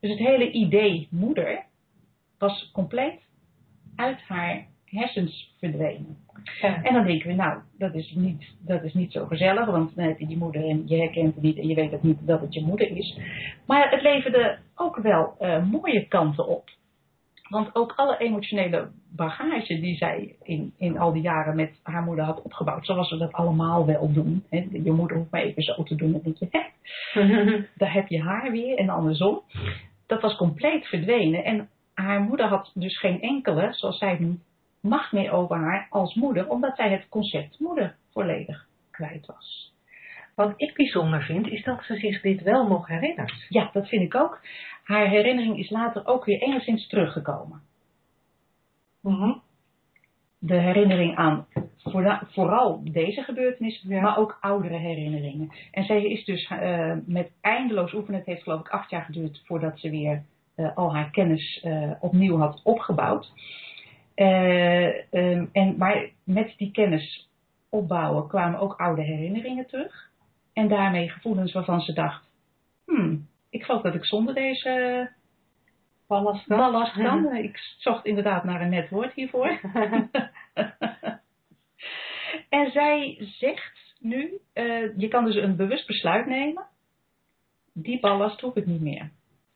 Dus 0.01 0.11
het 0.11 0.19
hele 0.19 0.51
idee 0.51 1.09
moeder 1.11 1.65
was 2.39 2.71
compleet 2.73 3.21
uit 3.97 4.21
haar 4.21 4.67
hersens 4.85 5.55
verdwenen. 5.59 6.17
Ja. 6.61 6.83
En 6.83 6.95
dan 6.95 7.07
denken 7.07 7.29
we, 7.29 7.35
nou, 7.35 7.61
dat 7.79 7.95
is 7.95 8.13
niet, 8.15 8.55
dat 8.59 8.83
is 8.83 8.95
niet 8.95 9.13
zo 9.13 9.27
gezellig, 9.27 9.67
want 9.67 9.97
dan 9.97 10.05
heb 10.05 10.19
je 10.19 10.27
die 10.27 10.37
moeder 10.37 10.65
en 10.69 10.83
je 10.87 10.97
herkent 10.97 11.35
het 11.35 11.43
niet 11.43 11.59
en 11.59 11.69
je 11.69 11.75
weet 11.75 11.91
het 11.91 12.03
niet 12.03 12.27
dat 12.27 12.41
het 12.41 12.55
je 12.55 12.65
moeder 12.65 12.97
is. 12.97 13.19
Maar 13.67 13.91
het 13.91 14.03
leverde 14.03 14.59
ook 14.75 14.97
wel 14.97 15.37
uh, 15.41 15.65
mooie 15.65 16.09
kanten 16.09 16.47
op. 16.47 16.71
Want 17.49 17.75
ook 17.75 17.93
alle 17.97 18.19
emotionele 18.19 18.91
bagage 19.09 19.81
die 19.81 19.97
zij 19.97 20.37
in, 20.43 20.75
in 20.79 20.99
al 20.99 21.13
die 21.13 21.23
jaren 21.23 21.57
met 21.57 21.81
haar 21.83 22.03
moeder 22.03 22.25
had 22.25 22.43
opgebouwd, 22.43 22.87
zoals 22.87 23.11
we 23.11 23.17
dat 23.17 23.33
allemaal 23.33 23.87
wel 23.87 24.13
doen. 24.13 24.45
Hè. 24.51 24.67
Je 24.73 24.93
moeder 24.93 25.17
hoeft 25.17 25.31
maar 25.31 25.43
even 25.43 25.63
zo 25.63 25.83
te 25.83 25.95
doen, 25.95 26.13
dan 26.13 26.21
denk 26.23 26.37
je, 26.37 26.49
hè, 26.51 26.63
daar 27.81 27.93
heb 27.93 28.09
je 28.09 28.23
haar 28.23 28.51
weer 28.51 28.79
en 28.79 28.89
andersom. 28.89 29.43
dat 30.07 30.23
was 30.23 30.37
compleet 30.37 30.87
verdwenen. 30.87 31.45
En 31.45 31.69
haar 31.95 32.21
moeder 32.21 32.47
had 32.47 32.71
dus 32.75 32.99
geen 32.99 33.21
enkele, 33.21 33.73
zoals 33.73 33.99
zij 33.99 34.17
nu, 34.19 34.39
macht 34.81 35.13
meer 35.13 35.33
over 35.33 35.57
haar 35.57 35.87
als 35.91 36.15
moeder, 36.15 36.49
omdat 36.49 36.77
zij 36.77 36.91
het 36.91 37.09
concept 37.09 37.59
moeder 37.59 37.97
volledig 38.13 38.67
kwijt 38.91 39.27
was. 39.27 39.75
Wat 40.37 40.53
ik 40.57 40.75
bijzonder 40.75 41.23
vind, 41.23 41.47
is 41.47 41.65
dat 41.65 41.83
ze 41.85 41.97
zich 41.97 42.21
dit 42.21 42.43
wel 42.43 42.67
nog 42.69 42.87
herinnert. 42.87 43.47
Ja, 43.49 43.71
dat 43.73 43.89
vind 43.89 44.03
ik 44.03 44.15
ook. 44.15 44.41
Haar 44.85 45.09
herinnering 45.09 45.59
is 45.59 45.71
later 45.71 46.07
ook 46.07 46.25
weer 46.25 46.41
enigszins 46.43 46.89
teruggekomen. 46.89 47.61
Mhm. 49.03 49.33
De 50.39 50.55
herinnering 50.55 51.17
aan 51.17 51.47
voora- 51.77 52.23
vooral 52.31 52.81
deze 52.85 53.23
gebeurtenis, 53.23 53.85
Ja. 53.89 54.01
maar 54.01 54.19
ook 54.19 54.39
oudere 54.41 54.77
herinneringen. 54.77 55.51
En 55.71 55.85
zij 55.85 56.05
is 56.05 56.25
dus 56.25 56.47
eh, 56.49 56.97
met 57.07 57.31
eindeloos 57.41 57.93
oefenen, 57.93 58.19
het 58.19 58.29
heeft 58.29 58.43
geloof 58.43 58.61
ik 58.61 58.69
acht 58.69 58.91
jaar 58.91 59.03
geduurd 59.05 59.43
voordat 59.45 59.79
ze 59.79 59.91
weer 59.91 60.23
eh, 60.55 60.77
al 60.77 60.95
haar 60.95 61.11
kennis 61.11 61.61
eh, 61.63 61.91
opnieuw 62.01 62.37
had 62.39 62.61
opgebouwd. 62.65 63.33
Eh, 64.15 65.15
ehm, 65.15 65.47
en, 65.53 65.75
maar 65.79 66.09
met 66.25 66.55
die 66.57 66.71
kennis 66.71 67.29
opbouwen 67.71 68.29
kwamen 68.29 68.61
ook 68.61 68.75
oude 68.81 69.03
herinneringen 69.03 69.67
terug. 69.67 70.06
En 70.57 70.69
daarmee 70.69 71.09
gevoelens 71.09 71.53
waarvan 71.53 71.81
ze 71.81 71.93
dacht, 71.93 72.31
hmm, 72.85 73.29
ik 73.51 73.65
geloof 73.65 73.83
dat 73.83 73.95
ik 73.95 74.05
zonder 74.05 74.35
deze 74.35 75.11
Ballast 76.07 76.47
kan. 76.47 76.59
ballast 76.59 76.93
kan. 76.93 77.35
Ik 77.45 77.59
zocht 77.79 78.05
inderdaad 78.05 78.45
naar 78.45 78.61
een 78.61 78.69
net 78.69 78.89
woord 78.89 79.13
hiervoor. 79.13 79.49
en 82.59 82.71
zij 82.71 83.17
zegt 83.21 83.95
nu, 83.99 84.39
eh, 84.53 84.97
je 84.99 85.09
kan 85.09 85.25
dus 85.25 85.35
een 85.35 85.57
bewust 85.57 85.87
besluit 85.87 86.27
nemen. 86.27 86.67
Die 87.73 88.01
ballast 88.01 88.41
hoef 88.41 88.57
ik 88.57 88.67
niet 88.67 88.81
meer. 88.81 89.11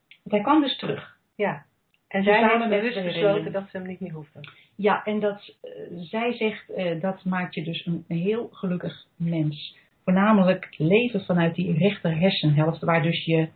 Want 0.09 0.31
hij 0.31 0.41
kwam 0.41 0.61
dus 0.61 0.77
terug. 0.79 1.17
Ja. 1.35 1.65
En 2.09 2.23
zij 2.23 2.41
Samen 2.41 2.51
heeft 2.51 2.71
met 2.71 2.81
bewust 2.81 3.05
besloten 3.05 3.53
dat 3.53 3.69
ze 3.71 3.77
hem 3.77 3.87
niet 3.87 4.01
meer 4.01 4.13
hoefde. 4.13 4.41
Ja, 4.77 5.05
en 5.05 5.21
dat, 5.21 5.57
eh, 5.61 5.71
zij 5.91 6.33
zegt, 6.33 6.71
eh, 6.71 7.01
dat 7.01 7.25
maakt 7.25 7.55
je 7.55 7.65
dus 7.65 7.87
een 7.87 8.05
heel 8.09 8.49
gelukkig 8.53 9.07
mens. 9.17 9.79
Voornamelijk 10.11 10.75
leven 10.77 11.21
vanuit 11.25 11.55
die 11.55 11.79
rechter 11.79 12.19
hersenhelft, 12.19 12.81
waar 12.81 13.03
dus 13.03 13.25
je 13.25 13.49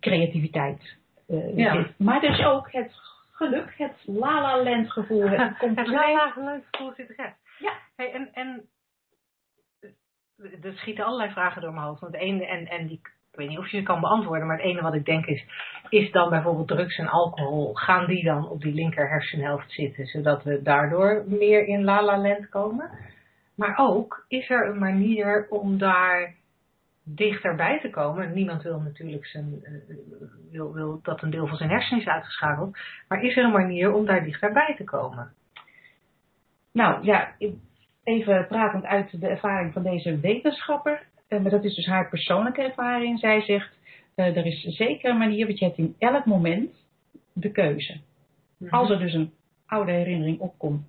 creativiteit 0.00 0.96
eh, 1.28 1.56
Ja. 1.56 1.74
zit. 1.74 1.98
Maar 1.98 2.20
dus 2.20 2.44
ook 2.44 2.72
het 2.72 2.92
geluk, 3.32 3.74
het 3.76 4.02
la-la-land 4.04 4.92
gevoel, 4.92 5.28
het 5.28 5.38
Het 5.48 5.58
compleet... 5.58 5.86
lala 5.86 6.30
geluidsgevoel 6.30 6.92
zit 6.96 7.10
erin. 7.10 7.32
Ja. 7.58 7.72
Hey, 7.96 8.12
en, 8.12 8.28
en 8.32 8.62
eh, 9.80 10.64
er 10.64 10.72
schieten 10.76 11.04
allerlei 11.04 11.30
vragen 11.30 11.62
door 11.62 11.72
mijn 11.72 11.86
hoofd. 11.86 12.00
Want 12.00 12.14
ene, 12.14 12.46
en, 12.46 12.66
en 12.66 12.86
die, 12.86 13.00
ik 13.30 13.38
weet 13.38 13.48
niet 13.48 13.58
of 13.58 13.70
je 13.70 13.76
ze 13.78 13.82
kan 13.82 14.00
beantwoorden, 14.00 14.46
maar 14.46 14.56
het 14.56 14.66
ene 14.66 14.82
wat 14.82 14.94
ik 14.94 15.04
denk 15.04 15.26
is, 15.26 15.44
is 15.88 16.10
dan 16.10 16.30
bijvoorbeeld 16.30 16.68
drugs 16.68 16.98
en 16.98 17.08
alcohol, 17.08 17.74
gaan 17.74 18.06
die 18.06 18.24
dan 18.24 18.48
op 18.48 18.60
die 18.60 18.74
linker 18.74 19.08
hersenhelft 19.08 19.72
zitten, 19.72 20.06
zodat 20.06 20.42
we 20.42 20.62
daardoor 20.62 21.24
meer 21.26 21.66
in 21.66 21.84
la 21.84 22.02
la 22.02 22.18
land 22.18 22.48
komen? 22.48 22.90
Maar 23.54 23.78
ook, 23.78 24.24
is 24.28 24.50
er 24.50 24.66
een 24.68 24.78
manier 24.78 25.46
om 25.50 25.78
daar 25.78 26.34
dichterbij 27.02 27.80
te 27.80 27.90
komen? 27.90 28.32
Niemand 28.32 28.62
wil 28.62 28.80
natuurlijk 28.80 29.26
zijn, 29.26 29.60
eh, 29.62 29.72
wil, 30.50 30.72
wil 30.72 31.00
dat 31.02 31.22
een 31.22 31.30
deel 31.30 31.46
van 31.46 31.56
zijn 31.56 31.70
hersenen 31.70 32.00
is 32.00 32.08
uitgeschakeld, 32.08 32.78
maar 33.08 33.22
is 33.22 33.36
er 33.36 33.44
een 33.44 33.50
manier 33.52 33.92
om 33.92 34.06
daar 34.06 34.24
dichterbij 34.24 34.74
te 34.76 34.84
komen? 34.84 35.32
Nou 36.72 37.04
ja, 37.04 37.34
even 38.04 38.46
pratend 38.46 38.84
uit 38.84 39.20
de 39.20 39.28
ervaring 39.28 39.72
van 39.72 39.82
deze 39.82 40.20
wetenschapper. 40.20 41.06
eh, 41.28 41.40
Maar 41.40 41.50
dat 41.50 41.64
is 41.64 41.74
dus 41.74 41.86
haar 41.86 42.08
persoonlijke 42.08 42.62
ervaring. 42.62 43.18
Zij 43.18 43.40
zegt, 43.40 43.78
eh, 44.14 44.36
er 44.36 44.46
is 44.46 44.62
zeker 44.62 45.10
een 45.10 45.18
manier, 45.18 45.46
want 45.46 45.58
je 45.58 45.64
hebt 45.64 45.78
in 45.78 45.94
elk 45.98 46.24
moment 46.24 46.70
de 47.32 47.50
keuze. 47.50 48.00
Als 48.70 48.90
er 48.90 48.98
dus 48.98 49.12
een 49.12 49.32
oude 49.66 49.92
herinnering 49.92 50.38
opkomt 50.38 50.86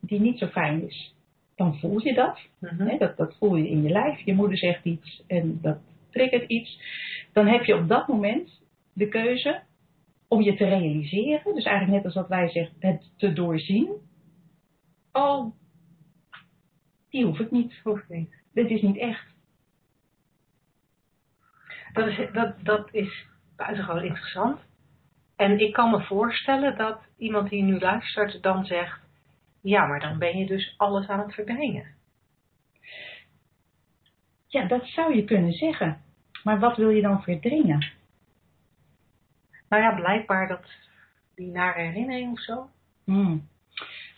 die 0.00 0.20
niet 0.20 0.38
zo 0.38 0.46
fijn 0.46 0.86
is, 0.86 1.14
dan 1.56 1.78
voel 1.78 2.00
je 2.00 2.14
dat. 2.14 2.38
Mhm. 2.58 2.86
Hè, 2.86 2.98
dat, 2.98 3.16
dat 3.16 3.36
voel 3.38 3.56
je 3.56 3.68
in 3.68 3.82
je 3.82 3.90
lijf. 3.90 4.20
Je 4.20 4.34
moeder 4.34 4.58
zegt 4.58 4.84
iets 4.84 5.22
en 5.26 5.58
dat 5.62 5.78
triggert 6.10 6.48
iets. 6.48 6.80
Dan 7.32 7.46
heb 7.46 7.64
je 7.64 7.76
op 7.76 7.88
dat 7.88 8.08
moment 8.08 8.62
de 8.92 9.08
keuze 9.08 9.62
om 10.28 10.42
je 10.42 10.54
te 10.54 10.64
realiseren. 10.64 11.54
Dus 11.54 11.64
eigenlijk 11.64 11.96
net 11.96 12.04
als 12.04 12.14
wat 12.14 12.28
wij 12.28 12.48
zeggen, 12.48 12.76
het 12.78 13.10
te 13.16 13.32
doorzien. 13.32 13.88
Oh, 15.12 15.54
die 17.10 17.24
hoef 17.24 17.38
ik 17.38 17.50
niet. 17.50 17.80
Hoeft 17.82 18.08
niet. 18.08 18.42
Dit 18.52 18.70
is 18.70 18.82
niet 18.82 18.98
echt. 18.98 19.32
Dat 21.92 22.06
is, 22.06 22.28
dat, 22.32 22.54
dat 22.62 22.88
is 22.92 23.26
buitengewoon 23.56 24.04
interessant. 24.04 24.60
En 25.36 25.58
ik 25.60 25.72
kan 25.72 25.90
me 25.90 26.02
voorstellen 26.02 26.76
dat 26.76 27.00
iemand 27.16 27.50
die 27.50 27.62
nu 27.62 27.78
luistert 27.78 28.42
dan 28.42 28.64
zegt, 28.64 29.00
ja, 29.64 29.86
maar 29.86 30.00
dan 30.00 30.18
ben 30.18 30.38
je 30.38 30.46
dus 30.46 30.74
alles 30.76 31.08
aan 31.08 31.18
het 31.18 31.34
verdringen. 31.34 31.86
Ja, 34.46 34.66
dat 34.66 34.86
zou 34.86 35.14
je 35.14 35.24
kunnen 35.24 35.52
zeggen. 35.52 36.02
Maar 36.42 36.58
wat 36.58 36.76
wil 36.76 36.90
je 36.90 37.02
dan 37.02 37.22
verdringen? 37.22 37.92
Nou 39.68 39.82
ja, 39.82 39.94
blijkbaar 39.94 40.48
dat 40.48 40.70
die 41.34 41.50
nare 41.50 41.80
herinnering 41.80 42.32
of 42.32 42.40
zo. 42.40 42.68
Hmm. 43.04 43.48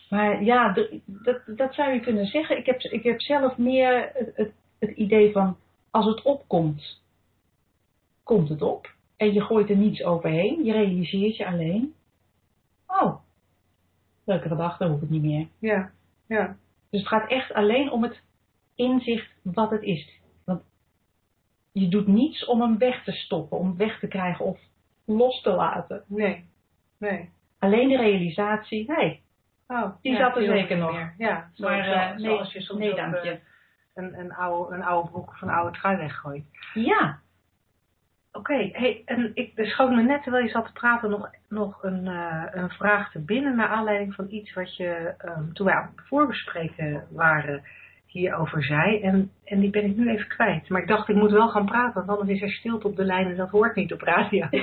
Maar 0.09 0.43
ja, 0.43 0.73
dat, 1.05 1.41
dat 1.45 1.73
zou 1.73 1.93
je 1.93 1.99
kunnen 1.99 2.25
zeggen. 2.25 2.57
Ik 2.57 2.65
heb, 2.65 2.81
ik 2.81 3.03
heb 3.03 3.21
zelf 3.21 3.57
meer 3.57 4.11
het, 4.13 4.35
het, 4.35 4.51
het 4.79 4.91
idee 4.97 5.31
van 5.31 5.57
als 5.91 6.05
het 6.05 6.21
opkomt, 6.21 7.01
komt 8.23 8.49
het 8.49 8.61
op. 8.61 8.95
En 9.17 9.33
je 9.33 9.41
gooit 9.41 9.69
er 9.69 9.77
niets 9.77 10.03
overheen. 10.03 10.63
Je 10.63 10.71
realiseert 10.71 11.37
je 11.37 11.45
alleen. 11.45 11.93
Oh, 12.87 13.26
leuke 14.27 14.47
gedachte, 14.47 14.85
hoef 14.87 15.01
ik 15.01 15.09
niet 15.09 15.21
meer. 15.21 15.47
Ja, 15.59 15.91
ja. 16.27 16.57
Dus 16.89 16.99
het 16.99 17.09
gaat 17.09 17.29
echt 17.29 17.53
alleen 17.53 17.91
om 17.91 18.03
het 18.03 18.21
inzicht 18.75 19.31
wat 19.43 19.69
het 19.69 19.81
is. 19.81 20.19
Want 20.45 20.61
je 21.71 21.87
doet 21.87 22.07
niets 22.07 22.45
om 22.45 22.61
hem 22.61 22.77
weg 22.77 23.03
te 23.03 23.11
stoppen, 23.11 23.57
om 23.57 23.77
weg 23.77 23.99
te 23.99 24.07
krijgen 24.07 24.45
of 24.45 24.59
los 25.05 25.41
te 25.41 25.51
laten. 25.51 26.03
Nee, 26.07 26.45
nee. 26.99 27.29
Alleen 27.59 27.89
de 27.89 27.97
realisatie, 27.97 28.85
hé, 28.87 28.93
hey, 28.93 29.21
Oh, 29.67 29.95
Die 30.01 30.11
ja, 30.11 30.17
zat 30.17 30.35
er 30.35 30.43
zeker 30.45 30.77
nog. 30.77 30.91
meer. 30.91 31.13
Ja, 31.17 31.49
maar 31.57 31.79
eh, 31.79 32.15
nee, 32.17 32.25
zoals 32.25 32.53
je 32.53 32.61
soms 32.61 32.79
nee 32.79 32.95
eh, 32.95 33.37
een, 33.93 34.19
een, 34.19 34.33
oude, 34.33 34.75
een 34.75 34.83
oude 34.83 35.09
broek 35.09 35.29
of 35.29 35.41
een 35.41 35.49
oude 35.49 35.77
trui 35.77 35.97
weggooit. 35.97 36.43
Ja, 36.73 37.19
Oké, 38.37 38.69
hey, 38.71 39.01
en 39.05 39.31
ik 39.33 39.51
schoot 39.55 39.89
me 39.89 40.01
net 40.01 40.23
terwijl 40.23 40.43
je 40.43 40.49
zat 40.49 40.65
te 40.65 40.71
praten 40.71 41.09
nog, 41.09 41.29
nog 41.49 41.83
een, 41.83 42.07
eh, 42.07 42.43
een 42.51 42.69
vraag 42.69 43.11
te 43.11 43.19
binnen 43.19 43.55
naar 43.55 43.67
aanleiding 43.67 44.13
van 44.13 44.25
iets 44.29 44.53
wat 44.53 44.75
je 44.75 45.13
ehm, 45.17 45.51
toen 45.53 45.65
wij 45.65 45.75
aan 45.75 45.91
het 45.95 46.07
voorbespreken 46.07 47.07
waren 47.09 47.63
hierover 48.07 48.63
zei. 48.63 48.99
En, 49.01 49.31
en 49.45 49.59
die 49.59 49.69
ben 49.69 49.85
ik 49.85 49.95
nu 49.95 50.09
even 50.09 50.27
kwijt. 50.27 50.69
Maar 50.69 50.81
ik 50.81 50.87
dacht 50.87 51.09
ik 51.09 51.15
moet 51.15 51.31
wel 51.31 51.47
gaan 51.49 51.65
praten, 51.65 52.05
want 52.05 52.19
anders 52.19 52.29
is 52.37 52.41
er 52.41 52.51
stilte 52.57 52.87
op 52.87 52.95
de 52.95 53.03
lijn 53.05 53.27
en 53.27 53.35
dat 53.35 53.49
hoort 53.49 53.75
niet 53.75 53.93
op 53.93 54.01
radio. 54.01 54.47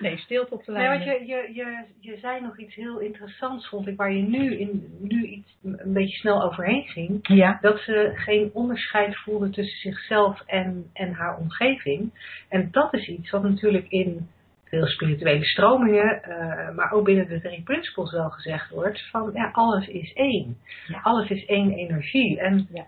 nee, 0.00 0.16
stilte 0.18 0.54
op 0.54 0.64
de 0.64 0.72
Nee, 0.72 0.80
lijn. 0.82 0.90
want 0.98 1.04
je, 1.04 1.26
je, 1.26 1.50
je, 1.54 1.84
je 2.00 2.16
zei 2.18 2.40
nog 2.40 2.58
iets 2.58 2.74
heel 2.74 2.98
interessants, 2.98 3.68
vond 3.68 3.86
ik, 3.86 3.96
waar 3.96 4.12
je 4.12 4.22
nu, 4.22 4.56
in, 4.56 4.96
nu 5.00 5.24
iets 5.26 5.56
een 5.62 5.92
beetje 5.92 6.16
snel 6.16 6.42
overheen 6.42 6.82
ging. 6.82 7.18
Ja, 7.22 7.58
Dat 7.60 7.78
ze 7.78 8.10
geen 8.14 8.50
onderscheid 8.52 9.16
voelde 9.18 9.50
tussen 9.50 9.78
zichzelf 9.92 10.42
en, 10.46 10.90
en 10.92 11.12
haar 11.12 11.36
omgeving. 11.38 12.10
En 12.48 12.68
dat 12.70 12.94
is 12.94 13.08
iets 13.08 13.30
wat 13.30 13.42
natuurlijk 13.42 13.88
in 13.88 14.28
veel 14.72 14.86
spirituele 14.86 15.44
stromingen, 15.44 16.22
eh, 16.22 16.74
maar 16.74 16.92
ook 16.92 17.04
binnen 17.04 17.28
de 17.28 17.40
drie 17.40 17.62
principles 17.62 18.12
wel 18.12 18.30
gezegd 18.30 18.70
wordt: 18.70 19.08
van 19.10 19.30
ja, 19.34 19.50
alles 19.52 19.86
is 19.86 20.12
één. 20.12 20.56
Ja. 20.86 21.00
Alles 21.02 21.30
is 21.30 21.44
één 21.44 21.72
energie. 21.72 22.40
En, 22.40 22.68
Ja. 22.72 22.84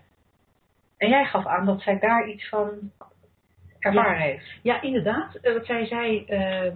en 0.98 1.08
jij 1.08 1.24
gaf 1.24 1.46
aan 1.46 1.66
dat 1.66 1.82
zij 1.82 1.98
daar 1.98 2.28
iets 2.28 2.48
van 2.48 2.68
ervaren 3.78 4.20
heeft. 4.22 4.58
ja 4.62 4.82
inderdaad. 4.82 5.34
Eh, 5.34 5.52
wat 5.52 5.66
zij 5.66 5.86
zei, 5.86 6.24
eh, 6.24 6.72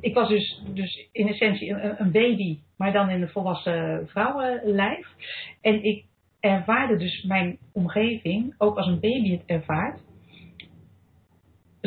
ik 0.00 0.14
was 0.14 0.28
dus, 0.28 0.62
dus 0.74 1.08
in 1.12 1.28
essentie 1.28 1.70
een, 1.70 1.94
een 2.00 2.12
baby, 2.12 2.58
maar 2.76 2.92
dan 2.92 3.10
in 3.10 3.22
een 3.22 3.28
volwassen 3.28 4.08
vrouwenlijf. 4.08 5.08
En 5.60 5.84
ik 5.84 6.04
ervaarde 6.40 6.96
dus 6.96 7.22
mijn 7.22 7.58
omgeving, 7.72 8.54
ook 8.58 8.76
als 8.76 8.86
een 8.86 9.00
baby 9.00 9.30
het 9.30 9.46
ervaart, 9.46 10.00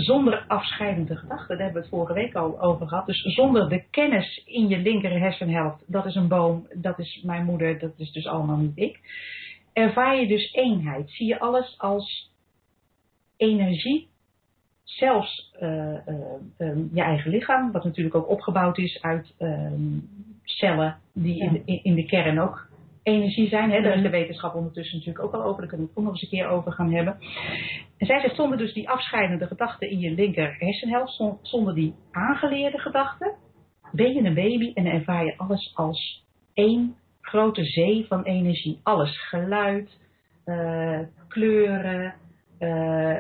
zonder 0.02 0.46
afscheidende 0.48 1.16
gedachten. 1.16 1.58
Daar 1.58 1.66
hebben 1.66 1.82
we 1.82 1.88
het 1.88 1.98
vorige 1.98 2.14
week 2.14 2.36
al 2.36 2.62
over 2.62 2.88
gehad. 2.88 3.06
Dus 3.06 3.22
zonder 3.22 3.70
de 3.70 3.84
kennis 3.90 4.44
in 4.46 4.68
je 4.68 4.78
linker 4.78 5.20
hersenhelft. 5.20 5.84
Dat 5.88 6.06
is 6.06 6.16
een 6.16 6.28
boom, 6.28 6.68
dat 6.74 7.00
is 7.00 7.22
mijn 7.24 7.46
moeder, 7.46 7.80
dat 7.80 7.94
is 7.98 8.12
dus 8.12 8.28
allemaal 8.28 8.58
niet 8.58 8.78
ik. 8.78 9.00
Ervaar 9.74 10.20
je 10.20 10.28
dus 10.28 10.54
eenheid. 10.54 11.10
Zie 11.10 11.28
je 11.28 11.40
alles 11.40 11.76
als 11.78 12.32
energie. 13.38 14.08
Zelfs 14.84 15.56
eh, 15.60 16.08
eh, 16.08 16.16
eh, 16.58 16.78
je 16.94 17.02
eigen 17.02 17.32
lichaam, 17.32 17.72
wat 17.72 17.84
natuurlijk 17.84 18.16
ook 18.16 18.30
opgebouwd 18.30 18.78
is 18.78 19.02
uit 19.02 19.34
eh, 19.38 19.72
cellen 20.44 20.98
die 21.14 21.42
in, 21.42 21.52
de, 21.54 21.80
in 21.82 21.96
de 21.96 22.06
kern 22.06 22.40
ook 22.40 22.69
energie 23.10 23.48
zijn. 23.48 23.72
Hè? 23.72 23.82
Daar 23.82 23.96
is 23.96 24.02
de 24.02 24.10
wetenschap 24.10 24.56
ondertussen 24.56 24.98
natuurlijk 24.98 25.26
ook 25.26 25.34
al 25.34 25.44
over. 25.44 25.60
Daar 25.60 25.70
kunnen 25.70 25.86
we 25.86 25.92
het 25.92 25.98
ook 25.98 26.04
nog 26.04 26.14
eens 26.14 26.22
een 26.22 26.38
keer 26.38 26.48
over 26.48 26.72
gaan 26.72 26.94
hebben. 26.94 27.18
En 27.98 28.06
zij 28.06 28.20
zegt, 28.20 28.36
zonder 28.36 28.58
dus 28.58 28.74
die 28.74 28.90
afscheidende 28.90 29.48
gedachten 29.48 29.90
in 29.90 30.00
je 30.00 30.12
linker 30.12 30.56
hersenhelft, 30.60 31.24
zonder 31.42 31.76
die 31.76 31.96
aangeleerde 32.12 32.78
gedachten, 32.78 33.36
ben 33.92 34.14
je 34.14 34.24
een 34.24 34.34
baby 34.34 34.72
en 34.74 34.86
ervaar 34.86 35.26
je 35.26 35.38
alles 35.38 35.72
als 35.76 36.26
één 36.54 36.96
grote 37.22 37.64
zee 37.64 38.06
van 38.08 38.24
energie. 38.24 38.80
Alles, 38.84 39.28
geluid, 39.28 39.98
uh, 40.46 41.00
kleuren, 41.28 42.16
uh, 42.60 43.18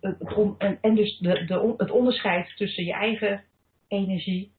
het, 0.00 0.34
on, 0.34 0.54
en, 0.58 0.78
en, 0.80 0.94
dus 0.94 1.18
de, 1.18 1.44
de, 1.44 1.74
het 1.76 1.90
onderscheid 1.90 2.56
tussen 2.56 2.84
je 2.84 2.92
eigen 2.92 3.44
energie 3.88 4.52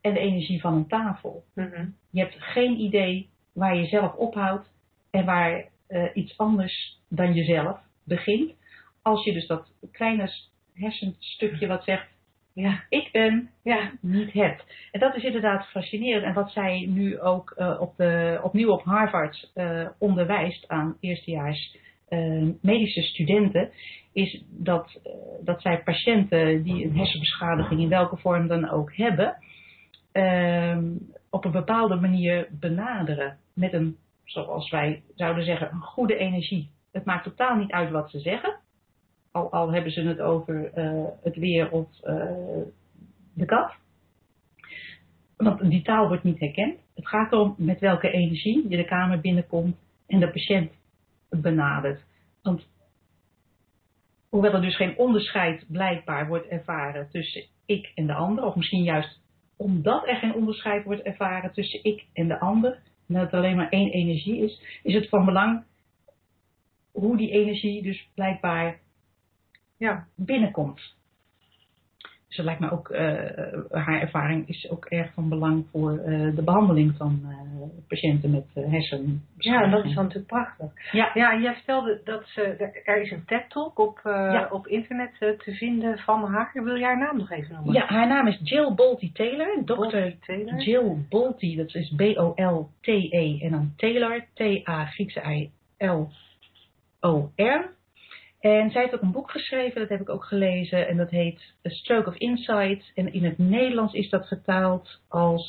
en 0.00 0.14
de 0.14 0.20
energie 0.20 0.60
van 0.60 0.74
een 0.74 0.88
tafel. 0.88 1.44
Mm 1.54 1.70
-hmm. 1.74 1.94
Je 2.10 2.20
hebt 2.20 2.36
geen 2.38 2.80
idee 2.80 3.30
waar 3.56 3.76
je 3.76 3.86
zelf 3.86 4.14
ophoudt 4.14 4.70
en 5.10 5.24
waar 5.24 5.64
uh, 5.88 6.04
iets 6.14 6.38
anders 6.38 7.00
dan 7.08 7.34
jezelf 7.34 7.78
begint. 8.04 8.52
Als 9.02 9.24
je 9.24 9.32
dus 9.32 9.46
dat 9.46 9.72
kleine 9.92 10.30
hersenstukje 10.74 11.66
wat 11.66 11.84
zegt, 11.84 12.08
ja, 12.52 12.82
ik 12.88 13.08
ben, 13.12 13.50
ja, 13.62 13.90
niet 14.00 14.32
hebt. 14.32 14.64
En 14.92 15.00
dat 15.00 15.16
is 15.16 15.22
inderdaad 15.22 15.66
fascinerend. 15.66 16.24
En 16.24 16.34
wat 16.34 16.50
zij 16.50 16.86
nu 16.88 17.20
ook 17.20 17.54
uh, 17.58 17.80
op 17.80 17.96
de, 17.96 18.40
opnieuw 18.42 18.70
op 18.70 18.82
Harvard 18.84 19.50
uh, 19.54 19.88
onderwijst 19.98 20.68
aan 20.68 20.96
eerstejaars 21.00 21.76
medische 22.60 23.02
studenten, 23.02 23.70
is 24.12 24.44
dat, 24.48 25.00
dat 25.44 25.62
zij 25.62 25.82
patiënten 25.82 26.62
die 26.62 26.84
een 26.84 26.96
hersenbeschadiging 26.96 27.80
in 27.80 27.88
welke 27.88 28.16
vorm 28.16 28.46
dan 28.48 28.70
ook 28.70 28.96
hebben, 28.96 29.36
op 31.30 31.44
een 31.44 31.50
bepaalde 31.50 31.94
manier 31.94 32.48
benaderen. 32.50 33.38
Met 33.56 33.72
een, 33.72 33.96
zoals 34.24 34.70
wij 34.70 35.02
zouden 35.14 35.44
zeggen, 35.44 35.70
een 35.70 35.80
goede 35.80 36.16
energie. 36.16 36.70
Het 36.92 37.04
maakt 37.04 37.24
totaal 37.24 37.56
niet 37.56 37.72
uit 37.72 37.90
wat 37.90 38.10
ze 38.10 38.18
zeggen. 38.18 38.58
Al, 39.32 39.52
al 39.52 39.72
hebben 39.72 39.92
ze 39.92 40.00
het 40.00 40.20
over 40.20 40.78
uh, 40.78 41.04
het 41.22 41.36
weer 41.36 41.70
of 41.70 41.88
uh, 42.04 42.62
de 43.34 43.44
kat. 43.44 43.74
Want 45.36 45.70
die 45.70 45.82
taal 45.82 46.08
wordt 46.08 46.22
niet 46.22 46.40
herkend. 46.40 46.78
Het 46.94 47.08
gaat 47.08 47.32
erom 47.32 47.54
met 47.58 47.80
welke 47.80 48.10
energie 48.10 48.68
je 48.68 48.76
de 48.76 48.84
kamer 48.84 49.20
binnenkomt 49.20 49.76
en 50.06 50.20
de 50.20 50.30
patiënt 50.30 50.72
benadert. 51.28 52.00
Want 52.42 52.66
hoewel 54.28 54.52
er 54.52 54.60
dus 54.60 54.76
geen 54.76 54.98
onderscheid 54.98 55.64
blijkbaar 55.68 56.26
wordt 56.26 56.46
ervaren 56.46 57.08
tussen 57.10 57.44
ik 57.66 57.92
en 57.94 58.06
de 58.06 58.14
ander, 58.14 58.44
of 58.44 58.54
misschien 58.56 58.82
juist 58.82 59.20
omdat 59.56 60.08
er 60.08 60.16
geen 60.16 60.34
onderscheid 60.34 60.84
wordt 60.84 61.02
ervaren 61.02 61.52
tussen 61.52 61.84
ik 61.84 62.06
en 62.12 62.28
de 62.28 62.40
ander, 62.40 62.82
en 63.08 63.14
dat 63.14 63.22
het 63.22 63.32
alleen 63.32 63.56
maar 63.56 63.68
één 63.68 63.90
energie 63.90 64.44
is, 64.44 64.80
is 64.82 64.94
het 64.94 65.08
van 65.08 65.24
belang 65.24 65.62
hoe 66.90 67.16
die 67.16 67.30
energie 67.30 67.82
dus 67.82 68.08
blijkbaar 68.14 68.80
ja, 69.76 70.08
binnenkomt. 70.14 70.95
Dat 72.36 72.44
lijkt 72.44 72.60
me 72.60 72.70
ook, 72.70 72.90
uh, 72.90 72.98
haar 73.70 74.00
ervaring 74.00 74.48
is 74.48 74.70
ook 74.70 74.84
erg 74.84 75.12
van 75.12 75.28
belang 75.28 75.66
voor 75.70 75.92
uh, 75.92 76.36
de 76.36 76.42
behandeling 76.42 76.94
van 76.96 77.20
uh, 77.24 77.30
patiënten 77.88 78.30
met 78.30 78.46
hersen. 78.54 79.22
Ja, 79.36 79.66
dat 79.66 79.84
is 79.84 79.94
dan 79.94 80.04
natuurlijk 80.04 80.32
prachtig. 80.32 80.92
Ja, 80.92 81.10
ja 81.14 81.38
jij 81.38 81.54
vertelde 81.54 82.00
dat 82.04 82.22
ze, 82.26 82.42
er 82.84 83.02
is 83.02 83.10
een 83.10 83.24
TED-talk 83.24 83.78
op, 83.78 84.00
ja. 84.04 84.48
op 84.50 84.66
internet 84.66 85.14
te 85.18 85.54
vinden 85.54 85.98
van 85.98 86.24
haar. 86.24 86.50
Wil 86.52 86.78
jij 86.78 86.86
haar 86.86 86.98
naam 86.98 87.16
nog 87.16 87.30
even 87.30 87.54
noemen? 87.54 87.74
Ja, 87.74 87.86
haar 87.86 88.08
naam 88.08 88.26
is 88.26 88.40
Jill 88.42 88.74
Bolte 88.74 89.12
Taylor. 89.12 89.62
Dr. 89.64 90.08
Taylor. 90.26 90.62
Jill 90.62 90.96
Bolte, 91.08 91.54
dat 91.56 91.74
is 91.74 91.94
B-O-L-T-E 91.96 93.38
en 93.40 93.50
dan 93.50 93.72
Taylor, 93.76 94.24
T-A, 94.34 94.84
Griekse 94.84 95.50
I-L-O-R. 95.78 96.14
En 98.46 98.70
zij 98.70 98.80
heeft 98.80 98.94
ook 98.94 99.02
een 99.02 99.12
boek 99.12 99.30
geschreven, 99.30 99.80
dat 99.80 99.88
heb 99.88 100.00
ik 100.00 100.08
ook 100.08 100.24
gelezen, 100.24 100.88
en 100.88 100.96
dat 100.96 101.10
heet 101.10 101.54
A 101.66 101.70
Stroke 101.70 102.08
of 102.08 102.16
Insight. 102.16 102.92
En 102.94 103.12
in 103.12 103.24
het 103.24 103.38
Nederlands 103.38 103.92
is 103.92 104.10
dat 104.10 104.28
vertaald 104.28 105.00
als 105.08 105.46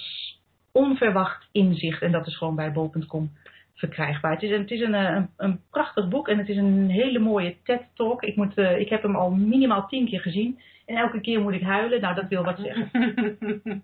Onverwacht 0.72 1.48
Inzicht. 1.52 2.02
En 2.02 2.12
dat 2.12 2.28
is 2.28 2.38
gewoon 2.38 2.56
bij 2.56 2.72
bol.com 2.72 3.32
verkrijgbaar. 3.76 4.32
Het 4.32 4.44
is, 4.44 4.52
een, 4.52 4.62
het 4.62 4.72
is 4.72 4.82
een, 4.82 4.94
een, 4.94 5.30
een, 5.38 5.62
prachtig 5.70 6.08
boek 6.08 6.28
en 6.28 6.38
het 6.38 6.50
is 6.50 6.58
een 6.58 6.90
hele 6.90 7.20
mooie 7.20 7.58
TED-talk. 7.64 8.24
Ik, 8.24 8.36
moet, 8.36 8.58
uh, 8.58 8.80
ik 8.80 8.90
heb 8.90 9.02
hem 9.02 9.16
al 9.16 9.32
minimaal 9.32 9.88
tien 9.88 10.08
keer 10.08 10.22
gezien. 10.22 10.62
En 10.86 10.96
elke 10.96 11.22
keer 11.22 11.42
moet 11.42 11.54
ik 11.54 11.64
huilen. 11.64 12.02
Nou, 12.02 12.16
dat 12.16 12.28
wil 12.28 12.44
wat 12.44 12.60
zeggen. 12.60 12.90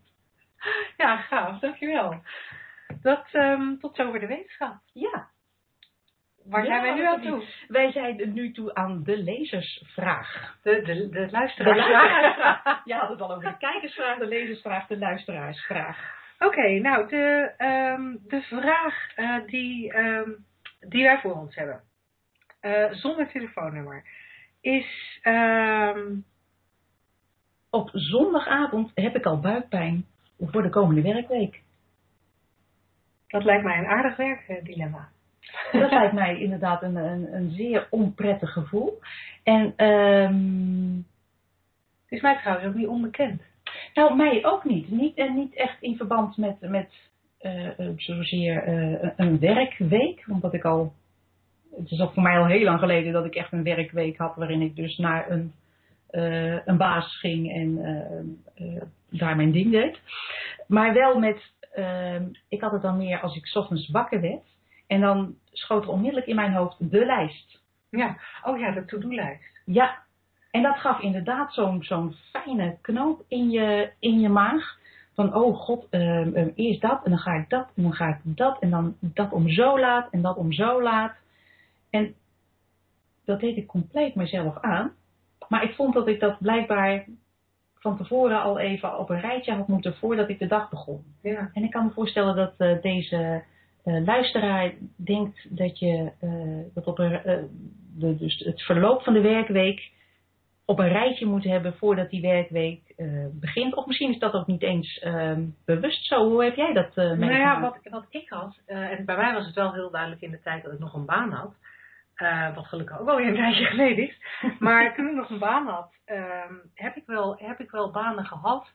ja, 0.97 1.17
gaaf. 1.17 1.59
Dankjewel. 1.59 2.21
Dat, 3.01 3.25
um, 3.33 3.79
tot 3.79 3.95
zover 3.95 4.19
de 4.19 4.27
wetenschap. 4.27 4.75
Ja. 4.93 5.31
Waar 6.45 6.65
zijn 6.65 6.81
wij 6.81 6.93
nu 6.93 7.05
aan 7.05 7.21
toe? 7.21 7.43
Wij 7.67 7.91
zijn 7.91 8.33
nu 8.33 8.51
toe 8.51 8.73
aan 8.73 9.03
de 9.03 9.17
lezersvraag. 9.17 10.57
De, 10.61 10.81
de, 10.81 11.09
de 11.09 11.27
luisteraarsvraag. 11.31 12.81
Je 12.85 12.93
had 12.93 13.09
het 13.09 13.21
al 13.21 13.35
over 13.35 13.49
de 13.49 13.57
kijkersvraag, 13.57 14.17
de 14.17 14.27
lezersvraag, 14.27 14.87
de 14.87 14.97
luisteraarsvraag. 14.97 16.21
Oké, 16.39 16.45
okay, 16.45 16.77
nou, 16.77 17.07
de, 17.07 17.53
um, 17.97 18.19
de 18.27 18.41
vraag 18.41 19.17
uh, 19.17 19.45
die, 19.45 19.97
um, 19.97 20.45
die 20.79 21.03
wij 21.03 21.19
voor 21.19 21.33
ons 21.33 21.55
hebben, 21.55 21.81
uh, 22.61 22.91
zonder 22.91 23.27
telefoonnummer, 23.27 24.03
is... 24.61 25.19
Um... 25.23 26.25
Op 27.69 27.89
zondagavond 27.93 28.91
heb 28.95 29.15
ik 29.15 29.25
al 29.25 29.39
buikpijn 29.39 30.05
voor 30.39 30.61
de 30.61 30.69
komende 30.69 31.01
werkweek. 31.01 31.61
Dat 33.27 33.43
lijkt 33.43 33.63
mij 33.63 33.77
een 33.77 33.85
aardig 33.85 34.15
werkdilemma. 34.15 35.09
Dat 35.71 35.91
lijkt 35.91 36.13
mij 36.13 36.39
inderdaad 36.39 36.83
een, 36.83 36.95
een, 36.95 37.33
een 37.33 37.51
zeer 37.51 37.87
onprettig 37.89 38.53
gevoel. 38.53 38.99
En 39.43 39.85
um, 39.85 41.05
het 42.03 42.11
is 42.11 42.21
mij 42.21 42.37
trouwens 42.37 42.67
ook 42.67 42.75
niet 42.75 42.87
onbekend. 42.87 43.41
Nou, 43.93 44.15
mij 44.15 44.45
ook 44.45 44.63
niet. 44.63 44.89
Niet, 44.89 45.17
en 45.17 45.35
niet 45.35 45.55
echt 45.55 45.81
in 45.81 45.97
verband 45.97 46.37
met, 46.37 46.61
met 46.61 46.93
uh, 47.41 47.69
zozeer 47.95 48.67
uh, 48.67 49.09
een 49.15 49.39
werkweek. 49.39 50.25
Omdat 50.27 50.53
ik 50.53 50.63
al. 50.63 50.93
Het 51.75 51.91
is 51.91 51.99
ook 51.99 52.13
voor 52.13 52.23
mij 52.23 52.37
al 52.37 52.45
heel 52.45 52.63
lang 52.63 52.79
geleden 52.79 53.13
dat 53.13 53.25
ik 53.25 53.35
echt 53.35 53.51
een 53.51 53.63
werkweek 53.63 54.17
had. 54.17 54.35
Waarin 54.35 54.61
ik 54.61 54.75
dus 54.75 54.97
naar 54.97 55.31
een, 55.31 55.53
uh, 56.11 56.65
een 56.65 56.77
baas 56.77 57.19
ging 57.19 57.53
en 57.53 57.75
daar 59.09 59.35
mijn 59.35 59.51
ding 59.51 59.71
deed. 59.71 59.99
Maar 60.67 60.93
wel 60.93 61.19
met. 61.19 61.51
Ehm, 61.71 62.23
ik 62.49 62.61
had 62.61 62.71
het 62.71 62.81
dan 62.81 62.97
meer 62.97 63.19
als 63.19 63.35
ik 63.35 63.55
ochtends 63.55 63.89
wakker 63.89 64.21
werd. 64.21 64.43
En 64.93 65.01
dan 65.01 65.35
schoot 65.51 65.83
er 65.83 65.89
onmiddellijk 65.89 66.27
in 66.27 66.35
mijn 66.35 66.53
hoofd 66.53 66.91
de 66.91 67.05
lijst. 67.05 67.61
Ja, 67.89 68.17
oh 68.43 68.59
ja, 68.59 68.71
de 68.71 68.85
to-do-lijst. 68.85 69.43
Ja, 69.65 69.97
en 70.51 70.61
dat 70.61 70.77
gaf 70.77 70.99
inderdaad 70.99 71.53
zo'n 71.53 71.83
zo'n 71.83 72.15
fijne 72.31 72.77
knoop 72.81 73.23
in 73.27 73.49
je, 73.49 73.91
in 73.99 74.19
je 74.19 74.29
maag. 74.29 74.77
Van, 75.13 75.35
oh 75.35 75.57
god, 75.57 75.87
um, 75.89 76.35
um, 76.35 76.51
eerst 76.55 76.81
dat 76.81 77.03
en 77.03 77.09
dan 77.09 77.19
ga 77.19 77.33
ik 77.33 77.49
dat 77.49 77.69
en 77.75 77.83
dan 77.83 77.93
ga 77.93 78.07
ik 78.07 78.17
dat 78.23 78.59
en 78.59 78.69
dan 78.69 78.95
dat 78.99 79.31
om 79.31 79.49
zo 79.49 79.79
laat 79.79 80.11
en 80.11 80.21
dat 80.21 80.37
om 80.37 80.51
zo 80.51 80.81
laat. 80.81 81.15
En 81.89 82.15
dat 83.25 83.39
deed 83.39 83.57
ik 83.57 83.67
compleet 83.67 84.15
mezelf 84.15 84.57
aan. 84.59 84.91
Maar 85.47 85.63
ik 85.63 85.75
vond 85.75 85.93
dat 85.93 86.07
ik 86.07 86.19
dat 86.19 86.39
blijkbaar 86.39 87.05
van 87.73 87.97
tevoren 87.97 88.41
al 88.41 88.59
even 88.59 88.99
op 88.99 89.09
een 89.09 89.21
rijtje 89.21 89.53
had 89.53 89.67
moeten 89.67 89.95
voordat 89.95 90.29
ik 90.29 90.39
de 90.39 90.47
dag 90.47 90.69
begon. 90.69 91.03
Ja. 91.21 91.49
En 91.53 91.63
ik 91.63 91.71
kan 91.71 91.85
me 91.85 91.91
voorstellen 91.91 92.35
dat 92.35 92.53
uh, 92.57 92.81
deze 92.81 93.43
uh, 93.83 94.05
luisteraar 94.05 94.73
denkt 94.95 95.57
dat 95.57 95.79
je 95.79 96.11
uh, 96.21 96.73
dat 96.73 96.85
op 96.85 96.99
een, 96.99 97.11
uh, 97.11 97.43
de, 97.95 98.15
dus 98.17 98.39
het 98.39 98.61
verloop 98.61 99.03
van 99.03 99.13
de 99.13 99.21
werkweek 99.21 99.91
op 100.65 100.79
een 100.79 100.89
rijtje 100.89 101.25
moet 101.25 101.43
hebben 101.43 101.73
voordat 101.77 102.09
die 102.09 102.21
werkweek 102.21 102.95
begint. 103.31 103.75
Of 103.75 103.85
misschien 103.85 104.11
is 104.11 104.19
dat 104.19 104.33
ook 104.33 104.47
niet 104.47 104.61
eens 104.61 104.99
ehm, 104.99 105.43
bewust 105.65 106.05
zo. 106.05 106.29
Hoe 106.29 106.43
heb 106.43 106.55
jij 106.55 106.73
dat 106.73 106.95
meegemaakt? 106.95 107.19
Nou 107.19 107.39
ja, 107.39 107.61
wat, 107.61 107.77
wat 107.83 108.05
ik 108.09 108.29
had, 108.29 108.59
en 108.65 109.05
bij 109.05 109.15
mij 109.15 109.33
was 109.33 109.45
het 109.45 109.55
wel 109.55 109.73
heel 109.73 109.91
duidelijk 109.91 110.21
in 110.21 110.31
de 110.31 110.41
tijd 110.41 110.63
dat 110.63 110.73
ik 110.73 110.79
nog 110.79 110.93
een 110.93 111.05
baan 111.05 111.31
had. 111.31 111.53
wat 112.55 112.65
gelukkig 112.65 112.99
ook 112.99 113.05
wel 113.05 113.15
weer 113.15 113.27
een 113.27 113.35
tijdje 113.35 113.65
geleden 113.73 114.07
is. 114.07 114.17
Maar 114.59 114.95
toen 114.95 115.07
ik 115.07 115.15
nog 115.15 115.29
een 115.29 115.39
baan 115.39 115.67
had, 115.67 115.93
ehm, 116.05 116.53
heb, 116.73 116.95
ik 116.95 117.05
wel, 117.05 117.35
heb 117.37 117.59
ik 117.59 117.71
wel 117.71 117.91
banen 117.91 118.25
gehad 118.25 118.71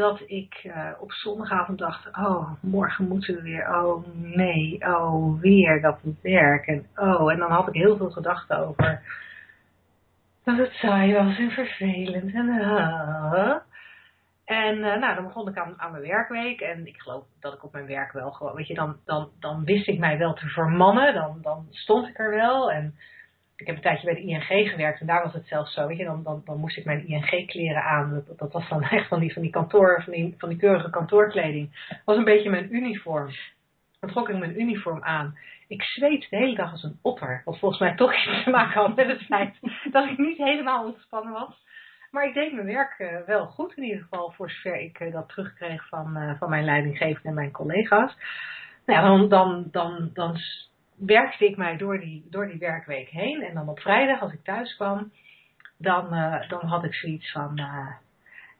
dat 0.00 0.22
ik 0.26 0.64
uh, 0.64 0.90
op 0.98 1.12
zondagavond 1.12 1.78
dacht, 1.78 2.06
oh, 2.06 2.50
morgen 2.60 3.08
moeten 3.08 3.34
we 3.34 3.42
weer, 3.42 3.68
oh 3.68 4.06
nee, 4.16 4.78
oh, 4.80 5.40
weer 5.40 5.80
dat 5.80 5.98
werk. 6.22 6.66
En 6.66 6.86
oh, 6.96 7.32
en 7.32 7.38
dan 7.38 7.50
had 7.50 7.68
ik 7.68 7.74
heel 7.74 7.96
veel 7.96 8.10
gedachten 8.10 8.58
over 8.58 9.02
dat 10.44 10.56
het 10.58 10.72
saai 10.72 11.14
was 11.14 11.38
en 11.38 11.50
vervelend. 11.50 12.34
En, 12.34 12.46
uh, 12.46 13.56
en 14.44 14.76
uh, 14.76 14.96
nou, 14.96 15.14
dan 15.14 15.24
begon 15.24 15.48
ik 15.48 15.58
aan, 15.58 15.74
aan 15.76 15.90
mijn 15.90 16.02
werkweek. 16.02 16.60
En 16.60 16.86
ik 16.86 16.96
geloof 16.96 17.24
dat 17.40 17.54
ik 17.54 17.64
op 17.64 17.72
mijn 17.72 17.86
werk 17.86 18.12
wel 18.12 18.30
gewoon, 18.30 18.54
weet 18.54 18.66
je, 18.66 18.74
dan, 18.74 18.96
dan, 19.04 19.30
dan 19.40 19.64
wist 19.64 19.88
ik 19.88 19.98
mij 19.98 20.18
wel 20.18 20.34
te 20.34 20.46
vermannen. 20.46 21.14
Dan, 21.14 21.38
dan 21.42 21.66
stond 21.70 22.08
ik 22.08 22.18
er 22.18 22.30
wel. 22.30 22.72
En 22.72 22.94
ik 23.60 23.66
heb 23.66 23.76
een 23.76 23.82
tijdje 23.82 24.04
bij 24.04 24.14
de 24.14 24.28
ING 24.28 24.70
gewerkt 24.70 25.00
en 25.00 25.06
daar 25.06 25.22
was 25.22 25.32
het 25.32 25.46
zelfs 25.46 25.74
zo. 25.74 25.86
Weet 25.86 25.98
je, 25.98 26.04
dan, 26.04 26.22
dan, 26.22 26.42
dan 26.44 26.58
moest 26.58 26.76
ik 26.76 26.84
mijn 26.84 27.06
ING-kleren 27.06 27.82
aan. 27.82 28.24
Dat, 28.26 28.38
dat, 28.38 28.52
was 28.52 28.68
dan 28.68 28.82
echt 28.82 29.08
van 29.08 29.20
die, 29.20 29.32
van 29.32 29.42
die 29.42 29.50
kantoor, 29.50 30.02
van 30.04 30.12
die, 30.12 30.34
van 30.38 30.48
die 30.48 30.58
keurige 30.58 30.90
kantoorkleding. 30.90 31.86
Dat 31.88 31.98
was 32.04 32.16
een 32.16 32.24
beetje 32.24 32.50
mijn 32.50 32.74
uniform. 32.74 33.28
Dan 34.00 34.10
trok 34.10 34.28
ik 34.28 34.38
mijn 34.38 34.60
uniform 34.60 35.02
aan. 35.02 35.38
Ik 35.68 35.82
zweet 35.82 36.26
de 36.30 36.36
hele 36.36 36.54
dag 36.54 36.72
als 36.72 36.82
een 36.82 36.98
otter. 37.02 37.42
Wat 37.44 37.58
volgens 37.58 37.80
mij 37.80 37.94
toch 37.94 38.14
iets 38.14 38.44
te 38.44 38.50
maken 38.50 38.80
had 38.80 38.96
met 38.96 39.06
het 39.06 39.22
feit 39.22 39.56
dat 39.92 40.08
ik 40.08 40.18
niet 40.18 40.38
helemaal 40.38 40.84
ontspannen 40.84 41.32
was. 41.32 41.68
Maar 42.10 42.26
ik 42.26 42.34
deed 42.34 42.52
mijn 42.52 42.66
werk 42.66 42.98
uh, 42.98 43.26
wel 43.26 43.46
goed 43.46 43.76
in 43.76 43.82
ieder 43.82 44.02
geval, 44.02 44.30
voor 44.30 44.50
zover 44.50 44.80
ik 44.80 45.00
uh, 45.00 45.12
dat 45.12 45.28
terugkreeg 45.28 45.88
van, 45.88 46.16
uh, 46.16 46.38
van 46.38 46.50
mijn 46.50 46.64
leidinggevende 46.64 47.28
en 47.28 47.34
mijn 47.34 47.52
collega's. 47.52 48.16
Nou 48.86 49.00
ja, 49.00 49.08
dan, 49.08 49.28
dan, 49.28 49.68
dan, 49.70 50.10
dan 50.12 50.36
werkte 51.06 51.46
ik 51.46 51.56
mij 51.56 51.76
door 51.76 52.00
die, 52.00 52.26
door 52.30 52.46
die 52.48 52.58
werkweek 52.58 53.08
heen. 53.08 53.42
En 53.42 53.54
dan 53.54 53.68
op 53.68 53.80
vrijdag, 53.80 54.20
als 54.20 54.32
ik 54.32 54.44
thuis 54.44 54.76
kwam, 54.76 55.12
dan, 55.78 56.10
dan 56.48 56.64
had 56.64 56.84
ik 56.84 56.94
zoiets 56.94 57.32
van, 57.32 57.54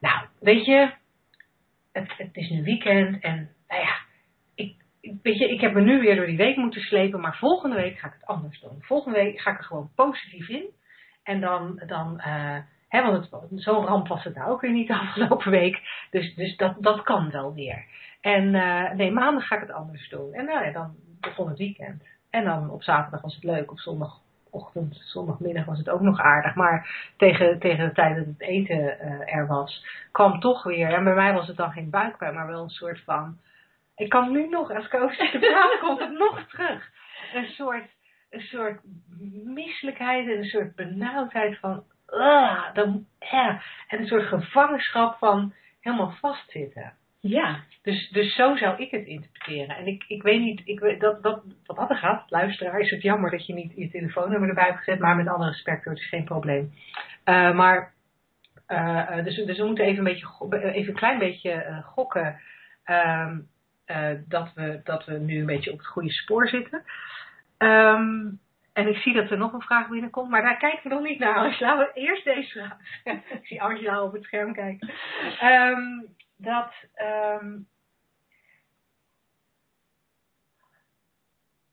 nou, 0.00 0.26
weet 0.40 0.64
je, 0.64 0.92
het, 1.92 2.12
het 2.16 2.36
is 2.36 2.50
nu 2.50 2.62
weekend 2.62 3.22
en 3.22 3.50
nou 3.68 3.82
ja, 3.82 3.96
ik, 4.54 4.74
weet 5.22 5.38
je, 5.38 5.50
ik 5.50 5.60
heb 5.60 5.72
me 5.72 5.80
nu 5.80 6.00
weer 6.00 6.16
door 6.16 6.26
die 6.26 6.36
week 6.36 6.56
moeten 6.56 6.80
slepen, 6.80 7.20
maar 7.20 7.36
volgende 7.36 7.76
week 7.76 7.98
ga 7.98 8.06
ik 8.06 8.12
het 8.12 8.26
anders 8.26 8.60
doen. 8.60 8.76
Volgende 8.80 9.18
week 9.18 9.40
ga 9.40 9.50
ik 9.50 9.58
er 9.58 9.64
gewoon 9.64 9.90
positief 9.94 10.48
in. 10.48 10.64
En 11.22 11.40
dan, 11.40 11.82
dan 11.86 12.20
Hè, 12.90 13.02
want 13.02 13.28
zo'n 13.50 13.84
ramp 13.84 14.08
was 14.08 14.24
het 14.24 14.34
nou 14.34 14.50
ook 14.50 14.60
weer 14.60 14.72
niet 14.72 14.86
de 14.86 14.98
afgelopen 14.98 15.50
week. 15.50 15.80
Dus, 16.10 16.34
dus 16.34 16.56
dat, 16.56 16.82
dat 16.82 17.02
kan 17.02 17.30
wel 17.30 17.54
weer. 17.54 17.84
En 18.20 18.54
uh, 18.54 18.92
nee, 18.92 19.10
maandag 19.10 19.46
ga 19.46 19.54
ik 19.54 19.60
het 19.60 19.70
anders 19.70 20.08
doen. 20.08 20.32
En 20.32 20.44
nou 20.44 20.64
ja, 20.64 20.72
dan 20.72 20.94
begon 21.20 21.48
het 21.48 21.58
weekend. 21.58 22.02
En 22.30 22.44
dan 22.44 22.70
op 22.70 22.82
zaterdag 22.82 23.20
was 23.20 23.34
het 23.34 23.44
leuk. 23.44 23.70
Op 23.70 23.78
zondagochtend, 23.78 25.00
zondagmiddag 25.04 25.64
was 25.64 25.78
het 25.78 25.90
ook 25.90 26.00
nog 26.00 26.20
aardig. 26.20 26.54
Maar 26.54 27.10
tegen, 27.16 27.58
tegen 27.58 27.88
de 27.88 27.94
tijd 27.94 28.16
dat 28.16 28.26
het 28.26 28.40
eten 28.40 28.78
uh, 28.78 29.34
er 29.34 29.46
was, 29.46 29.86
kwam 30.12 30.40
toch 30.40 30.62
weer. 30.62 30.92
En 30.92 31.04
bij 31.04 31.14
mij 31.14 31.32
was 31.32 31.46
het 31.46 31.56
dan 31.56 31.72
geen 31.72 31.90
buikpijn, 31.90 32.34
maar 32.34 32.46
wel 32.46 32.62
een 32.62 32.70
soort 32.70 33.00
van. 33.04 33.38
Ik 33.96 34.08
kan 34.08 34.32
nu 34.32 34.48
nog, 34.48 34.74
als 34.74 34.88
te 34.88 35.38
praten, 35.40 35.78
komt 35.80 36.00
het 36.00 36.12
nog 36.18 36.46
terug. 36.48 36.90
Een 37.34 37.48
soort, 37.48 37.88
een 38.30 38.40
soort 38.40 38.80
misselijkheid 39.44 40.28
en 40.28 40.36
een 40.36 40.44
soort 40.44 40.74
benauwdheid 40.74 41.58
van 41.58 41.84
uh, 42.08 42.74
dan, 42.74 43.06
ja, 43.18 43.62
en 43.88 43.98
een 43.98 44.06
soort 44.06 44.26
gevangenschap 44.26 45.18
van 45.18 45.54
helemaal 45.80 46.10
vastzitten. 46.20 46.92
Ja. 47.20 47.60
Dus, 47.82 48.08
dus 48.10 48.34
zo 48.34 48.56
zou 48.56 48.82
ik 48.82 48.90
het 48.90 49.06
interpreteren. 49.06 49.76
En 49.76 49.86
ik, 49.86 50.04
ik 50.08 50.22
weet 50.22 50.40
niet, 50.40 50.60
ik 50.64 51.00
dat, 51.00 51.22
dat, 51.22 51.42
wat 51.66 51.88
dat 51.88 51.98
gaat, 51.98 52.30
luisteraar, 52.30 52.80
is 52.80 52.90
het 52.90 53.02
jammer 53.02 53.30
dat 53.30 53.46
je 53.46 53.54
niet 53.54 53.72
je 53.76 53.90
telefoonnummer 53.90 54.48
erbij 54.48 54.64
hebt 54.64 54.78
gezet, 54.78 54.98
maar 54.98 55.16
met 55.16 55.28
alle 55.28 55.46
respect, 55.46 55.84
het 55.84 55.98
is 55.98 56.08
geen 56.08 56.24
probleem. 56.24 56.72
Uh, 57.24 57.54
maar, 57.54 57.92
uh, 58.68 59.24
dus, 59.24 59.36
dus 59.36 59.58
we 59.58 59.66
moeten 59.66 59.84
even 59.84 59.98
een, 59.98 60.04
beetje, 60.04 60.26
even 60.72 60.88
een 60.88 60.98
klein 60.98 61.18
beetje 61.18 61.82
gokken 61.84 62.40
um, 62.86 63.48
dat, 64.28 64.52
we, 64.54 64.80
dat 64.84 65.04
we 65.04 65.18
nu 65.18 65.38
een 65.38 65.46
beetje 65.46 65.72
op 65.72 65.78
het 65.78 65.86
goede 65.86 66.10
spoor 66.10 66.48
zitten. 66.48 66.82
Um, 67.58 68.40
en 68.72 68.88
ik 68.88 68.96
zie 68.96 69.14
dat 69.14 69.30
er 69.30 69.38
nog 69.38 69.52
een 69.52 69.62
vraag 69.62 69.88
binnenkomt, 69.88 70.30
maar 70.30 70.42
daar 70.42 70.56
kijken 70.56 70.88
we 70.88 70.94
nog 70.94 71.02
niet 71.02 71.18
naar. 71.18 71.36
Angela, 71.44 71.78
we 71.78 71.90
eerst 71.94 72.24
deze 72.24 72.50
vraag. 72.50 72.76
ik 73.40 73.46
zie 73.46 73.62
Angela 73.62 74.02
op 74.02 74.12
het 74.12 74.24
scherm 74.24 74.54
kijken. 74.54 74.90
Um, 75.42 76.08
dat. 76.42 76.72
Um, 77.42 77.66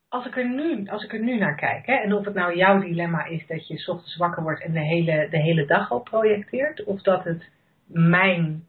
als 0.10 0.26
ik, 0.26 0.38
er 0.38 0.50
nu, 0.50 0.88
als 0.88 1.04
ik 1.04 1.14
er 1.14 1.24
nu 1.24 1.38
naar 1.38 1.56
kijk, 1.56 1.86
hè, 1.86 1.94
en 1.94 2.14
of 2.14 2.26
het 2.26 2.34
nou 2.34 2.56
jouw 2.56 2.80
dilemma 2.80 3.26
is 3.26 3.48
dat 3.48 3.68
je 3.68 3.78
s 3.78 3.88
ochtends 3.88 4.18
wakker 4.18 4.44
wordt 4.44 4.62
en 4.62 4.72
de 4.72 4.86
hele, 4.86 5.28
de 5.30 5.42
hele 5.42 5.66
dag 5.66 5.92
al 5.92 6.02
projecteert, 6.02 6.84
of 6.84 7.02
dat 7.02 7.24
het 7.24 7.50
mijn, 7.86 8.64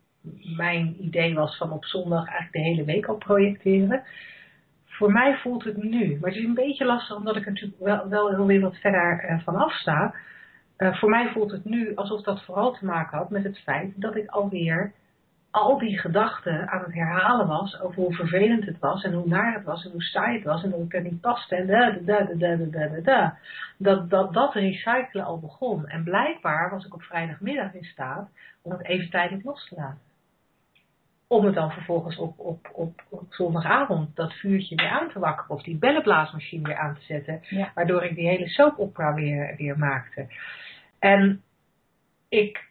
mijn 0.57 0.96
idee 0.99 1.34
was 1.34 1.57
van 1.57 1.72
op 1.72 1.84
zondag 1.84 2.26
eigenlijk 2.26 2.53
de 2.53 2.70
hele 2.70 2.84
week 2.84 3.07
al 3.07 3.16
projecteren 3.16 4.05
voor 4.99 5.12
mij 5.12 5.36
voelt 5.36 5.64
het 5.64 5.82
nu, 5.82 6.18
maar 6.20 6.30
het 6.30 6.38
is 6.38 6.44
een 6.44 6.55
beetje 6.55 6.84
lastig 6.84 7.16
omdat 7.16 7.36
ik 7.36 7.46
er 7.46 7.53
natuurlijk 7.53 7.80
wel, 7.80 8.09
wel 8.09 8.46
weer 8.46 8.61
wat 8.61 8.76
verder 8.76 9.30
uh, 9.30 9.40
van 9.44 9.57
afsta. 9.57 10.14
Uh, 10.78 10.99
voor 10.99 11.11
mij 11.11 11.28
voelt 11.28 11.51
het 11.51 11.64
nu 11.64 11.94
alsof 11.94 12.22
dat 12.22 12.44
vooral 12.44 12.72
te 12.72 12.84
maken 12.84 13.18
had 13.18 13.30
met 13.30 13.44
het 13.44 13.59
feit 13.59 13.92
dat 13.96 14.16
ik 14.16 14.28
alweer 14.30 14.92
al 15.51 15.78
die 15.78 15.99
gedachten 15.99 16.68
aan 16.68 16.82
het 16.82 16.94
herhalen 16.94 17.46
was 17.46 17.80
over 17.80 18.03
hoe 18.03 18.14
vervelend 18.14 18.64
het 18.64 18.78
was 18.78 19.05
en 19.05 19.12
hoe 19.12 19.28
naar 19.28 19.55
het 19.55 19.64
was 19.64 19.84
en 19.84 19.90
hoe 19.90 20.03
saai 20.03 20.34
het 20.34 20.44
was 20.44 20.62
en 20.62 20.70
dat 20.70 20.80
ik 20.80 20.94
er 20.94 21.03
niet 21.03 21.20
paste 21.20 21.57
en 21.57 21.66
da 21.66 21.90
da 21.90 22.24
da 22.24 22.34
da 22.34 22.57
da 22.57 22.86
da 22.86 23.01
da. 23.01 23.38
Dat, 23.76 24.11
dat 24.11 24.32
dat 24.32 24.55
recyclen 24.55 25.24
al 25.24 25.38
begon. 25.38 25.86
En 25.86 26.05
blijkbaar 26.05 26.70
was 26.70 26.84
ik 26.84 26.94
op 26.94 27.03
vrijdagmiddag 27.03 27.74
in 27.74 27.84
staat 27.84 28.28
om 28.62 28.72
het 28.72 28.84
even 28.84 29.11
tijdelijk 29.11 29.44
los 29.44 29.68
te 29.68 29.74
laten 29.74 30.07
om 31.28 31.44
het 31.44 31.55
dan 31.55 31.70
vervolgens 31.70 32.18
op, 32.18 32.38
op, 32.38 32.70
op, 32.72 33.03
op, 33.09 33.24
zondagavond 33.28 34.16
dat 34.16 34.32
vuurtje 34.32 34.76
weer 34.76 34.88
aan 34.88 35.11
te 35.11 35.18
wakkeren 35.18 35.51
of 35.51 35.62
die 35.62 35.78
bellenblaasmachine 35.78 36.68
weer 36.68 36.76
aan 36.76 36.94
te 36.94 37.03
zetten, 37.03 37.40
waardoor 37.74 38.05
ik 38.05 38.14
die 38.14 38.28
hele 38.28 38.49
soap 38.49 38.78
opera 38.78 39.14
weer, 39.14 39.55
weer 39.57 39.78
maakte. 39.78 40.26
En 40.99 41.42
ik, 42.28 42.68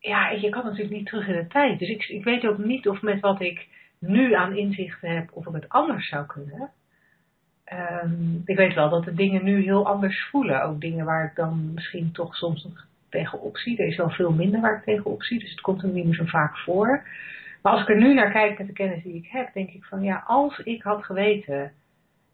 ja, 0.00 0.30
je 0.30 0.48
kan 0.48 0.64
natuurlijk 0.64 0.90
niet 0.90 1.06
terug 1.06 1.26
in 1.26 1.34
de 1.34 1.46
tijd, 1.46 1.78
dus 1.78 1.88
ik, 1.88 2.04
ik 2.08 2.24
weet 2.24 2.46
ook 2.46 2.58
niet 2.58 2.88
of 2.88 3.02
met 3.02 3.20
wat 3.20 3.40
ik 3.40 3.68
nu 3.98 4.34
aan 4.34 4.56
inzichten 4.56 5.10
heb, 5.10 5.30
of 5.32 5.46
ik 5.46 5.52
het 5.52 5.68
anders 5.68 6.08
zou 6.08 6.26
kunnen. 6.26 6.70
Um, 8.02 8.42
ik 8.44 8.56
weet 8.56 8.74
wel 8.74 8.88
dat 8.88 9.04
de 9.04 9.14
dingen 9.14 9.44
nu 9.44 9.62
heel 9.62 9.86
anders 9.86 10.28
voelen, 10.30 10.62
ook 10.62 10.80
dingen 10.80 11.04
waar 11.04 11.24
ik 11.24 11.34
dan 11.34 11.72
misschien 11.74 12.12
toch 12.12 12.34
soms 12.34 12.64
nog 12.64 12.86
tegenop 13.08 13.56
zie. 13.56 13.78
Er 13.78 13.86
is 13.86 13.96
wel 13.96 14.10
veel 14.10 14.32
minder 14.32 14.60
waar 14.60 14.76
ik 14.76 14.84
tegenop 14.84 15.22
zie, 15.22 15.38
dus 15.38 15.50
het 15.50 15.60
komt 15.60 15.82
er 15.82 15.88
niet 15.88 16.04
meer 16.04 16.14
zo 16.14 16.24
vaak 16.24 16.58
voor. 16.58 17.02
Maar 17.62 17.72
als 17.72 17.82
ik 17.82 17.88
er 17.88 18.00
nu 18.00 18.14
naar 18.14 18.30
kijk 18.32 18.58
met 18.58 18.66
de 18.66 18.72
kennis 18.72 19.02
die 19.02 19.14
ik 19.14 19.26
heb, 19.26 19.52
denk 19.52 19.70
ik 19.70 19.84
van 19.84 20.02
ja, 20.02 20.22
als 20.26 20.58
ik 20.58 20.82
had 20.82 21.04
geweten 21.04 21.72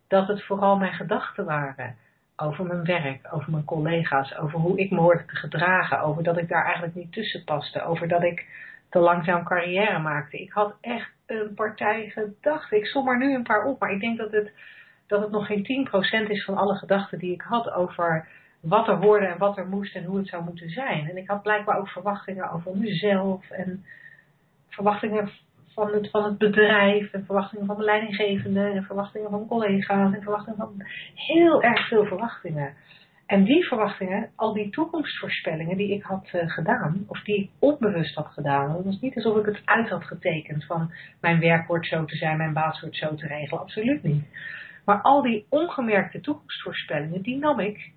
dat 0.08 0.28
het 0.28 0.44
vooral 0.44 0.76
mijn 0.76 0.92
gedachten 0.92 1.44
waren 1.44 1.96
over 2.36 2.64
mijn 2.64 2.84
werk, 2.84 3.28
over 3.30 3.50
mijn 3.50 3.64
collega's, 3.64 4.36
over 4.36 4.58
hoe 4.58 4.78
ik 4.78 4.90
me 4.90 5.00
hoorde 5.00 5.24
te 5.24 5.36
gedragen, 5.36 6.00
over 6.00 6.22
dat 6.22 6.38
ik 6.38 6.48
daar 6.48 6.64
eigenlijk 6.64 6.94
niet 6.94 7.12
tussen 7.12 7.44
paste, 7.44 7.82
over 7.82 8.08
dat 8.08 8.22
ik 8.22 8.46
te 8.90 8.98
langzaam 8.98 9.44
carrière 9.44 9.98
maakte. 9.98 10.38
Ik 10.38 10.52
had 10.52 10.74
echt 10.80 11.10
een 11.26 11.54
partij 11.54 12.08
gedachten. 12.08 12.76
Ik 12.76 12.86
som 12.86 13.08
er 13.08 13.18
nu 13.18 13.34
een 13.34 13.42
paar 13.42 13.64
op, 13.64 13.80
maar 13.80 13.90
ik 13.90 14.00
denk 14.00 14.18
dat 14.18 14.32
het, 14.32 14.52
dat 15.06 15.20
het 15.20 15.30
nog 15.30 15.46
geen 15.46 15.88
10% 16.26 16.30
is 16.30 16.44
van 16.44 16.56
alle 16.56 16.74
gedachten 16.74 17.18
die 17.18 17.32
ik 17.32 17.42
had 17.42 17.70
over 17.70 18.28
wat 18.60 18.88
er 18.88 18.96
hoorde 18.96 19.26
en 19.26 19.38
wat 19.38 19.56
er 19.56 19.66
moest 19.66 19.94
en 19.94 20.04
hoe 20.04 20.18
het 20.18 20.28
zou 20.28 20.44
moeten 20.44 20.70
zijn. 20.70 21.10
En 21.10 21.16
ik 21.16 21.28
had 21.28 21.42
blijkbaar 21.42 21.78
ook 21.78 21.88
verwachtingen 21.88 22.50
over 22.50 22.76
mezelf 22.76 23.50
en 23.50 23.84
verwachtingen 24.68 25.30
van 25.76 25.92
het, 25.92 26.10
van 26.10 26.24
het 26.24 26.38
bedrijf 26.38 27.12
en 27.12 27.24
verwachtingen 27.24 27.66
van 27.66 27.76
mijn 27.76 27.88
leidinggevende 27.88 28.70
en 28.70 28.82
verwachtingen 28.82 29.30
van 29.30 29.46
collega's 29.46 30.14
en 30.14 30.22
verwachtingen 30.22 30.58
van 30.58 30.86
heel 31.14 31.62
erg 31.62 31.88
veel 31.88 32.04
verwachtingen. 32.04 32.74
En 33.26 33.44
die 33.44 33.66
verwachtingen, 33.66 34.30
al 34.36 34.52
die 34.52 34.70
toekomstvoorspellingen 34.70 35.76
die 35.76 35.92
ik 35.94 36.02
had 36.02 36.30
uh, 36.34 36.50
gedaan, 36.50 37.04
of 37.06 37.22
die 37.22 37.36
ik 37.36 37.50
onbewust 37.58 38.14
had 38.14 38.26
gedaan, 38.26 38.76
het 38.76 38.84
was 38.84 39.00
niet 39.00 39.16
alsof 39.16 39.36
ik 39.36 39.46
het 39.46 39.62
uit 39.64 39.88
had 39.88 40.04
getekend 40.04 40.64
van 40.64 40.92
mijn 41.20 41.40
werk 41.40 41.66
wordt 41.66 41.86
zo 41.86 42.04
te 42.04 42.16
zijn, 42.16 42.36
mijn 42.36 42.52
baas 42.52 42.80
wordt 42.80 42.96
zo 42.96 43.14
te 43.14 43.26
regelen, 43.26 43.60
absoluut 43.60 44.02
niet. 44.02 44.24
Maar 44.84 45.00
al 45.00 45.22
die 45.22 45.46
ongemerkte 45.48 46.20
toekomstvoorspellingen, 46.20 47.22
die 47.22 47.38
nam 47.38 47.60
ik, 47.60 47.92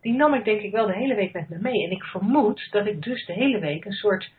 die 0.00 0.14
nam 0.14 0.34
ik 0.34 0.44
denk 0.44 0.60
ik 0.60 0.72
wel 0.72 0.86
de 0.86 0.96
hele 0.96 1.14
week 1.14 1.32
met 1.32 1.48
me 1.48 1.58
mee. 1.60 1.84
En 1.84 1.90
ik 1.90 2.02
vermoed 2.02 2.68
dat 2.70 2.86
ik 2.86 3.02
dus 3.02 3.26
de 3.26 3.32
hele 3.32 3.58
week 3.58 3.84
een 3.84 3.92
soort 3.92 4.32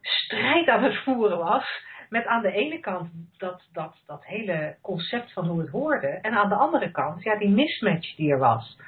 strijd 0.00 0.68
aan 0.68 0.82
het 0.82 0.96
voeren 0.96 1.38
was. 1.38 1.82
Met 2.08 2.26
aan 2.26 2.42
de 2.42 2.52
ene 2.52 2.80
kant 2.80 3.10
dat, 3.38 3.62
dat, 3.72 3.96
dat 4.06 4.24
hele 4.24 4.76
concept 4.80 5.32
van 5.32 5.46
hoe 5.46 5.60
het 5.60 5.70
hoorde. 5.70 6.06
En 6.06 6.32
aan 6.32 6.48
de 6.48 6.54
andere 6.54 6.90
kant 6.90 7.22
ja, 7.22 7.36
die 7.36 7.50
mismatch 7.50 8.16
die 8.16 8.32
er 8.32 8.38
was. 8.38 8.78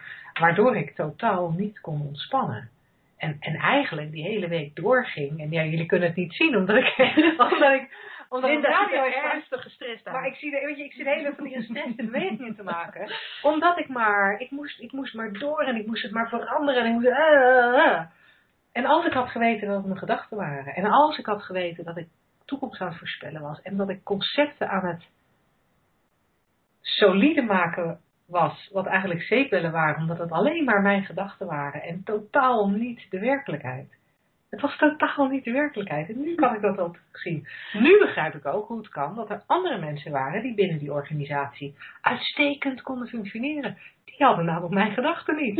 Waardoor 0.40 0.76
ik 0.76 0.94
totaal 0.94 1.50
niet 1.50 1.80
kon 1.80 2.00
ontspannen. 2.00 2.70
En, 3.16 3.36
en 3.40 3.54
eigenlijk 3.54 4.12
die 4.12 4.22
hele 4.22 4.48
week 4.48 4.76
doorging. 4.76 5.40
En 5.40 5.50
ja, 5.50 5.64
jullie 5.64 5.86
kunnen 5.86 6.08
het 6.08 6.16
niet 6.16 6.34
zien 6.34 6.56
omdat 6.56 6.76
ik, 6.76 6.94
omdat 7.52 7.72
ik 7.72 7.88
omdat 8.28 8.50
de 8.50 8.68
radio 8.68 9.04
is 9.04 9.14
ernstig 9.14 9.62
gestrest 9.62 10.04
Maar 10.04 10.26
ik 10.26 10.34
zie, 10.34 10.50
de, 10.50 10.60
weet 10.64 10.76
je, 10.76 10.84
ik 10.84 10.92
zit 10.92 11.06
hele 11.06 11.34
van 11.34 11.44
die 11.44 11.54
gestreste 11.54 12.04
bewegingen 12.04 12.56
te 12.56 12.62
maken. 12.62 13.10
Omdat 13.42 13.78
ik 13.78 13.88
maar, 13.88 14.40
ik 14.40 14.50
moest, 14.50 14.80
ik 14.80 14.92
moest 14.92 15.14
maar 15.14 15.32
door 15.32 15.60
en 15.60 15.76
ik 15.76 15.86
moest 15.86 16.02
het 16.02 16.12
maar 16.12 16.28
veranderen. 16.28 16.82
En 16.82 16.86
ik 16.88 16.92
moest, 16.92 17.06
uh, 17.06 17.12
uh. 17.12 18.00
En 18.72 18.86
als 18.86 19.06
ik 19.06 19.12
had 19.12 19.30
geweten 19.30 19.66
dat 19.66 19.76
het 19.76 19.86
mijn 19.86 19.98
gedachten 19.98 20.36
waren. 20.36 20.74
En 20.74 20.84
als 20.84 21.18
ik 21.18 21.26
had 21.26 21.42
geweten 21.42 21.84
dat 21.84 21.96
ik 21.96 22.08
toekomst 22.46 22.80
aan 22.80 22.88
het 22.88 22.98
voorspellen 22.98 23.42
was. 23.42 23.62
En 23.62 23.76
dat 23.76 23.88
ik 23.88 24.04
concepten 24.04 24.68
aan 24.68 24.86
het 24.86 25.04
solide 26.80 27.42
maken 27.42 28.00
was. 28.26 28.70
Wat 28.72 28.86
eigenlijk 28.86 29.22
zeepbellen 29.22 29.72
waren. 29.72 30.00
Omdat 30.00 30.18
het 30.18 30.30
alleen 30.30 30.64
maar 30.64 30.82
mijn 30.82 31.04
gedachten 31.04 31.46
waren. 31.46 31.82
En 31.82 32.02
totaal 32.04 32.68
niet 32.68 33.06
de 33.10 33.18
werkelijkheid. 33.18 33.94
Het 34.50 34.60
was 34.60 34.76
totaal 34.76 35.26
niet 35.26 35.44
de 35.44 35.52
werkelijkheid. 35.52 36.08
En 36.08 36.20
nu 36.20 36.34
kan 36.34 36.54
ik 36.54 36.60
dat 36.60 36.78
ook 36.78 36.96
zien. 37.12 37.48
Nu 37.72 37.98
begrijp 37.98 38.34
ik 38.34 38.46
ook 38.46 38.68
hoe 38.68 38.78
het 38.78 38.88
kan 38.88 39.14
dat 39.14 39.30
er 39.30 39.42
andere 39.46 39.78
mensen 39.78 40.12
waren 40.12 40.42
die 40.42 40.54
binnen 40.54 40.78
die 40.78 40.92
organisatie 40.92 41.74
uitstekend 42.00 42.82
konden 42.82 43.08
functioneren. 43.08 43.78
Die 44.04 44.26
hadden 44.26 44.44
namelijk 44.44 44.74
mijn 44.74 44.92
gedachten 44.92 45.36
niet. 45.36 45.56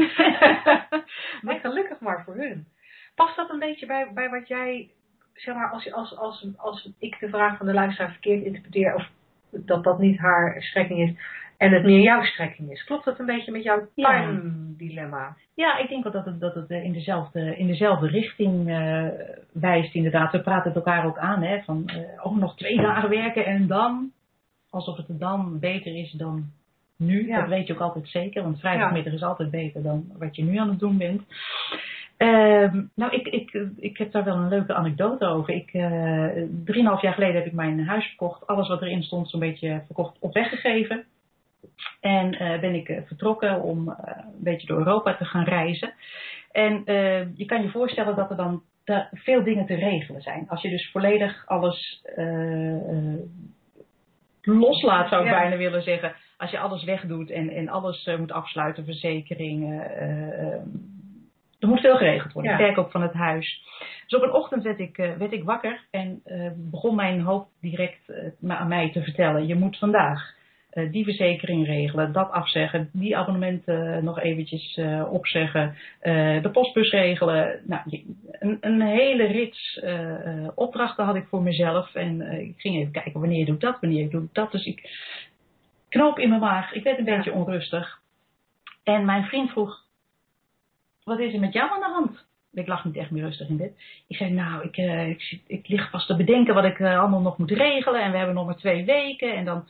maar 1.45 1.61
gelukkig 1.61 2.01
maar 2.01 2.25
voor 2.25 2.35
hun. 2.35 2.67
Past 3.15 3.37
dat 3.37 3.51
een 3.51 3.59
beetje 3.59 3.87
bij, 3.87 4.11
bij 4.15 4.29
wat 4.31 4.49
jij, 4.49 4.91
zeg 5.37 5.55
maar, 5.55 5.71
als, 5.71 5.93
als, 5.93 6.17
als, 6.17 6.47
als 6.57 6.91
ik 6.99 7.17
de 7.21 7.29
vraag 7.29 7.57
van 7.57 7.67
de 7.67 7.73
luisteraar 7.73 8.11
verkeerd 8.11 8.45
interpreteer, 8.45 8.95
of 8.95 9.09
dat 9.51 9.85
dat 9.85 9.99
niet 9.99 10.19
haar 10.19 10.63
strekking 10.63 11.01
is 11.01 11.17
en 11.57 11.73
het 11.73 11.85
meer 11.85 12.01
jouw 12.01 12.23
strekking 12.23 12.71
is. 12.71 12.85
Klopt 12.85 13.05
dat 13.05 13.19
een 13.19 13.27
beetje 13.27 13.53
met 13.53 13.63
jouw 13.63 13.89
Ja. 13.95 14.11
time-dilemma? 14.11 15.37
Ja, 15.55 15.79
ik 15.79 15.89
denk 15.89 16.03
wel 16.03 16.13
dat 16.13 16.25
het, 16.25 16.41
dat 16.41 16.55
het 16.55 16.71
eh, 16.71 16.85
in, 16.85 16.93
dezelfde, 16.93 17.57
in 17.57 17.67
dezelfde 17.67 18.07
richting 18.07 18.69
eh, 18.69 19.09
wijst 19.53 19.95
inderdaad. 19.95 20.33
We 20.33 20.41
praten 20.41 20.73
het 20.73 20.77
elkaar 20.77 21.07
ook 21.07 21.19
aan, 21.19 21.43
hè, 21.43 21.63
van 21.63 21.91
oh, 22.23 22.37
nog 22.37 22.57
twee 22.57 22.77
dagen 22.77 23.09
werken 23.09 23.45
en 23.47 23.67
dan, 23.67 24.13
alsof 24.71 24.97
het 24.97 25.07
dan 25.09 25.59
beter 25.59 25.95
is 25.97 26.13
dan 26.13 26.45
nu. 26.97 27.27
Ja. 27.27 27.41
Dat 27.41 27.49
weet 27.49 27.67
je 27.67 27.73
ook 27.73 27.81
altijd 27.81 28.09
zeker, 28.09 28.43
want 28.43 28.61
vrijdagmiddag 28.61 29.13
is 29.13 29.23
altijd 29.23 29.51
beter 29.51 29.83
dan 29.83 30.05
wat 30.19 30.37
je 30.37 30.45
nu 30.45 30.57
aan 30.57 30.69
het 30.69 30.79
doen 30.79 30.99
bent. 30.99 31.23
Ehm, 32.17 32.83
nou, 32.95 33.13
ik, 33.13 33.27
ik, 33.29 33.67
ik 33.77 33.97
heb 33.99 34.13
daar 34.13 34.25
wel 34.25 34.37
een 34.37 34.49
leuke 34.49 34.75
anekdote 34.75 35.27
over. 35.27 35.55
Ik, 35.55 35.71
eh, 35.73 36.29
drieënhalf 36.65 37.03
jaar 37.03 37.13
geleden 37.15 37.35
heb 37.35 37.47
ik 37.47 37.53
mijn 37.53 37.87
huis 37.87 38.07
verkocht. 38.07 38.47
Alles 38.47 38.69
wat 38.69 38.83
erin 38.83 39.03
stond 39.03 39.31
zo'n 39.31 39.41
beetje 39.41 39.83
verkocht 39.87 40.17
op 40.21 40.35
weggegeven. 40.35 41.05
En 42.01 42.35
eh, 42.39 42.61
ben 42.61 42.75
ik 42.75 42.89
eh, 42.89 43.03
vertrokken 43.07 43.63
om 43.63 43.89
een 43.89 44.25
beetje 44.43 44.67
door 44.67 44.79
Europa 44.79 45.17
te 45.17 45.25
gaan 45.25 45.45
reizen. 45.45 45.93
En 46.53 46.83
je 47.35 47.45
kan 47.47 47.63
je 47.63 47.69
voorstellen 47.71 48.17
dat 48.17 48.31
er 48.31 48.37
dan 48.37 48.63
da- 48.85 49.09
veel 49.13 49.43
dingen 49.45 49.67
te 49.67 49.75
regelen 49.75 50.23
zijn. 50.23 50.49
Als 50.49 50.63
je 50.63 50.69
dus 50.71 50.91
volledig 50.91 51.47
alles 51.47 52.03
loslaat, 54.43 55.09
zou 55.09 55.23
ik 55.25 55.31
Ja. 55.31 55.39
bijna 55.41 55.57
willen 55.57 55.83
zeggen. 55.83 56.15
Als 56.37 56.51
je 56.51 56.59
alles 56.59 56.85
wegdoet 56.85 57.31
en, 57.31 57.49
en 57.51 57.69
alles 57.69 58.11
moet 58.19 58.33
afsluiten, 58.33 58.85
verzekeringen. 58.85 59.81
Er 61.59 61.69
moet 61.69 61.81
veel 61.81 61.97
geregeld 61.97 62.33
worden. 62.33 62.51
Ja. 62.53 62.59
Ik 62.59 62.65
werk 62.65 62.79
ook 62.79 62.91
van 62.91 63.03
het 63.03 63.13
huis. 63.13 63.63
Dus 64.07 64.19
op 64.19 64.23
een 64.23 64.33
ochtend 64.35 64.63
werd 64.63 64.79
ik, 64.79 64.99
eh, 64.99 65.13
werd 65.13 65.33
ik 65.33 65.45
wakker 65.45 65.81
en 65.91 66.21
eh, 66.25 66.51
begon 66.57 66.95
mijn 66.95 67.21
hoofd 67.21 67.49
direct 67.61 68.09
eh, 68.09 68.57
aan 68.57 68.69
mij 68.69 68.91
te 68.93 69.03
vertellen: 69.03 69.47
je 69.47 69.55
moet 69.55 69.79
vandaag 69.79 70.35
die 70.91 71.05
verzekering 71.05 71.67
regelen, 71.67 72.13
dat 72.13 72.31
afzeggen, 72.31 72.91
die 72.93 73.17
abonnementen 73.17 74.05
nog 74.05 74.21
eventjes 74.21 74.81
opzeggen, 75.11 75.77
de 76.43 76.49
postbus 76.53 76.91
regelen. 76.91 77.61
Nou, 77.65 77.83
een, 78.31 78.59
een 78.61 78.83
hele 78.83 79.27
rits 79.27 79.81
opdrachten 80.55 81.05
had 81.05 81.15
ik 81.17 81.27
voor 81.27 81.43
mezelf 81.43 81.95
en 81.95 82.21
ik 82.41 82.55
ging 82.57 82.77
even 82.77 82.93
kijken 82.93 83.21
wanneer 83.21 83.47
doe 83.47 83.55
ik 83.55 83.61
dat, 83.61 83.81
wanneer 83.81 84.11
doe 84.11 84.23
ik 84.23 84.35
dat. 84.35 84.53
Dus 84.53 84.65
ik 84.65 84.91
knoop 85.89 86.19
in 86.19 86.29
mijn 86.29 86.41
maag, 86.41 86.73
ik 86.73 86.83
werd 86.83 86.99
een 86.99 87.05
Ja. 87.05 87.17
beetje 87.17 87.33
onrustig. 87.33 88.01
En 88.85 89.05
mijn 89.05 89.25
vriend 89.25 89.51
vroeg, 89.51 89.86
wat 91.07 91.19
is 91.19 91.35
er 91.35 91.41
met 91.41 91.53
jou 91.53 91.71
aan 91.71 91.81
de 91.81 91.87
hand? 91.95 92.25
Ik 92.53 92.67
lag 92.67 92.85
niet 92.85 92.97
echt 92.97 93.11
meer 93.11 93.23
rustig 93.23 93.49
in 93.49 93.57
bed. 93.57 93.73
Ik 94.07 94.17
zei, 94.17 94.31
nou, 94.31 94.65
ik, 94.65 94.77
eh, 94.77 95.09
ik, 95.09 95.21
zit- 95.21 95.45
ik 95.47 95.69
lig 95.69 95.91
vast 95.91 96.07
te 96.07 96.17
bedenken 96.17 96.55
wat 96.55 96.65
ik 96.65 96.79
eh, 96.81 96.99
allemaal 96.99 97.21
nog 97.21 97.39
moet 97.39 97.51
regelen. 97.51 98.03
En 98.03 98.11
we 98.11 98.17
hebben 98.17 98.35
nog 98.35 98.47
maar 98.47 98.57
twee 98.57 98.85
weken. 98.85 99.35
En, 99.35 99.45
dan... 99.45 99.69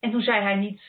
en 0.00 0.10
toen 0.10 0.20
zei 0.22 0.42
hij 0.42 0.54
niet, 0.54 0.82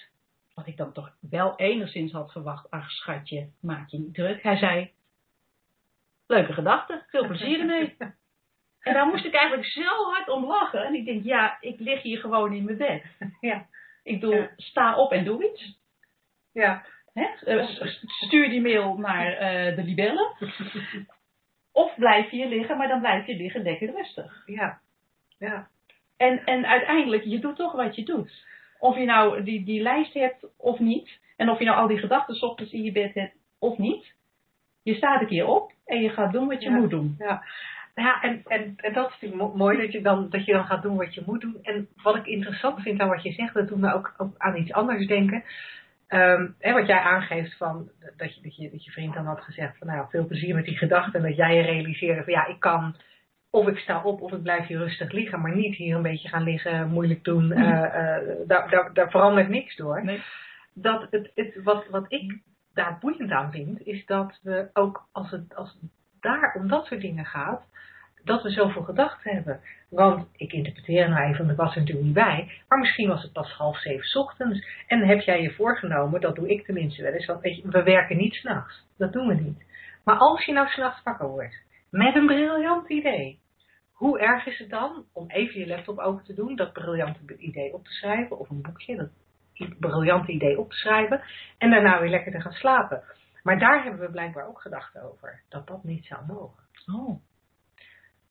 wat 0.54 0.68
ik 0.68 0.78
dan 0.78 0.92
toch 0.92 1.12
wel 1.20 1.56
enigszins 1.56 2.12
had 2.12 2.32
verwacht. 2.32 2.70
Ach, 2.72 2.92
schatje, 2.92 3.48
maak 3.62 3.90
je 3.90 3.98
niet 4.00 4.14
druk. 4.14 4.44
Hij 4.44 4.58
zei, 4.58 4.92
leuke 6.28 6.54
gedachte, 6.54 7.04
veel 7.08 7.28
plezier 7.28 7.60
ermee. 7.60 7.96
En 8.80 8.94
daar 8.94 9.08
moest 9.08 9.26
ik 9.26 9.34
eigenlijk 9.34 9.68
zo 9.68 9.82
hard 10.12 10.30
om 10.30 10.46
lachen. 10.46 10.86
En 10.86 10.94
ik 10.94 11.06
denk, 11.06 11.24
ja, 11.24 11.58
ik 11.62 11.80
lig 11.80 12.02
hier 12.02 12.20
gewoon 12.20 12.54
in 12.54 12.64
mijn 12.64 12.78
bed. 12.78 13.04
Ja. 13.42 13.68
Ik 14.04 14.20
bedoel, 14.20 14.36
Ja. 14.36 14.50
sta 14.58 14.98
op 14.98 15.12
en 15.12 15.24
doe 15.24 15.52
iets. 15.52 15.78
Ja. 16.52 16.86
Hè? 17.20 17.54
Eh, 17.54 17.68
Stuur 18.06 18.50
die 18.50 18.62
mail 18.62 18.98
naar 18.98 19.34
eh, 19.34 19.76
de 19.76 19.84
libellen. 19.84 20.32
Of 21.72 21.96
blijf 21.96 22.30
je 22.32 22.36
hier 22.38 22.48
liggen, 22.48 22.78
maar 22.78 22.88
dan 22.88 23.00
blijf 23.00 23.26
je 23.28 23.36
liggen 23.36 23.62
lekker 23.62 23.92
rustig. 23.92 24.44
Ja. 24.46 24.80
Ja. 25.38 25.68
En, 26.18 26.46
en 26.46 26.66
uiteindelijk, 26.66 27.24
je 27.24 27.40
doet 27.40 27.56
toch 27.56 27.72
wat 27.72 27.96
je 27.96 28.04
doet. 28.04 28.46
Of 28.80 28.98
je 28.98 29.06
nou 29.06 29.44
die, 29.44 29.64
die 29.66 29.82
lijst 29.82 30.14
hebt 30.14 30.46
of 30.58 30.80
niet. 30.80 31.20
En 31.36 31.50
of 31.50 31.60
je 31.60 31.66
nou 31.66 31.78
al 31.78 31.88
die 31.88 31.98
gedachten 31.98 32.42
ochtends 32.42 32.72
in 32.72 32.84
je 32.84 32.92
bed 32.92 33.14
hebt 33.14 33.36
of 33.60 33.78
niet. 33.78 34.14
Je 34.84 34.94
staat 34.96 35.22
een 35.22 35.28
keer 35.28 35.46
op 35.46 35.72
en 35.86 36.02
je 36.02 36.10
gaat 36.10 36.32
doen 36.32 36.48
wat 36.48 36.64
je 36.64 36.70
Ja. 36.70 36.76
moet 36.76 36.90
doen. 36.90 37.16
Ja, 37.20 37.44
ja 37.96 38.22
en, 38.22 38.44
en, 38.48 38.74
en 38.78 38.94
dat 38.94 39.06
is 39.08 39.12
natuurlijk 39.12 39.42
mo- 39.42 39.56
mooi 39.56 39.78
dat 39.78 39.92
je, 39.92 40.02
dan, 40.02 40.30
dat 40.30 40.46
je 40.46 40.54
dan 40.54 40.66
gaat 40.66 40.82
doen 40.82 40.98
wat 40.98 41.14
je 41.14 41.24
moet 41.26 41.42
doen. 41.42 41.58
En 41.62 41.88
wat 42.04 42.16
ik 42.16 42.26
interessant 42.26 42.82
vind 42.82 43.00
aan 43.00 43.10
wat 43.10 43.24
je 43.24 43.32
zegt, 43.32 43.54
dat 43.54 43.68
doet 43.68 43.80
me 43.80 43.94
ook, 43.94 44.14
ook 44.18 44.34
aan 44.38 44.58
iets 44.58 44.72
anders 44.74 45.08
denken. 45.08 45.44
Ehm, 46.08 46.48
hè, 46.60 46.74
wat 46.74 46.88
jij 46.88 47.00
aangeeft 47.00 47.58
van 47.58 47.90
dat 48.18 48.36
je, 48.36 48.42
dat, 48.42 48.56
je, 48.56 48.72
dat 48.72 48.86
je 48.86 48.92
vriend 48.92 49.14
dan 49.14 49.26
had 49.26 49.42
gezegd 49.42 49.78
van 49.78 49.88
nou 49.88 50.06
veel 50.10 50.26
plezier 50.26 50.56
met 50.56 50.66
die 50.66 50.78
gedachten. 50.78 51.14
En 51.14 51.28
dat 51.28 51.36
jij 51.36 51.56
je 51.56 51.62
realiseerde 51.62 52.24
van 52.24 52.34
ja, 52.34 52.48
ik 52.48 52.60
kan 52.60 52.96
of 53.50 53.68
ik 53.68 53.78
sta 53.78 54.02
op 54.04 54.22
of 54.22 54.32
ik 54.32 54.42
blijf 54.42 54.68
hier 54.68 54.78
rustig 54.78 55.12
liggen, 55.12 55.42
maar 55.42 55.56
niet 55.56 55.76
hier 55.76 55.96
een 55.96 56.02
beetje 56.02 56.28
gaan 56.28 56.44
liggen, 56.44 56.88
moeilijk 56.88 57.24
doen. 57.24 57.52
eh, 57.52 58.16
eh, 58.16 58.38
daar, 58.48 58.70
daar, 58.70 58.94
daar 58.94 59.10
verandert 59.10 59.50
niks 59.50 59.76
door. 59.76 60.04
Nee. 60.04 60.24
Dat 60.74 61.08
het, 61.10 61.32
het, 61.36 61.64
wat, 61.64 61.88
wat 61.88 62.06
ik 62.08 62.40
daar 62.74 62.98
boeiend 63.00 63.32
aan 63.32 63.52
vind, 63.52 63.86
is 63.86 64.06
dat 64.06 64.40
we 64.42 64.70
ook 64.74 65.08
als 65.12 65.32
het, 65.32 65.56
als 65.56 65.78
het 65.82 65.90
daar 66.20 66.56
om 66.60 66.68
dat 66.68 66.86
soort 66.86 67.02
dingen 67.02 67.26
gaat, 67.26 67.64
dat 68.28 68.44
we 68.44 68.50
zoveel 68.50 68.84
gedachten 68.84 69.34
hebben. 69.34 69.60
Want 69.90 70.28
ik 70.36 70.52
interpreteer 70.52 71.10
nou 71.10 71.30
even, 71.30 71.50
ik 71.50 71.56
was 71.56 71.74
er 71.74 71.80
natuurlijk 71.80 72.06
niet 72.06 72.16
bij, 72.16 72.52
maar 72.68 72.80
misschien 72.80 73.08
was 73.08 73.24
het 73.24 73.34
pas 73.34 73.52
half 73.52 73.78
zeven 73.78 74.20
ochtends. 74.20 74.68
En 74.88 75.08
heb 75.08 75.20
jij 75.20 75.42
je 75.42 75.54
voorgenomen, 75.54 76.22
dat 76.22 76.36
doe 76.36 76.50
ik 76.50 76.66
tenminste 76.66 77.04
wel 77.04 77.14
eens, 77.14 77.62
we 77.64 77.84
werken 77.84 78.18
niet 78.18 78.34
s'nachts. 78.34 78.86
Dat 78.98 79.14
doen 79.14 79.28
we 79.28 79.34
niet. 79.34 79.66
Maar 80.04 80.18
als 80.18 80.46
je 80.46 80.54
nou 80.54 80.68
s'nachts 80.68 81.04
wakker 81.04 81.28
wordt, 81.28 81.56
met 81.90 82.16
een 82.16 82.26
briljant 82.26 82.90
idee, 82.90 83.40
hoe 83.92 84.20
erg 84.20 84.46
is 84.46 84.58
het 84.58 84.70
dan 84.70 85.06
om 85.14 85.30
even 85.30 85.60
je 85.60 85.68
laptop 85.68 86.00
open 86.00 86.24
te 86.24 86.34
doen, 86.34 86.56
dat 86.56 86.74
briljante 86.74 87.38
idee 87.38 87.74
op 87.74 87.86
te 87.86 87.92
schrijven, 87.92 88.40
of 88.40 88.50
een 88.50 88.62
boekje, 88.62 88.96
dat 88.96 89.10
briljante 89.80 90.32
idee 90.32 90.60
op 90.60 90.70
te 90.70 90.78
schrijven, 90.78 91.22
en 91.58 91.70
daarna 91.70 92.00
weer 92.00 92.10
lekker 92.10 92.32
te 92.32 92.42
gaan 92.42 92.52
slapen. 92.52 93.04
Maar 93.44 93.60
daar 93.60 93.84
hebben 93.84 94.02
we 94.02 94.12
blijkbaar 94.12 94.48
ook 94.48 94.62
gedachten 94.62 95.02
over, 95.02 95.42
dat 95.50 95.68
dat 95.68 95.84
niet 95.84 96.06
zou 96.06 96.26
mogen. 96.26 96.64
Oh. 96.94 97.22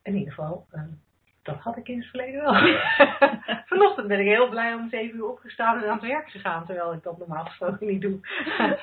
In 0.06 0.14
ieder 0.14 0.32
geval, 0.32 0.66
eh, 0.70 0.82
dat 1.42 1.58
had 1.58 1.76
ik 1.76 1.88
in 1.88 1.98
het 1.98 2.06
verleden 2.06 2.42
wel. 2.42 2.54
Vanochtend 3.72 4.08
ben 4.08 4.20
ik 4.20 4.26
heel 4.26 4.48
blij 4.48 4.74
om 4.74 4.88
zeven 4.88 5.16
uur 5.16 5.28
opgestaan 5.28 5.82
en 5.82 5.88
aan 5.88 5.98
het 5.98 6.06
werk 6.06 6.30
gegaan, 6.30 6.66
terwijl 6.66 6.92
ik 6.92 7.02
dat 7.02 7.18
normaal 7.18 7.44
gesproken 7.44 7.86
niet 7.86 8.00
doe. 8.00 8.20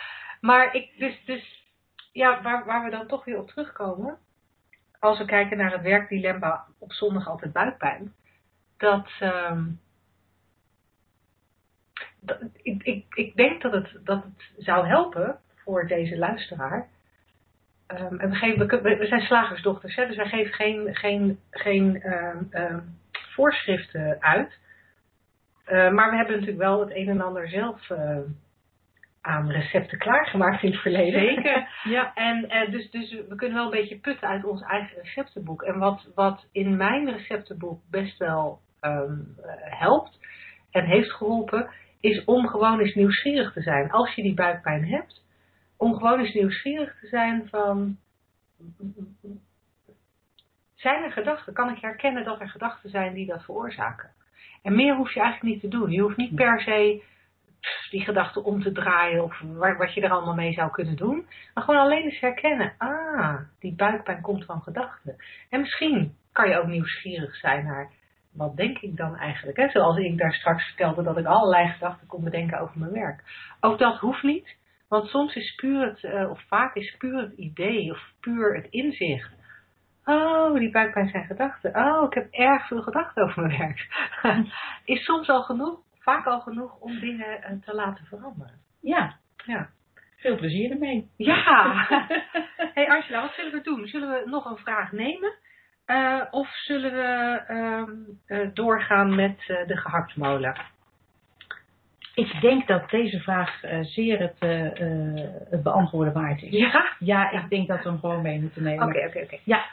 maar 0.49 0.75
ik, 0.75 0.91
dus, 0.97 1.25
dus 1.25 1.67
ja, 2.11 2.41
waar, 2.41 2.65
waar 2.65 2.83
we 2.83 2.89
dan 2.89 3.07
toch 3.07 3.25
weer 3.25 3.37
op 3.37 3.47
terugkomen, 3.47 4.17
als 4.99 5.17
we 5.17 5.25
kijken 5.25 5.57
naar 5.57 5.71
het 5.71 5.81
werkdilemma 5.81 6.65
op 6.79 6.91
zondag 6.91 7.27
altijd 7.27 7.53
buikpijn, 7.53 8.13
dat, 8.77 9.09
ehm, 9.19 9.63
dat 12.19 12.41
ik, 12.61 12.83
ik, 12.83 13.15
ik 13.15 13.35
denk 13.35 13.61
dat 13.61 13.71
het, 13.71 13.99
dat 14.03 14.23
het 14.23 14.51
zou 14.57 14.87
helpen 14.87 15.39
voor 15.55 15.87
deze 15.87 16.17
luisteraar. 16.17 16.89
Ehm, 17.95 18.19
en 18.19 18.29
we, 18.29 18.35
geven, 18.35 18.67
we, 18.83 18.97
we 18.97 19.05
zijn 19.05 19.21
slagersdochters, 19.21 19.95
hè, 19.95 20.07
dus 20.07 20.15
wij 20.15 20.29
geven 20.29 20.53
geen, 20.53 20.95
geen, 20.95 21.39
geen 21.51 22.01
ehm, 22.01 22.37
ehm, 22.49 22.79
voorschriften 23.11 24.17
uit. 24.19 24.61
Eh, 25.65 25.91
maar 25.91 26.09
we 26.09 26.15
hebben 26.15 26.33
natuurlijk 26.33 26.63
wel 26.63 26.79
het 26.79 26.95
een 26.95 27.09
en 27.09 27.21
ander 27.21 27.49
zelf 27.49 27.89
eh, 27.89 28.17
aan 29.21 29.51
recepten 29.51 29.97
klaargemaakt 29.97 30.63
in 30.63 30.71
het 30.71 30.81
verleden. 30.81 31.21
Zeker, 31.21 31.67
ja. 31.95 32.13
En 32.13 32.49
eh, 32.49 32.71
dus, 32.71 32.91
dus 32.91 33.11
we 33.11 33.35
kunnen 33.35 33.57
wel 33.57 33.65
een 33.65 33.79
beetje 33.79 33.99
putten 33.99 34.27
uit 34.27 34.45
ons 34.45 34.61
eigen 34.61 35.01
receptenboek. 35.01 35.61
En 35.61 35.79
wat, 35.79 36.11
wat 36.15 36.47
in 36.51 36.77
mijn 36.77 37.11
receptenboek 37.11 37.81
best 37.89 38.17
wel 38.17 38.61
helpt 39.59 40.19
en 40.71 40.85
heeft 40.85 41.11
geholpen, 41.11 41.69
is 41.99 42.23
om 42.23 42.47
gewoon 42.47 42.79
eens 42.79 42.95
nieuwsgierig 42.95 43.53
te 43.53 43.61
zijn. 43.61 43.91
Als 43.91 44.15
je 44.15 44.21
die 44.21 44.33
buikpijn 44.33 44.85
hebt, 44.85 45.22
om 45.83 45.93
gewoon 45.97 46.19
eens 46.19 46.33
nieuwsgierig 46.33 46.99
te 46.99 47.07
zijn 47.07 47.47
van. 47.49 47.97
Zijn 50.75 51.03
er 51.03 51.11
gedachten? 51.11 51.53
Kan 51.53 51.69
ik 51.69 51.81
herkennen 51.81 52.23
dat 52.23 52.39
er 52.39 52.49
gedachten 52.49 52.89
zijn 52.89 53.13
die 53.13 53.25
dat 53.25 53.43
veroorzaken? 53.43 54.09
En 54.61 54.75
meer 54.75 54.95
hoef 54.95 55.13
je 55.13 55.19
eigenlijk 55.19 55.53
niet 55.53 55.61
te 55.61 55.77
doen. 55.77 55.91
Je 55.91 56.01
hoeft 56.01 56.17
niet 56.17 56.35
per 56.35 56.61
se 56.61 57.03
die 57.89 58.01
gedachten 58.01 58.43
om 58.43 58.61
te 58.61 58.71
draaien 58.71 59.23
of 59.23 59.39
wa- 59.39 59.75
wat 59.75 59.93
je 59.93 60.01
er 60.01 60.11
allemaal 60.11 60.35
mee 60.35 60.53
zou 60.53 60.71
kunnen 60.71 60.95
doen. 60.95 61.27
Maar 61.53 61.63
gewoon 61.63 61.79
alleen 61.79 62.03
eens 62.03 62.19
herkennen. 62.19 62.73
Ah, 62.77 63.39
die 63.59 63.75
buikpijn 63.75 64.21
komt 64.21 64.45
van 64.45 64.61
gedachten. 64.61 65.15
En 65.49 65.59
misschien 65.59 66.15
kan 66.31 66.49
je 66.49 66.57
ook 66.57 66.67
nieuwsgierig 66.67 67.35
zijn 67.35 67.65
naar 67.65 67.89
wat 68.31 68.55
denk 68.55 68.77
ik 68.77 68.97
dan 68.97 69.17
eigenlijk. 69.17 69.57
Hè? 69.57 69.69
Zoals 69.69 69.97
ik 69.97 70.17
daar 70.17 70.33
straks 70.33 70.65
vertelde 70.65 71.03
dat 71.03 71.17
ik 71.17 71.25
allerlei 71.25 71.67
gedachten 71.67 72.07
kon 72.07 72.23
bedenken 72.23 72.59
over 72.59 72.79
mijn 72.79 72.91
werk. 72.91 73.23
Ook 73.59 73.79
dat 73.79 73.99
hoeft 73.99 74.23
niet. 74.23 74.55
Want 74.93 75.07
soms 75.09 75.35
is 75.35 75.55
puur 75.55 75.85
het, 75.85 76.03
eh, 76.03 76.29
of 76.29 76.41
vaak 76.47 76.75
is 76.75 76.95
puur 76.97 77.17
het 77.17 77.33
idee 77.33 77.91
of 77.91 78.11
puur 78.19 78.55
het 78.55 78.67
inzicht. 78.69 79.31
Oh, 80.05 80.53
die 80.53 80.71
buikpijn 80.71 81.09
zijn 81.09 81.25
gedachten. 81.25 81.75
Oh, 81.75 82.03
ik 82.07 82.13
heb 82.13 82.27
erg 82.31 82.67
veel 82.67 82.81
gedachten 82.81 83.23
over 83.23 83.41
mijn 83.41 83.57
werk. 83.57 83.87
is 84.95 85.03
soms 85.03 85.29
al 85.29 85.41
genoeg, 85.41 85.79
vaak 85.99 86.25
al 86.25 86.39
genoeg 86.39 86.79
om 86.79 86.99
dingen 86.99 87.43
eh, 87.43 87.55
te 87.65 87.73
laten 87.75 88.05
veranderen. 88.05 88.59
Ja, 88.81 89.17
Ja. 89.45 89.69
veel 90.17 90.35
plezier 90.35 90.71
ermee. 90.71 91.09
Ja. 91.17 91.85
hey 92.73 92.89
Angela, 92.89 93.21
wat 93.21 93.33
zullen 93.33 93.51
we 93.51 93.61
doen? 93.61 93.87
Zullen 93.87 94.09
we 94.09 94.29
nog 94.29 94.45
een 94.45 94.57
vraag 94.57 94.91
nemen? 94.91 95.33
Eh, 95.85 96.21
of 96.31 96.47
zullen 96.55 96.93
we 96.93 97.41
ehm, 97.47 97.91
eh, 98.25 98.49
doorgaan 98.53 99.15
met 99.15 99.37
de 99.47 99.77
gehaktmolen? 99.77 100.55
Ik 102.13 102.41
denk 102.41 102.67
dat 102.67 102.89
deze 102.89 103.19
vraag 103.19 103.63
uh, 103.63 103.83
zeer 103.83 104.19
het, 104.19 104.35
uh, 104.39 105.21
het, 105.49 105.63
beantwoorden 105.63 106.13
waard 106.13 106.41
is. 106.41 106.51
Ja? 106.51 106.95
Ja, 106.99 107.31
ik 107.31 107.49
denk 107.49 107.67
dat 107.67 107.83
we 107.83 107.89
hem 107.89 107.99
gewoon 107.99 108.21
mee 108.21 108.41
moeten 108.41 108.63
nemen. 108.63 108.87
Oké, 108.87 109.05
oké, 109.07 109.19
oké. 109.19 109.37
Ja. 109.43 109.65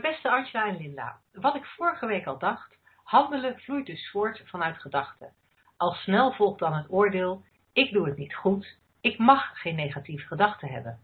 beste 0.00 0.30
Angela 0.30 0.68
en 0.68 0.76
Linda, 0.76 1.16
wat 1.32 1.54
ik 1.54 1.64
vorige 1.64 2.06
week 2.06 2.26
al 2.26 2.38
dacht, 2.38 2.78
handelen 3.04 3.60
vloeit 3.60 3.86
dus 3.86 4.10
voort 4.10 4.42
vanuit 4.44 4.78
gedachten. 4.78 5.32
Al 5.76 5.92
snel 5.92 6.32
volgt 6.32 6.58
dan 6.58 6.74
het 6.74 6.90
oordeel, 6.90 7.42
ik 7.72 7.92
doe 7.92 8.06
het 8.06 8.16
niet 8.16 8.34
goed, 8.34 8.78
ik 9.00 9.18
mag 9.18 9.60
geen 9.60 9.74
negatieve 9.74 10.26
gedachten 10.26 10.68
hebben. 10.68 10.98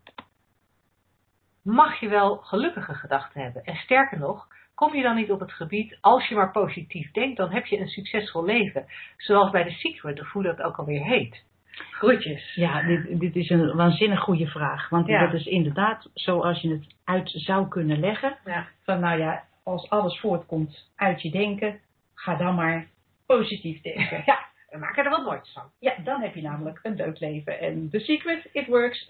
Mag 1.63 2.01
je 2.01 2.09
wel 2.09 2.37
gelukkige 2.37 2.95
gedachten 2.95 3.43
hebben? 3.43 3.65
En 3.65 3.77
sterker 3.77 4.19
nog, 4.19 4.49
kom 4.75 4.95
je 4.95 5.03
dan 5.03 5.17
niet 5.17 5.31
op 5.31 5.41
het 5.41 5.53
gebied, 5.53 5.99
als 6.01 6.29
je 6.29 6.35
maar 6.35 6.51
positief 6.51 7.11
denkt, 7.11 7.37
dan 7.37 7.51
heb 7.51 7.67
je 7.67 7.79
een 7.79 7.89
succesvol 7.89 8.45
leven. 8.45 8.87
Zoals 9.17 9.51
bij 9.51 9.65
The 9.65 9.71
Secret, 9.71 10.21
of 10.21 10.33
hoe 10.33 10.43
dat 10.43 10.63
ook 10.63 10.77
alweer 10.77 11.05
heet. 11.05 11.43
Groetjes. 11.91 12.55
Ja, 12.55 12.83
dit, 12.83 13.21
dit 13.21 13.37
is 13.37 13.51
een 13.51 13.77
waanzinnig 13.77 14.21
goede 14.21 14.47
vraag. 14.47 14.89
Want 14.89 15.07
dat 15.07 15.33
is 15.33 15.47
inderdaad 15.47 16.11
zoals 16.15 16.61
je 16.61 16.71
het 16.71 16.95
uit 17.05 17.31
zou 17.31 17.69
kunnen 17.69 18.01
leggen. 18.01 18.37
Ja. 18.45 18.67
Van 18.83 19.01
nou 19.01 19.19
ja, 19.19 19.45
als 19.65 19.91
alles 19.91 20.21
voortkomt 20.21 20.91
uit 20.97 21.23
je 21.23 21.31
denken, 21.31 21.81
ga 22.15 22.37
dan 22.37 22.55
maar 22.55 22.87
positief 23.27 23.81
denken. 23.81 24.23
ja, 24.27 24.44
we 24.75 24.81
maken 24.81 25.05
er 25.05 25.11
wat 25.11 25.25
moois 25.25 25.53
van. 25.53 25.63
Ja, 25.79 25.95
dan 26.05 26.21
heb 26.21 26.35
je 26.35 26.43
namelijk 26.43 26.81
een 26.83 26.95
leuk 26.95 27.21
leven. 27.21 27.61
En 27.61 27.89
The 27.91 27.99
Secret, 27.99 28.49
it 28.53 28.67
works. 28.67 29.05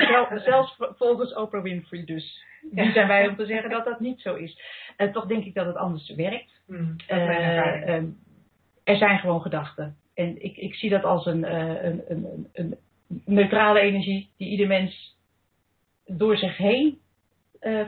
zelfs 0.45 0.77
volgens 0.97 1.35
Oprah 1.35 1.63
Winfrey 1.63 2.05
dus. 2.05 2.45
Nu 2.71 2.93
zijn 2.93 3.09
wij 3.09 3.29
om 3.29 3.37
te 3.37 3.47
zeggen 3.47 3.71
dat 3.71 3.85
dat 3.85 4.01
niet 4.01 4.21
zo 4.21 4.35
is. 4.35 4.61
Uh, 4.97 5.13
toch 5.13 5.27
denk 5.27 5.45
ik 5.45 5.55
dat 5.55 5.67
het 5.67 5.77
anders 5.77 6.15
werkt. 6.15 6.63
Mm, 6.67 6.97
uh, 7.11 7.97
er 8.85 8.97
zijn 8.97 9.19
gewoon 9.19 9.41
gedachten. 9.41 9.97
En 10.15 10.45
ik, 10.45 10.57
ik 10.57 10.75
zie 10.75 10.91
dat 10.91 11.05
als 11.05 11.27
een, 11.27 11.45
uh, 11.45 11.83
een, 11.83 12.03
een, 12.09 12.49
een, 12.53 12.77
neutrale 13.25 13.81
energie 13.81 14.31
die 14.37 14.49
ieder 14.49 14.67
mens 14.67 15.17
door 16.07 16.37
zich 16.37 16.57
heen 16.57 16.99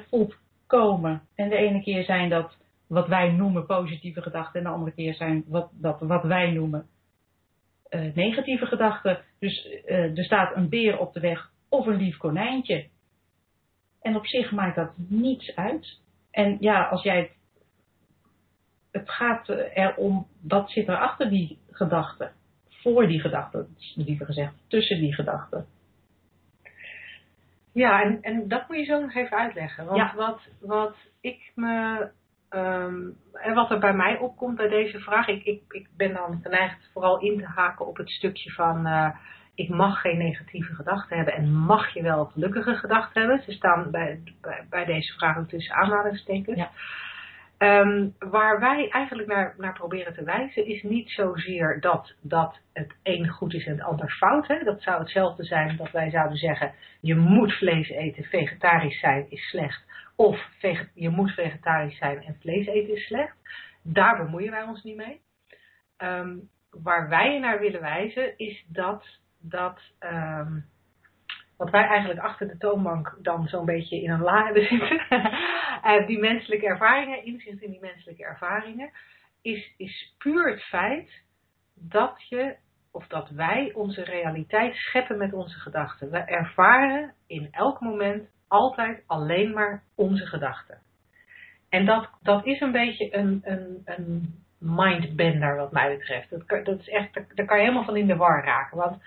voelt 0.08 0.36
komen. 0.66 1.22
En 1.34 1.48
de 1.48 1.56
ene 1.56 1.82
keer 1.82 2.04
zijn 2.04 2.28
dat 2.28 2.56
wat 2.86 3.08
wij 3.08 3.30
noemen 3.30 3.66
positieve 3.66 4.22
gedachten. 4.22 4.60
En 4.60 4.66
de 4.66 4.72
andere 4.72 4.92
keer 4.92 5.14
zijn 5.14 5.44
wat, 5.46 5.68
dat 5.72 6.00
wat 6.00 6.22
wij 6.22 6.50
noemen 6.50 6.86
negatieve 8.14 8.66
gedachten. 8.66 9.18
Dus 9.38 9.68
er 9.86 10.24
staat 10.24 10.56
een 10.56 10.68
beer 10.68 10.98
op 10.98 11.12
de 11.12 11.20
weg 11.20 11.50
of 11.68 11.86
een 11.86 11.96
lief 11.96 12.16
konijntje. 12.16 12.86
En 14.02 14.16
op 14.16 14.26
zich 14.26 14.52
maakt 14.52 14.76
dat 14.76 14.92
niets 14.96 15.54
uit. 15.54 16.00
En 16.30 16.56
ja, 16.60 16.82
als 16.82 17.02
jij 17.02 17.18
het, 17.18 17.30
het 18.90 19.10
gaat 19.10 19.48
erom, 19.48 20.26
wat 20.42 20.70
zit 20.70 20.88
er 20.88 20.98
achter 20.98 21.30
die 21.30 21.58
gedachte? 21.70 22.30
Voor 22.68 23.06
die 23.06 23.20
gedachte, 23.20 23.66
liever 23.94 24.26
gezegd, 24.26 24.54
tussen 24.68 24.98
die 24.98 25.14
gedachten. 25.14 25.66
Ja, 27.72 28.02
en, 28.02 28.22
en 28.22 28.48
dat 28.48 28.68
moet 28.68 28.76
je 28.76 28.84
zo 28.84 29.00
nog 29.00 29.14
even 29.14 29.36
uitleggen. 29.36 29.86
Want 29.86 30.12
wat, 30.12 30.40
wat 30.60 30.96
ik 31.20 31.52
me. 31.54 32.08
Um, 32.50 33.16
en 33.32 33.54
wat 33.54 33.70
er 33.70 33.78
bij 33.78 33.94
mij 33.94 34.18
opkomt 34.18 34.56
bij 34.56 34.68
deze 34.68 34.98
vraag, 34.98 35.28
ik, 35.28 35.44
ik, 35.44 35.62
ik 35.68 35.88
ben 35.96 36.14
dan 36.14 36.40
geneigd 36.42 36.90
vooral 36.92 37.20
in 37.20 37.38
te 37.38 37.46
haken 37.46 37.86
op 37.86 37.96
het 37.96 38.10
stukje 38.10 38.50
van. 38.50 38.86
Uh, 38.86 39.08
ik 39.54 39.68
mag 39.68 40.00
geen 40.00 40.18
negatieve 40.18 40.74
gedachten 40.74 41.16
hebben 41.16 41.34
en 41.34 41.52
mag 41.52 41.94
je 41.94 42.02
wel 42.02 42.24
gelukkige 42.24 42.74
gedachten 42.74 43.20
hebben. 43.20 43.42
Ze 43.42 43.52
staan 43.52 43.90
bij, 43.90 44.20
bij, 44.40 44.66
bij 44.70 44.84
deze 44.84 45.12
vragen 45.12 45.46
tussen 45.46 45.74
aanhalingstekens. 45.74 46.56
Ja. 46.56 46.70
Um, 47.58 48.14
waar 48.18 48.60
wij 48.60 48.88
eigenlijk 48.90 49.28
naar, 49.28 49.54
naar 49.58 49.72
proberen 49.72 50.14
te 50.14 50.24
wijzen 50.24 50.66
is 50.66 50.82
niet 50.82 51.10
zozeer 51.10 51.80
dat, 51.80 52.14
dat 52.20 52.58
het 52.72 52.94
een 53.02 53.28
goed 53.28 53.54
is 53.54 53.66
en 53.66 53.72
het 53.72 53.82
ander 53.82 54.10
fout. 54.10 54.46
Hè? 54.46 54.64
Dat 54.64 54.82
zou 54.82 54.98
hetzelfde 54.98 55.44
zijn 55.44 55.76
dat 55.76 55.90
wij 55.90 56.10
zouden 56.10 56.36
zeggen, 56.38 56.72
je 57.00 57.14
moet 57.14 57.52
vlees 57.52 57.88
eten, 57.88 58.24
vegetarisch 58.24 59.00
zijn 59.00 59.26
is 59.28 59.48
slecht. 59.48 59.84
Of 60.16 60.48
je 60.94 61.08
moet 61.08 61.30
vegetarisch 61.30 61.96
zijn 61.96 62.22
en 62.22 62.36
vlees 62.40 62.66
eten 62.66 62.94
is 62.94 63.06
slecht. 63.06 63.36
Daar 63.82 64.16
bemoeien 64.16 64.50
wij 64.50 64.62
ons 64.62 64.82
niet 64.82 64.96
mee. 64.96 65.20
Um, 65.98 66.50
waar 66.70 67.08
wij 67.08 67.38
naar 67.38 67.60
willen 67.60 67.80
wijzen 67.80 68.38
is 68.38 68.64
dat 68.68 69.04
dat 69.38 69.80
wat 71.56 71.70
wij 71.70 71.84
eigenlijk 71.86 72.20
achter 72.20 72.48
de 72.48 72.56
toonbank 72.56 73.16
dan 73.22 73.48
zo'n 73.48 73.64
beetje 73.64 74.02
in 74.02 74.10
een 74.10 74.22
la 74.22 74.44
hebben 74.44 74.66
zitten, 74.66 75.06
uh, 75.10 76.06
die 76.06 76.18
menselijke 76.18 76.66
ervaringen, 76.66 77.24
inzicht 77.24 77.62
in 77.62 77.70
die 77.70 77.80
menselijke 77.80 78.24
ervaringen, 78.24 78.90
is, 79.42 79.74
is 79.76 80.14
puur 80.18 80.50
het 80.50 80.62
feit 80.62 81.22
dat 81.74 82.28
je 82.28 82.56
of 82.90 83.06
dat 83.06 83.30
wij 83.30 83.72
onze 83.74 84.04
realiteit 84.04 84.74
scheppen 84.74 85.18
met 85.18 85.32
onze 85.32 85.58
gedachten. 85.58 86.10
We 86.10 86.18
ervaren 86.18 87.14
in 87.26 87.48
elk 87.50 87.80
moment 87.80 88.30
altijd 88.48 89.02
alleen 89.06 89.52
maar 89.52 89.82
onze 89.94 90.26
gedachten. 90.26 90.78
En 91.68 91.86
dat, 91.86 92.08
dat 92.22 92.46
is 92.46 92.60
een 92.60 92.72
beetje 92.72 93.16
een, 93.16 93.40
een, 93.44 93.82
een 93.84 94.34
mindbender 94.58 95.56
wat 95.56 95.72
mij 95.72 95.96
betreft. 95.96 96.30
Dat, 96.30 96.64
dat 96.64 96.78
is 96.78 96.88
echt, 96.88 97.14
daar 97.14 97.46
kan 97.46 97.56
je 97.56 97.62
helemaal 97.62 97.84
van 97.84 97.96
in 97.96 98.06
de 98.06 98.16
war 98.16 98.44
raken. 98.44 98.76
Want 98.76 99.02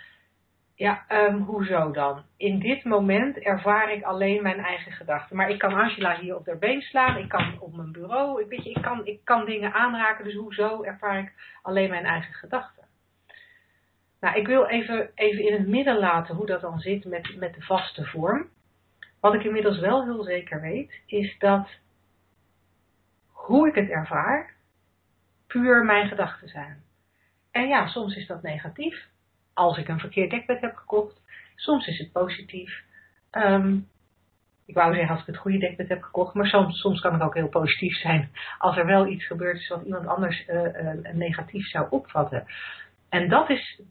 ja, 0.75 1.05
um, 1.09 1.41
hoezo 1.41 1.91
dan? 1.91 2.23
In 2.37 2.59
dit 2.59 2.83
moment 2.83 3.37
ervaar 3.37 3.91
ik 3.91 4.03
alleen 4.03 4.41
mijn 4.41 4.59
eigen 4.59 4.91
gedachten. 4.91 5.35
Maar 5.35 5.49
ik 5.49 5.59
kan 5.59 5.73
Angela 5.73 6.19
hier 6.19 6.35
op 6.35 6.45
haar 6.45 6.57
been 6.57 6.81
slaan. 6.81 7.17
Ik 7.17 7.29
kan 7.29 7.59
op 7.59 7.75
mijn 7.75 7.91
bureau. 7.91 8.41
Ik, 8.41 8.49
weet 8.49 8.63
je, 8.63 8.69
ik, 8.69 8.81
kan, 8.81 9.05
ik 9.05 9.19
kan 9.23 9.45
dingen 9.45 9.73
aanraken. 9.73 10.23
Dus 10.23 10.35
hoezo 10.35 10.83
ervaar 10.83 11.19
ik 11.19 11.33
alleen 11.61 11.89
mijn 11.89 12.05
eigen 12.05 12.33
gedachten? 12.33 12.83
Nou, 14.19 14.39
ik 14.39 14.47
wil 14.47 14.65
even, 14.65 15.11
even 15.15 15.45
in 15.45 15.53
het 15.53 15.67
midden 15.67 15.97
laten 15.97 16.35
hoe 16.35 16.45
dat 16.45 16.61
dan 16.61 16.79
zit 16.79 17.05
met, 17.05 17.35
met 17.37 17.53
de 17.53 17.61
vaste 17.61 18.05
vorm. 18.05 18.49
Wat 19.20 19.34
ik 19.34 19.43
inmiddels 19.43 19.80
wel 19.80 20.03
heel 20.03 20.24
zeker 20.24 20.61
weet, 20.61 21.01
is 21.05 21.36
dat 21.38 21.70
hoe 23.32 23.67
ik 23.67 23.76
het 23.76 23.89
ervaar, 23.89 24.53
puur 25.47 25.86
mijn 25.86 26.07
gedachten 26.07 26.47
zijn. 26.47 26.84
En 27.51 27.67
ja, 27.67 27.88
soms 27.88 28.15
is 28.15 28.28
dat 28.28 28.41
negatief 28.41 29.07
als 29.53 29.78
ik 29.78 29.88
een 29.88 29.99
verkeerd 29.99 30.30
dekbed 30.30 30.61
heb 30.61 30.76
gekocht. 30.76 31.22
Soms 31.55 31.88
is 31.88 31.97
het 31.97 32.11
positief. 32.11 32.84
Um, 33.32 33.88
ik 34.65 34.76
wou 34.76 34.93
zeggen 34.93 35.11
als 35.11 35.22
ik 35.22 35.28
het 35.28 35.38
goede 35.38 35.57
dekbed 35.57 35.89
heb 35.89 36.01
gekocht, 36.01 36.34
maar 36.34 36.47
soms, 36.47 36.80
soms 36.80 37.01
kan 37.01 37.13
het 37.13 37.22
ook 37.22 37.34
heel 37.34 37.49
positief 37.49 37.95
zijn 37.95 38.32
als 38.57 38.78
er 38.78 38.86
wel 38.86 39.07
iets 39.07 39.26
gebeurd 39.26 39.57
is 39.57 39.67
wat 39.67 39.84
iemand 39.84 40.07
anders 40.07 40.47
uh, 40.47 40.63
uh, 40.63 41.13
negatief 41.13 41.67
zou 41.67 41.88
opvatten. 41.89 42.45
En 43.09 43.30
dat 43.30 43.49
is, 43.49 43.82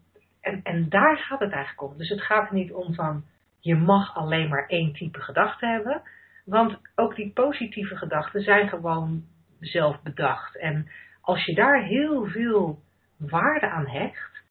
en, 0.41 0.59
en 0.63 0.89
daar 0.89 1.17
gaat 1.17 1.39
het 1.39 1.51
eigenlijk 1.51 1.81
om. 1.91 1.97
Dus 1.97 2.09
het 2.09 2.21
gaat 2.21 2.49
er 2.49 2.55
niet 2.55 2.71
om 2.71 2.93
van 2.93 3.23
je 3.59 3.75
mag 3.75 4.15
alleen 4.15 4.49
maar 4.49 4.65
één 4.67 4.93
type 4.93 5.21
gedachte 5.21 5.65
hebben, 5.65 6.01
want 6.45 6.77
ook 6.95 7.15
die 7.15 7.31
positieve 7.33 7.95
gedachten 7.95 8.41
zijn 8.41 8.69
gewoon 8.69 9.23
zelf 9.59 10.01
bedacht. 10.01 10.57
En 10.57 10.89
als 11.21 11.45
je 11.45 11.55
daar 11.55 11.83
heel 11.83 12.25
veel 12.25 12.79
waarde 13.17 13.69
aan 13.69 13.87
hecht, 13.87 14.43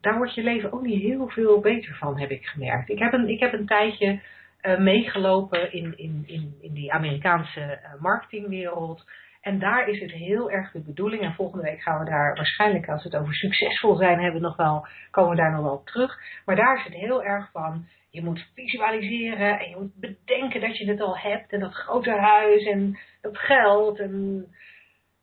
daar 0.00 0.16
wordt 0.16 0.34
je 0.34 0.42
leven 0.42 0.72
ook 0.72 0.82
niet 0.82 1.02
heel 1.02 1.28
veel 1.28 1.60
beter 1.60 1.94
van, 1.94 2.20
heb 2.20 2.30
ik 2.30 2.46
gemerkt. 2.46 2.88
Ik 2.88 2.98
heb 2.98 3.12
een, 3.12 3.28
ik 3.28 3.40
heb 3.40 3.52
een 3.52 3.66
tijdje 3.66 4.20
uh, 4.62 4.78
meegelopen 4.78 5.72
in, 5.72 5.98
in, 5.98 6.22
in, 6.26 6.54
in 6.60 6.72
die 6.72 6.92
Amerikaanse 6.92 7.60
uh, 7.60 8.00
marketingwereld. 8.00 9.04
En 9.40 9.58
daar 9.58 9.88
is 9.88 10.00
het 10.00 10.10
heel 10.10 10.50
erg 10.50 10.72
de 10.72 10.80
bedoeling. 10.80 11.22
En 11.22 11.34
volgende 11.34 11.64
week 11.64 11.82
gaan 11.82 11.98
we 11.98 12.10
daar 12.10 12.34
waarschijnlijk, 12.34 12.88
als 12.88 13.02
we 13.02 13.08
het 13.08 13.20
over 13.20 13.34
succesvol 13.34 13.96
zijn, 13.96 14.20
hebben 14.20 14.40
nog 14.40 14.56
wel, 14.56 14.86
komen 15.10 15.30
we 15.30 15.36
daar 15.36 15.52
nog 15.52 15.62
wel 15.62 15.74
op 15.74 15.86
terug. 15.86 16.18
Maar 16.44 16.56
daar 16.56 16.76
is 16.76 16.84
het 16.84 16.94
heel 16.94 17.24
erg 17.24 17.50
van. 17.50 17.86
Je 18.14 18.22
moet 18.22 18.50
visualiseren 18.54 19.58
en 19.58 19.68
je 19.68 19.76
moet 19.76 19.94
bedenken 19.94 20.60
dat 20.60 20.78
je 20.78 20.90
het 20.90 21.00
al 21.00 21.18
hebt. 21.18 21.52
En 21.52 21.60
dat 21.60 21.74
grote 21.74 22.10
huis 22.10 22.64
en 22.64 22.98
dat 23.20 23.38
geld 23.38 23.98
en 23.98 24.46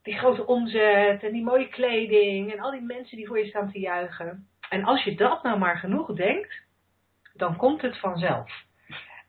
die 0.03 0.17
grote 0.17 0.45
omzet 0.45 1.23
en 1.23 1.31
die 1.31 1.43
mooie 1.43 1.69
kleding 1.69 2.51
en 2.51 2.59
al 2.59 2.71
die 2.71 2.81
mensen 2.81 3.17
die 3.17 3.27
voor 3.27 3.39
je 3.39 3.47
staan 3.47 3.71
te 3.71 3.79
juichen. 3.79 4.47
En 4.69 4.83
als 4.83 5.03
je 5.03 5.15
dat 5.15 5.43
nou 5.43 5.59
maar 5.59 5.77
genoeg 5.77 6.13
denkt, 6.13 6.61
dan 7.33 7.55
komt 7.55 7.81
het 7.81 7.99
vanzelf. 7.99 8.51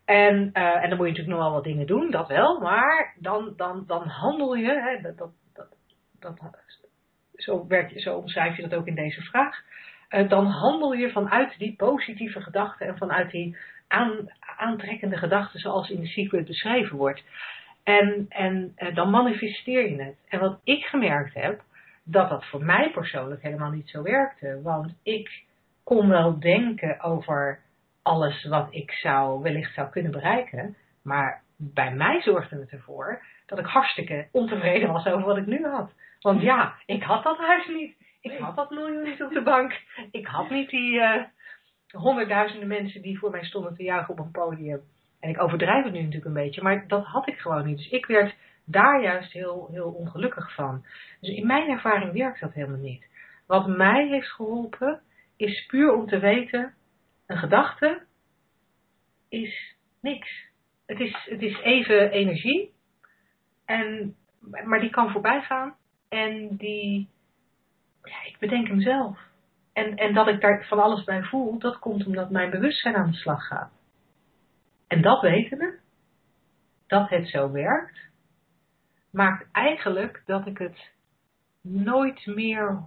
En, 0.05 0.51
uh, 0.53 0.83
en 0.83 0.89
dan 0.89 0.99
moet 0.99 1.07
je 1.07 1.13
natuurlijk 1.13 1.29
nog 1.29 1.39
wel 1.39 1.53
wat 1.53 1.65
dingen 1.65 1.87
doen, 1.87 2.11
dat 2.11 2.29
wel, 2.29 2.61
maar 2.61 3.15
dan, 3.19 3.53
dan, 3.57 3.85
dan 3.87 4.07
handel 4.07 4.55
je, 4.55 4.81
hè, 4.81 5.01
dat, 5.01 5.17
dat, 5.53 5.69
dat, 6.21 6.39
zo, 7.35 7.67
werk, 7.67 8.01
zo 8.01 8.17
omschrijf 8.17 8.57
je 8.57 8.63
dat 8.63 8.75
ook 8.75 8.87
in 8.87 8.95
deze 8.95 9.23
vraag, 9.23 9.65
dan 10.29 10.47
handel 10.47 10.93
je 10.93 11.11
vanuit 11.11 11.59
die 11.59 11.77
positieve 11.77 12.41
gedachten 12.41 12.87
en 12.87 12.97
vanuit 12.97 13.31
die 13.31 13.57
aan, 13.89 14.33
aantrekkende 14.57 15.17
gedachten 15.17 15.61
zoals 15.61 15.91
in 15.91 16.01
de 16.01 16.07
secret 16.07 16.47
beschreven 16.47 16.97
wordt. 16.97 17.23
En, 17.83 18.27
en 18.29 18.73
uh, 18.77 18.95
dan 18.95 19.11
manifesteer 19.11 19.91
je 19.91 20.03
het. 20.03 20.17
En 20.29 20.41
wat 20.41 20.61
ik 20.65 20.85
gemerkt 20.85 21.35
heb, 21.35 21.63
dat 22.05 22.29
dat 22.29 22.45
voor 22.47 22.65
mij 22.65 22.91
persoonlijk 22.91 23.43
helemaal 23.43 23.71
niet 23.71 23.89
zo 23.89 24.03
werkte. 24.03 24.61
Want 24.63 24.95
ik 25.03 25.45
kon 25.85 26.09
wel 26.09 26.41
denken 26.41 27.01
over 27.01 27.61
alles 28.03 28.45
wat 28.45 28.67
ik 28.71 28.93
zou, 28.93 29.43
wellicht 29.43 29.75
zou 29.75 29.91
kunnen 29.91 30.13
bereiken. 30.13 30.77
Maar 31.03 31.43
bij 31.57 31.95
mij 31.95 32.21
zorgde 32.21 32.61
het 32.61 32.71
ervoor 32.71 33.23
dat 33.47 33.59
ik 33.59 33.67
hartstikke 33.67 34.29
ontevreden 34.33 34.93
was 34.93 35.07
over 35.07 35.27
wat 35.27 35.37
ik 35.37 35.47
nu 35.47 35.67
had. 35.67 35.93
Want 36.21 36.43
ja, 36.43 36.75
ik 36.87 37.03
had 37.03 37.23
dat 37.23 37.39
huis 37.39 37.67
niet. 37.67 37.97
Ik 38.23 38.39
had 38.39 38.57
dat 38.57 38.71
miljoen 38.71 39.03
niet 39.03 39.23
op 39.27 39.33
de 39.33 39.43
bank. 39.43 39.81
Ik 40.11 40.27
had 40.27 40.51
niet 40.51 40.71
die 40.71 41.01
eh, 41.01 41.25
honderdduizenden 41.91 42.69
mensen 42.69 43.03
die 43.03 43.19
voor 43.19 43.31
mij 43.31 43.45
stonden 43.45 43.75
te 43.75 43.83
juichen 43.83 44.13
op 44.13 44.19
een 44.19 44.31
podium. 44.31 44.83
En 45.21 45.31
ik 45.31 45.43
overdrijf 45.43 45.85
het 45.85 45.93
nu 45.93 45.99
natuurlijk 45.99 46.27
een 46.27 46.43
beetje, 46.43 46.63
maar 46.63 46.89
dat 46.89 47.05
had 47.05 47.29
ik 47.29 47.39
gewoon 47.39 47.67
niet. 47.67 47.77
Dus 47.77 47.91
ik 47.91 48.07
werd 48.07 48.35
daar 48.65 49.03
juist 49.03 49.33
heel, 49.33 49.69
heel 49.73 49.91
ongelukkig 49.91 50.55
van. 50.55 50.85
Dus 51.21 51.37
in 51.37 51.47
mijn 51.47 51.69
ervaring 51.69 52.13
werkt 52.13 52.41
dat 52.41 52.53
helemaal 52.53 52.79
niet. 52.79 53.07
Wat 53.47 53.67
mij 53.67 54.09
heeft 54.09 54.31
geholpen, 54.31 55.01
is 55.37 55.67
puur 55.67 55.93
om 55.93 56.07
te 56.07 56.19
weten, 56.19 56.75
een 57.27 57.39
gedachte 57.39 58.03
is 59.29 59.77
niks. 60.01 60.51
Het 60.87 61.01
is, 61.01 61.27
het 61.31 61.43
is 61.43 61.59
even 61.59 62.11
energie, 62.11 62.73
en, 63.65 64.17
maar 64.65 64.81
die 64.81 64.91
kan 64.91 65.11
voorbij 65.11 65.43
gaan 65.43 65.77
en 66.09 66.57
die, 66.57 67.09
ja, 68.03 68.25
ik 68.27 68.37
bedenk 68.39 68.67
hem 68.67 68.81
zelf. 68.81 69.19
En, 69.73 69.97
en 69.97 70.15
dat 70.15 70.29
ik 70.29 70.41
daar 70.41 70.67
van 70.69 70.79
alles 70.79 71.05
bij 71.05 71.23
voel, 71.23 71.59
dat 71.59 71.79
komt 71.79 72.07
omdat 72.07 72.31
mijn 72.31 72.51
bewustzijn 72.51 72.97
aan 72.97 73.11
de 73.11 73.17
slag 73.17 73.47
gaat. 73.47 73.73
En 74.89 75.03
dat 75.03 75.21
weten 75.21 75.79
dat 76.87 77.09
het 77.09 77.29
zo 77.29 77.51
werkt, 77.51 77.99
maakt 79.11 79.49
eigenlijk 79.53 80.23
dat 80.27 80.47
ik 80.47 80.59
het 80.59 80.91
nooit 81.63 82.27
meer 82.27 82.83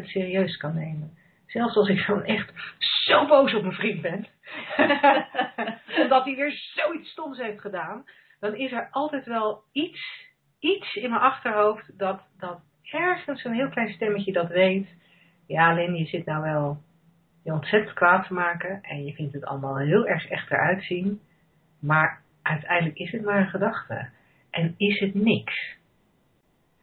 100% 0.00 0.04
serieus 0.04 0.56
kan 0.56 0.74
nemen. 0.74 1.18
Zelfs 1.46 1.76
als 1.76 1.88
ik 1.88 1.98
gewoon 1.98 2.24
echt 2.24 2.52
zo 2.78 3.26
boos 3.26 3.54
op 3.54 3.62
mijn 3.62 3.74
vriend 3.74 4.02
ben. 4.02 4.26
Omdat 6.02 6.24
hij 6.24 6.34
weer 6.34 6.52
zoiets 6.52 7.10
stoms 7.10 7.38
heeft 7.38 7.60
gedaan. 7.60 8.04
Dan 8.40 8.54
is 8.54 8.72
er 8.72 8.88
altijd 8.90 9.26
wel 9.26 9.62
iets, 9.72 10.28
iets 10.58 10.94
in 10.94 11.10
mijn 11.10 11.22
achterhoofd 11.22 11.98
dat, 11.98 12.20
dat 12.38 12.60
ergens 12.90 13.44
een 13.44 13.54
heel 13.54 13.68
klein 13.68 13.92
stemmetje 13.92 14.32
dat 14.32 14.48
weet. 14.48 14.88
Ja, 15.46 15.72
Lynn, 15.72 15.94
je 15.94 16.06
zit 16.06 16.24
nou 16.24 16.42
wel 16.42 16.78
je 17.42 17.52
ontzettend 17.52 17.94
kwaad 17.94 18.26
te 18.26 18.34
maken. 18.34 18.82
En 18.82 19.04
je 19.04 19.12
vindt 19.12 19.32
het 19.32 19.44
allemaal 19.44 19.78
heel 19.78 20.06
erg 20.06 20.28
echt 20.28 20.50
eruit 20.50 20.82
zien. 20.82 21.20
Maar 21.80 22.22
uiteindelijk 22.42 22.98
is 22.98 23.12
het 23.12 23.24
maar 23.24 23.40
een 23.40 23.48
gedachte. 23.48 24.08
En 24.50 24.74
is 24.76 25.00
het 25.00 25.14
niks. 25.14 25.76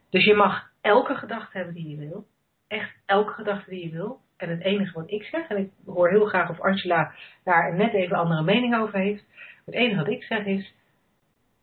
Dus 0.09 0.25
je 0.25 0.33
mag 0.33 0.71
elke 0.81 1.15
gedachte 1.15 1.57
hebben 1.57 1.75
die 1.75 1.89
je 1.89 1.97
wil. 1.97 2.25
Echt 2.67 2.95
elke 3.05 3.33
gedachte 3.33 3.69
die 3.69 3.83
je 3.83 3.91
wil. 3.91 4.19
En 4.37 4.49
het 4.49 4.61
enige 4.61 4.99
wat 4.99 5.11
ik 5.11 5.23
zeg, 5.23 5.47
en 5.47 5.57
ik 5.57 5.69
hoor 5.85 6.09
heel 6.09 6.25
graag 6.25 6.49
of 6.49 6.59
Angela 6.59 7.13
daar 7.43 7.75
net 7.75 7.93
even 7.93 8.17
andere 8.17 8.43
mening 8.43 8.75
over 8.75 8.99
heeft. 8.99 9.23
Het 9.65 9.75
enige 9.75 9.95
wat 9.95 10.09
ik 10.09 10.23
zeg 10.23 10.45
is, 10.45 10.73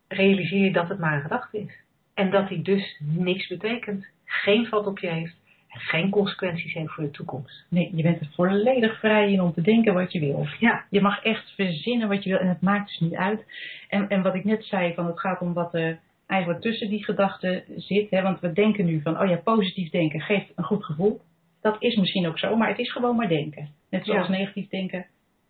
realiseer 0.07 0.63
je 0.63 0.71
dat 0.71 0.89
het 0.89 0.99
maar 0.99 1.13
een 1.13 1.21
gedachte 1.21 1.59
is. 1.59 1.83
En 2.13 2.31
dat 2.31 2.47
die 2.47 2.61
dus 2.61 2.99
niks 2.99 3.47
betekent. 3.47 4.05
Geen 4.41 4.65
vat 4.67 4.87
op 4.87 4.99
je 4.99 5.07
heeft. 5.07 5.41
En 5.69 5.79
geen 5.79 6.09
consequenties 6.09 6.73
heeft 6.73 6.91
voor 6.91 7.03
de 7.03 7.11
toekomst. 7.11 7.65
Nee, 7.69 7.91
je 7.95 8.03
bent 8.03 8.19
er 8.19 8.29
volledig 8.33 8.99
vrij 8.99 9.31
in 9.31 9.41
om 9.41 9.53
te 9.53 9.61
denken 9.61 9.93
wat 9.93 10.11
je 10.11 10.19
wil. 10.19 10.47
Ja. 10.59 10.85
Je 10.89 11.01
mag 11.01 11.23
echt 11.23 11.51
verzinnen 11.55 12.07
wat 12.07 12.23
je 12.23 12.29
wil 12.29 12.39
en 12.39 12.47
het 12.47 12.61
maakt 12.61 12.87
dus 12.87 12.99
niet 12.99 13.15
uit. 13.15 13.45
En, 13.89 14.09
en 14.09 14.21
wat 14.21 14.35
ik 14.35 14.43
net 14.43 14.65
zei, 14.65 14.93
van 14.93 15.05
het 15.05 15.19
gaat 15.19 15.41
om 15.41 15.53
wat 15.53 15.73
er 15.73 15.99
eigenlijk 16.27 16.61
tussen 16.61 16.89
die 16.89 17.03
gedachten 17.03 17.63
zit. 17.75 18.09
Hè, 18.09 18.21
want 18.21 18.39
we 18.39 18.51
denken 18.53 18.85
nu 18.85 19.01
van, 19.01 19.19
oh 19.21 19.29
ja, 19.29 19.35
positief 19.35 19.89
denken 19.89 20.21
geeft 20.21 20.51
een 20.55 20.63
goed 20.63 20.85
gevoel. 20.85 21.21
Dat 21.61 21.75
is 21.79 21.95
misschien 21.95 22.27
ook 22.27 22.39
zo, 22.39 22.55
maar 22.55 22.67
het 22.67 22.79
is 22.79 22.91
gewoon 22.91 23.15
maar 23.15 23.27
denken. 23.27 23.69
Net 23.89 24.05
zoals 24.05 24.27
Ja. 24.27 24.33
negatief 24.33 24.67
denken 24.69 25.05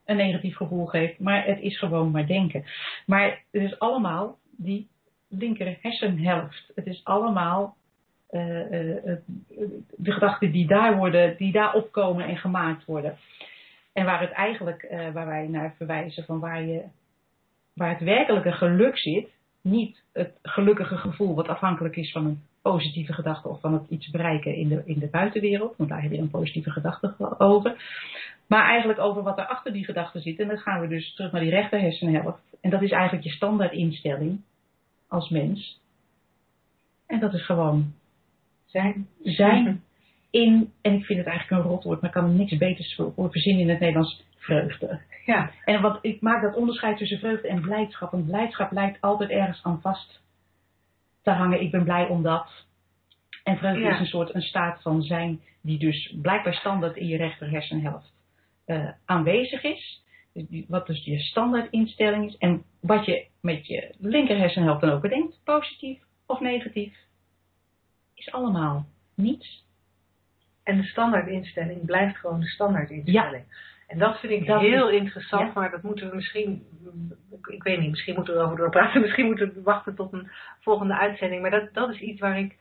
een 0.06 0.16
negatief 0.18 0.56
gevoel 0.56 0.86
geeft, 0.86 1.20
maar 1.20 1.46
het 1.46 1.60
is 1.60 1.80
gewoon 1.80 2.12
maar 2.12 2.28
denken. 2.28 2.64
Maar 3.06 3.44
het 3.52 3.62
is 3.62 3.80
allemaal 3.80 4.38
die 4.58 4.88
linker 5.30 5.78
hersenhelft. 5.82 6.72
Het 6.76 6.86
is 6.86 7.04
allemaal 7.04 7.76
eh, 8.34 8.60
eh, 8.60 9.08
eh, 9.08 9.18
de 9.98 10.12
gedachten 10.12 10.52
die 10.52 10.68
daar 10.68 10.98
worden, 10.98 11.38
die 11.38 11.52
daar 11.52 11.74
opkomen 11.74 12.26
en 12.26 12.38
gemaakt 12.38 12.86
worden. 12.86 13.18
En 13.94 14.06
waar 14.06 14.22
het 14.22 14.32
eigenlijk, 14.32 14.88
waar 15.14 15.26
wij 15.26 15.48
naar 15.48 15.74
verwijzen 15.78 16.24
van 16.24 16.40
waar 16.40 16.64
je, 16.64 16.84
waar 17.74 17.90
het 17.90 18.02
werkelijke 18.02 18.52
geluk 18.52 18.98
zit, 18.98 19.30
niet 19.62 20.04
het 20.14 20.40
gelukkige 20.42 20.98
gevoel 20.98 21.36
wat 21.36 21.48
afhankelijk 21.48 21.96
is 21.96 22.12
van 22.12 22.26
een 22.26 22.42
positieve 22.62 23.14
gedachte 23.14 23.50
of 23.50 23.60
van 23.60 23.74
het 23.74 23.90
iets 23.90 24.10
bereiken 24.10 24.56
in 24.56 24.68
de, 24.68 24.82
in 24.86 25.00
de 25.00 25.10
buitenwereld, 25.10 25.78
want 25.78 25.90
daar 25.90 26.02
heb 26.02 26.12
je 26.12 26.18
een 26.18 26.30
positieve 26.30 26.72
gedachte 26.72 27.16
over. 27.38 27.76
Maar 28.48 28.68
eigenlijk 28.68 29.00
over 29.00 29.24
wat 29.24 29.38
er 29.38 29.48
achter 29.48 29.74
die 29.74 29.86
gedachte 29.86 30.20
zit. 30.20 30.40
En 30.40 30.48
dan 30.48 30.58
gaan 30.58 30.82
we 30.82 30.88
dus 30.88 31.16
terug 31.16 31.32
naar 31.32 31.42
die 31.42 31.50
rechter 31.50 31.80
hersenhelft. 31.80 32.42
En 32.62 32.70
dat 32.70 32.82
is 32.82 32.92
eigenlijk 32.92 33.24
je 33.24 33.34
standaard 33.34 33.72
instelling 33.72 34.42
als 35.08 35.30
mens. 35.30 35.82
En 37.08 37.20
dat 37.20 37.34
is 37.34 37.46
gewoon 37.46 37.94
Zijn. 38.74 39.08
zijn 39.24 39.84
in, 40.44 40.72
en 40.82 40.94
ik 40.94 41.06
vind 41.06 41.20
het 41.20 41.28
eigenlijk 41.28 41.64
een 41.64 41.70
rotwoord, 41.70 42.02
maar 42.02 42.10
ik 42.10 42.16
kan 42.16 42.30
er 42.30 42.36
niks 42.36 42.58
beters 42.58 42.96
voor 42.96 43.32
verzinnen 43.32 43.62
in 43.62 43.70
het 43.70 43.80
Nederlands, 43.80 44.24
vreugde. 44.38 45.02
Ja. 45.26 45.52
En 45.66 45.82
wat, 45.82 46.00
ik 46.02 46.22
maak 46.22 46.42
dat 46.42 46.56
onderscheid 46.56 46.98
tussen 46.98 47.20
vreugde 47.20 47.48
en 47.48 47.62
blijdschap. 47.62 48.12
Want 48.12 48.26
blijdschap 48.26 48.72
lijkt 48.72 49.02
altijd 49.02 49.30
ergens 49.30 49.64
aan 49.64 49.82
vast 49.82 50.22
te 51.22 51.32
hangen. 51.32 51.62
Ik 51.62 51.72
ben 51.72 51.84
blij 51.84 52.08
omdat. 52.08 52.66
En 53.44 53.58
vreugde 53.58 53.82
Ja. 53.82 53.94
is 53.94 54.00
een 54.00 54.06
soort 54.06 54.34
een 54.34 54.42
staat 54.42 54.82
van 54.82 55.02
zijn 55.02 55.42
die 55.62 55.80
dus 55.80 56.16
blijkbaar 56.22 56.54
standaard 56.54 56.96
in 56.96 57.08
je 57.08 57.18
rechter 57.18 57.50
hersenhelft 57.50 58.14
eh, 58.66 58.90
aanwezig 59.06 59.64
is. 59.64 60.02
Dus 60.34 60.66
Wat 60.68 60.88
dus 60.88 61.06
je 61.06 61.20
standaard 61.20 61.72
instelling 61.72 62.28
is. 62.28 62.38
En 62.38 62.64
wat 62.82 63.06
je 63.06 63.26
met 63.42 63.68
je 63.68 63.96
linker 64.00 64.38
hersenhelft 64.38 64.82
dan 64.82 64.90
ook 64.90 65.02
bedenkt, 65.02 65.42
positief 65.44 66.00
of 66.26 66.40
negatief, 66.40 66.98
is 68.16 68.32
allemaal 68.32 68.86
niets. 69.16 69.66
En 70.64 70.78
de 70.78 70.84
standaardinstelling 70.84 71.86
blijft 71.86 72.18
gewoon 72.18 72.40
de 72.40 72.48
standaardinstelling. 72.48 73.44
En 73.88 73.98
dat 74.00 74.20
vind 74.20 74.32
ik 74.34 74.48
Dat 74.48 74.62
heel 74.62 74.90
is- 74.90 75.00
interessant, 75.00 75.54
ja. 75.54 75.60
maar 75.60 75.72
dat 75.72 75.84
moeten 75.84 76.10
we 76.10 76.16
misschien, 76.16 76.66
ik, 77.32 77.48
ik 77.48 77.64
weet 77.64 77.80
niet, 77.80 77.90
misschien 77.90 78.16
moeten 78.16 78.34
we 78.34 78.40
erover 78.40 78.58
doorpraten, 78.58 79.02
misschien 79.06 79.26
moeten 79.26 79.54
we 79.54 79.62
wachten 79.62 79.96
tot 79.96 80.14
een 80.14 80.30
volgende 80.60 80.98
uitzending. 80.98 81.42
Maar 81.42 81.52
dat, 81.52 81.74
dat 81.74 81.90
is 81.90 82.00
iets 82.00 82.20
waar 82.20 82.40
ik 82.40 82.56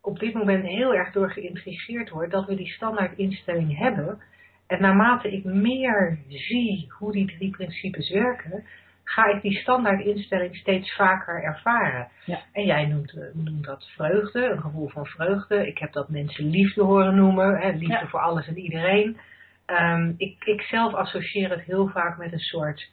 op 0.00 0.18
dit 0.18 0.34
moment 0.34 0.64
heel 0.64 0.94
erg 0.94 1.12
door 1.12 1.30
geïntrigeerd 1.30 2.10
word, 2.10 2.30
dat 2.30 2.46
we 2.46 2.54
die 2.54 2.72
standaardinstelling 2.72 3.78
hebben. 3.78 4.18
En 4.66 4.80
naarmate 4.80 5.32
ik 5.32 5.44
meer 5.44 6.18
zie 6.28 6.92
hoe 6.98 7.12
die 7.12 7.26
drie 7.36 7.50
principes 7.50 8.10
werken, 8.10 8.64
ga 9.10 9.24
ik 9.26 9.42
die 9.42 9.58
standaardinstelling 9.58 10.56
steeds 10.56 10.94
vaker 10.94 11.42
ervaren. 11.42 12.08
Ja. 12.24 12.40
En 12.52 12.64
jij 12.64 12.86
noemt, 12.86 13.12
eh, 13.12 13.22
noemt 13.32 13.64
dat 13.64 13.84
vreugde, 13.96 14.44
een 14.44 14.60
gevoel 14.60 14.88
van 14.88 15.06
vreugde. 15.06 15.66
Ik 15.66 15.78
heb 15.78 15.92
dat 15.92 16.08
mensen 16.08 16.44
liefde 16.44 16.82
horen 16.82 17.14
noemen, 17.14 17.58
hè, 17.60 17.70
liefde 17.70 17.86
Ja. 17.94 18.06
voor 18.06 18.20
alles 18.20 18.46
en 18.46 18.58
iedereen. 18.58 19.18
Ehm, 19.66 20.12
ik, 20.16 20.44
ik 20.44 20.60
zelf 20.62 20.94
associeer 20.94 21.50
het 21.50 21.62
heel 21.62 21.88
vaak 21.88 22.18
met 22.18 22.32
een 22.32 22.38
soort 22.38 22.90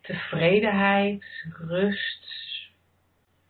tevredenheid, 0.00 1.24
rust, 1.66 2.26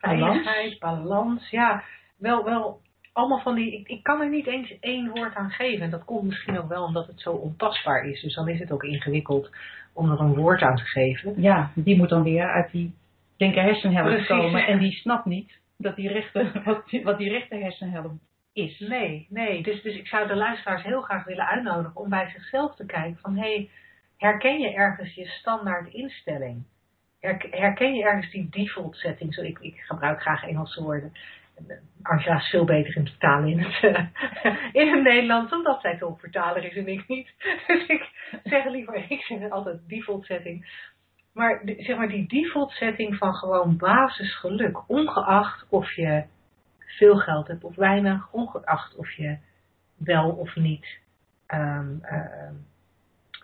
Balans. 0.01 0.43
veiligheid, 0.43 0.79
balans. 0.79 1.51
Ja, 1.51 1.83
wel, 2.19 2.45
wel 2.45 2.81
allemaal 3.13 3.41
van 3.41 3.55
die. 3.55 3.73
Ik, 3.79 3.89
ik 3.89 4.03
kan 4.03 4.21
er 4.21 4.29
niet 4.29 4.47
eens 4.47 4.79
één 4.81 5.09
woord 5.11 5.35
aan 5.35 5.51
geven. 5.51 5.85
En 5.85 5.91
dat 5.91 6.05
komt 6.05 6.23
misschien 6.25 6.59
ook 6.59 6.69
wel 6.69 6.85
omdat 6.85 7.07
het 7.07 7.21
zo 7.21 7.31
ontastbaar 7.33 8.05
is. 8.05 8.21
Dus 8.21 8.35
dan 8.35 8.49
is 8.49 8.59
het 8.59 8.73
ook 8.73 8.83
ingewikkeld 8.85 9.51
om 9.93 10.11
er 10.11 10.21
een 10.21 10.35
woord 10.35 10.63
aan 10.63 10.77
te 10.77 10.85
geven. 10.85 11.35
Ja, 11.43 11.71
die 11.75 11.97
moet 11.97 12.09
dan 12.09 12.23
weer 12.23 12.51
uit 12.51 12.71
die 12.71 12.95
linker 13.37 13.63
hersenhelft 13.63 14.27
komen. 14.27 14.67
En 14.67 14.79
die 14.79 14.93
snapt 14.93 15.25
niet 15.25 15.53
dat 15.77 15.97
die 15.97 16.09
rechter, 16.13 16.63
wat, 16.65 16.89
die- 16.89 17.03
wat 17.05 17.19
die 17.19 17.29
rechter 17.31 17.59
hersenhelft 17.61 18.15
is. 18.53 18.79
Nee, 18.79 19.27
nee. 19.31 19.63
Dus, 19.63 19.83
dus 19.83 19.95
ik 19.97 20.07
zou 20.07 20.29
de 20.29 20.37
luisteraars 20.37 20.83
heel 20.83 21.01
graag 21.01 21.25
willen 21.25 21.47
uitnodigen 21.47 21.97
om 21.97 22.09
bij 22.09 22.31
zichzelf 22.31 22.75
te 22.75 22.87
kijken 22.87 23.19
van 23.21 23.37
hé, 23.37 23.55
hey, 23.55 23.69
herken 24.17 24.61
je 24.61 24.73
ergens 24.75 25.15
je 25.15 25.27
standaard 25.27 25.93
instelling? 25.95 26.63
Herk- 27.21 27.49
Herken 27.57 27.95
je 27.95 28.05
ergens 28.05 28.31
die 28.31 28.49
default 28.51 28.97
setting? 28.97 29.35
Zo, 29.35 29.43
ik, 29.43 29.59
ik 29.61 29.77
gebruik 29.77 30.21
graag 30.21 30.43
Engelse 30.47 30.83
woorden. 30.83 31.13
Angela 32.03 32.37
is 32.37 32.49
veel 32.49 32.65
beter 32.65 32.97
in 32.97 33.07
vertalen 33.07 33.49
in 33.49 33.59
het, 33.59 33.83
eh, 33.83 34.55
in 34.83 34.93
het 34.93 35.03
Nederlands, 35.03 35.53
omdat 35.53 35.81
zij 35.81 35.99
tolkvertaler 35.99 36.65
is 36.65 36.77
en 36.77 36.89
ik 36.89 37.09
niet. 37.09 37.33
Dus 37.67 37.87
ik 37.87 38.11
zeg 38.45 38.65
liever, 38.65 39.05
ik 39.09 39.21
zeg 39.21 39.51
altijd 39.51 39.89
default 39.89 40.25
setting. 40.25 40.91
Maar 41.33 41.63
zeg 41.65 41.97
maar 41.97 42.09
die 42.09 42.29
default 42.29 42.71
setting 42.71 43.17
van 43.17 43.35
gewoon 43.35 43.77
basisgeluk, 43.77 44.89
ongeacht 44.89 45.67
of 45.69 45.93
je 45.93 46.25
veel 46.77 47.17
geld 47.17 47.49
hebt 47.49 47.65
of 47.65 47.77
weinig, 47.77 48.33
ongeacht 48.33 48.97
of 48.97 49.11
je 49.11 49.39
wel 49.97 50.31
of 50.31 50.57
niet 50.57 51.01
ehm, 51.47 51.99
ehm, 52.03 52.55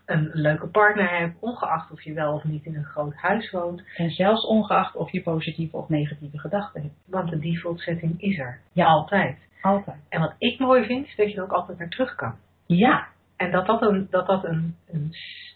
een 0.09 0.31
leuke 0.33 0.67
partner 0.67 1.19
hebt, 1.19 1.37
ongeacht 1.41 1.91
of 1.91 2.03
je 2.03 2.13
wel 2.13 2.33
of 2.33 2.45
niet 2.45 2.65
in 2.65 2.75
een 2.75 2.85
groot 2.85 3.15
huis 3.15 3.51
woont, 3.51 3.83
En 3.97 4.11
zelfs 4.11 4.47
ongeacht 4.47 4.97
of 4.97 5.11
je 5.13 5.23
positieve 5.23 5.77
of 5.77 5.89
negatieve 5.89 6.39
gedachten 6.39 6.83
hebt. 6.83 6.95
want 7.07 7.31
de 7.31 7.39
default 7.39 7.81
setting 7.81 8.23
is 8.23 8.39
er. 8.39 8.61
Ja. 8.73 8.87
Altijd. 8.87 9.39
Altijd. 9.63 9.97
En 10.09 10.21
wat 10.21 10.35
ik 10.39 10.59
mooi 10.59 10.85
vind, 10.85 11.07
is 11.07 11.17
dat 11.17 11.31
je 11.31 11.37
er 11.37 11.43
ook 11.43 11.53
altijd 11.53 11.79
naar 11.79 11.89
terug 11.89 12.15
kan. 12.15 12.35
Ja, 12.67 13.07
En 13.37 13.51
dat 13.51 13.67
dat 13.67 13.83
een, 13.83 14.07
dat 14.11 14.27
dat 14.27 14.45
een, 14.45 14.77
een, 14.91 15.13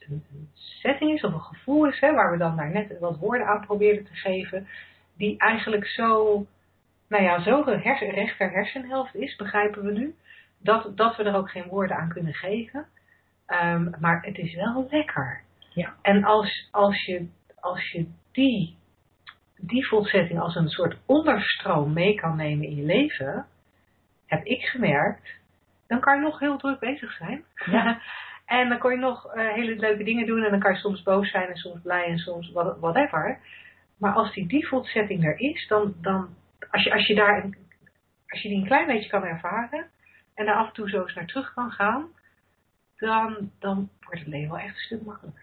een 0.09 0.25
setting 0.55 1.13
is 1.13 1.25
of 1.25 1.33
een 1.33 1.41
gevoel 1.41 1.87
is, 1.87 2.01
hè, 2.01 2.13
waar 2.15 2.31
we 2.33 2.39
dan 2.39 2.57
daar 2.57 2.71
net 2.71 2.99
wat 2.99 3.19
woorden 3.19 3.47
aan 3.47 3.67
probeerden 3.67 4.05
te 4.05 4.15
geven, 4.15 4.67
die 5.17 5.39
eigenlijk 5.39 5.87
zo, 5.87 6.47
nou 7.09 7.23
ja, 7.23 7.43
zo 7.43 7.65
hersen, 7.67 8.11
rechter 8.11 8.51
hersenhelft 8.51 9.15
is, 9.15 9.37
begrijpen 9.37 9.83
we 9.85 9.93
nu. 9.93 10.15
dat, 10.59 10.97
dat 10.97 11.17
we 11.17 11.23
er 11.23 11.35
ook 11.37 11.51
geen 11.51 11.69
woorden 11.69 11.97
aan 11.97 12.09
kunnen 12.09 12.35
geven. 12.35 12.87
Ehm, 13.47 13.91
maar 14.01 14.23
het 14.23 14.39
is 14.39 14.55
wel 14.55 14.87
lekker. 14.91 15.43
Ja. 15.75 15.95
En 16.03 16.25
als, 16.25 16.69
als, 16.71 17.05
je, 17.05 17.29
als 17.61 17.91
je 17.91 18.07
die 18.33 18.77
default-setting 19.57 20.41
als 20.41 20.55
een 20.55 20.69
soort 20.69 20.97
onderstroom 21.07 21.93
mee 21.93 22.15
kan 22.15 22.37
nemen 22.37 22.67
in 22.67 22.77
je 22.77 22.83
leven, 22.83 23.47
heb 24.27 24.45
ik 24.45 24.63
gemerkt, 24.63 25.31
dan 25.87 26.01
kan 26.01 26.17
je 26.17 26.23
nog 26.23 26.39
heel 26.39 26.57
druk 26.59 26.79
bezig 26.79 27.13
zijn. 27.13 27.45
Ja. 27.55 28.01
en 28.59 28.69
dan 28.69 28.79
kan 28.79 28.93
je 28.93 28.99
nog 28.99 29.27
eh, 29.27 29.53
hele 29.53 29.77
leuke 29.77 30.05
dingen 30.05 30.27
doen 30.27 30.45
en 30.45 30.51
dan 30.51 30.61
kan 30.61 30.73
je 30.73 30.79
soms 30.79 31.03
boos 31.03 31.31
zijn 31.31 31.49
en 31.49 31.57
soms 31.57 31.81
blij 31.83 32.05
en 32.05 32.19
soms 32.19 32.51
what- 32.53 32.79
whatever. 32.79 33.39
Maar 33.99 34.13
als 34.13 34.33
die 34.35 34.47
default 34.47 34.87
setting 34.87 35.25
er 35.25 35.39
is, 35.39 35.67
dan, 35.69 35.95
dan 36.01 36.35
als, 36.71 36.83
je, 36.83 36.93
als, 36.93 37.07
je 37.07 37.15
daar 37.15 37.45
een, 37.45 37.57
als 38.29 38.43
je 38.43 38.49
die 38.49 38.59
een 38.59 38.67
klein 38.67 38.87
beetje 38.87 39.11
kan 39.11 39.25
ervaren 39.25 39.87
en 40.35 40.47
daar 40.47 40.55
af 40.57 40.67
en 40.67 40.73
toe 40.73 40.89
zo 40.89 41.03
eens 41.03 41.15
naar 41.15 41.27
terug 41.27 41.55
kan 41.55 41.71
gaan, 41.71 42.09
dan, 43.03 43.51
dan 43.59 43.89
wordt 44.01 44.21
het 44.21 44.29
leven 44.29 44.51
wel 44.51 44.59
echt 44.59 44.75
een 44.75 44.81
stuk 44.81 45.05
makkelijker. 45.05 45.43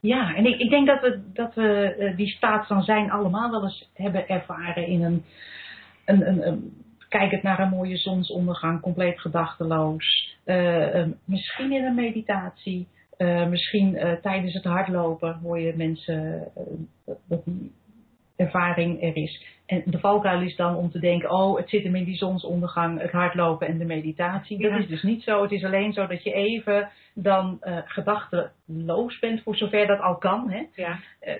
Ja, 0.00 0.34
en 0.34 0.46
ik, 0.46 0.60
ik 0.60 0.70
denk 0.70 0.86
dat 0.86 1.00
we, 1.00 1.20
dat 1.32 1.54
we 1.54 1.94
eh, 1.98 2.16
die 2.16 2.28
staat 2.28 2.66
van 2.66 2.82
zijn 2.82 3.10
allemaal 3.10 3.50
wel 3.50 3.62
eens 3.62 3.90
hebben 3.94 4.28
ervaren 4.28 4.86
in 4.86 5.02
een, 5.02 5.24
een, 6.04 6.46
een, 6.46 6.72
kijkend 7.08 7.42
naar 7.42 7.60
een 7.60 7.68
mooie 7.68 7.96
zonsondergang, 7.96 8.80
compleet 8.80 9.20
gedachteloos. 9.20 10.36
Eh, 10.44 11.00
eh, 11.00 11.08
misschien 11.24 11.72
in 11.72 11.84
een 11.84 11.94
meditatie, 11.94 12.88
misschien 13.48 14.18
tijdens 14.22 14.54
het 14.54 14.64
hardlopen 14.64 15.38
hoor 15.42 15.60
je 15.60 15.76
mensen 15.76 16.48
dat 17.28 17.44
die 17.44 17.72
ervaring 18.36 19.02
er 19.02 19.16
is. 19.16 19.42
En 19.68 19.82
de 19.84 19.98
valkuil 19.98 20.40
is 20.42 20.56
dan 20.56 20.74
om 20.76 20.90
te 20.90 20.98
denken, 20.98 21.30
oh, 21.30 21.56
het 21.56 21.68
zit 21.68 21.82
hem 21.84 21.94
in 21.96 22.04
die 22.04 22.16
zonsondergang, 22.16 23.00
het 23.00 23.10
hardlopen 23.10 23.66
en 23.66 23.78
de 23.78 23.84
meditatie. 23.84 24.58
Dat 24.58 24.70
Ja. 24.70 24.76
is 24.76 24.86
dus 24.86 25.02
niet 25.02 25.22
zo. 25.22 25.42
Het 25.42 25.52
is 25.52 25.64
alleen 25.64 25.92
zo 25.92 26.06
dat 26.06 26.22
je 26.22 26.32
even 26.32 26.88
dan 27.14 27.56
eh 27.60 27.78
gedachteloos 27.84 29.18
bent, 29.18 29.42
voor 29.42 29.56
zover 29.56 29.86
dat 29.86 30.00
al 30.00 30.16
kan. 30.16 30.50
Hè? 30.50 30.62
Ja, 30.74 30.98
Eh, 31.20 31.34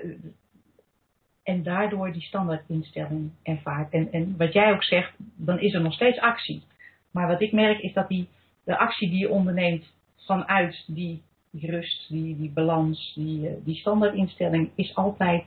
en 1.42 1.62
daardoor 1.62 2.12
die 2.12 2.22
standaardinstelling 2.22 3.30
ervaart. 3.42 3.92
En, 3.92 4.12
en 4.12 4.34
wat 4.38 4.52
jij 4.52 4.72
ook 4.72 4.84
zegt, 4.84 5.12
dan 5.36 5.60
is 5.60 5.74
er 5.74 5.80
nog 5.80 5.92
steeds 5.92 6.18
actie. 6.20 6.62
Maar 7.10 7.26
wat 7.26 7.40
ik 7.40 7.52
merk 7.52 7.78
is 7.80 7.92
dat 7.92 8.08
die, 8.08 8.28
de 8.64 8.78
actie 8.78 9.10
die 9.10 9.18
je 9.18 9.30
onderneemt 9.30 9.92
vanuit 10.26 10.84
die, 10.86 11.22
die 11.50 11.70
rust, 11.70 12.08
die, 12.08 12.36
die 12.36 12.50
balans, 12.50 13.12
die, 13.14 13.48
eh, 13.48 13.54
die 13.64 13.74
standaardinstelling, 13.76 14.70
is 14.74 14.94
altijd 14.94 15.44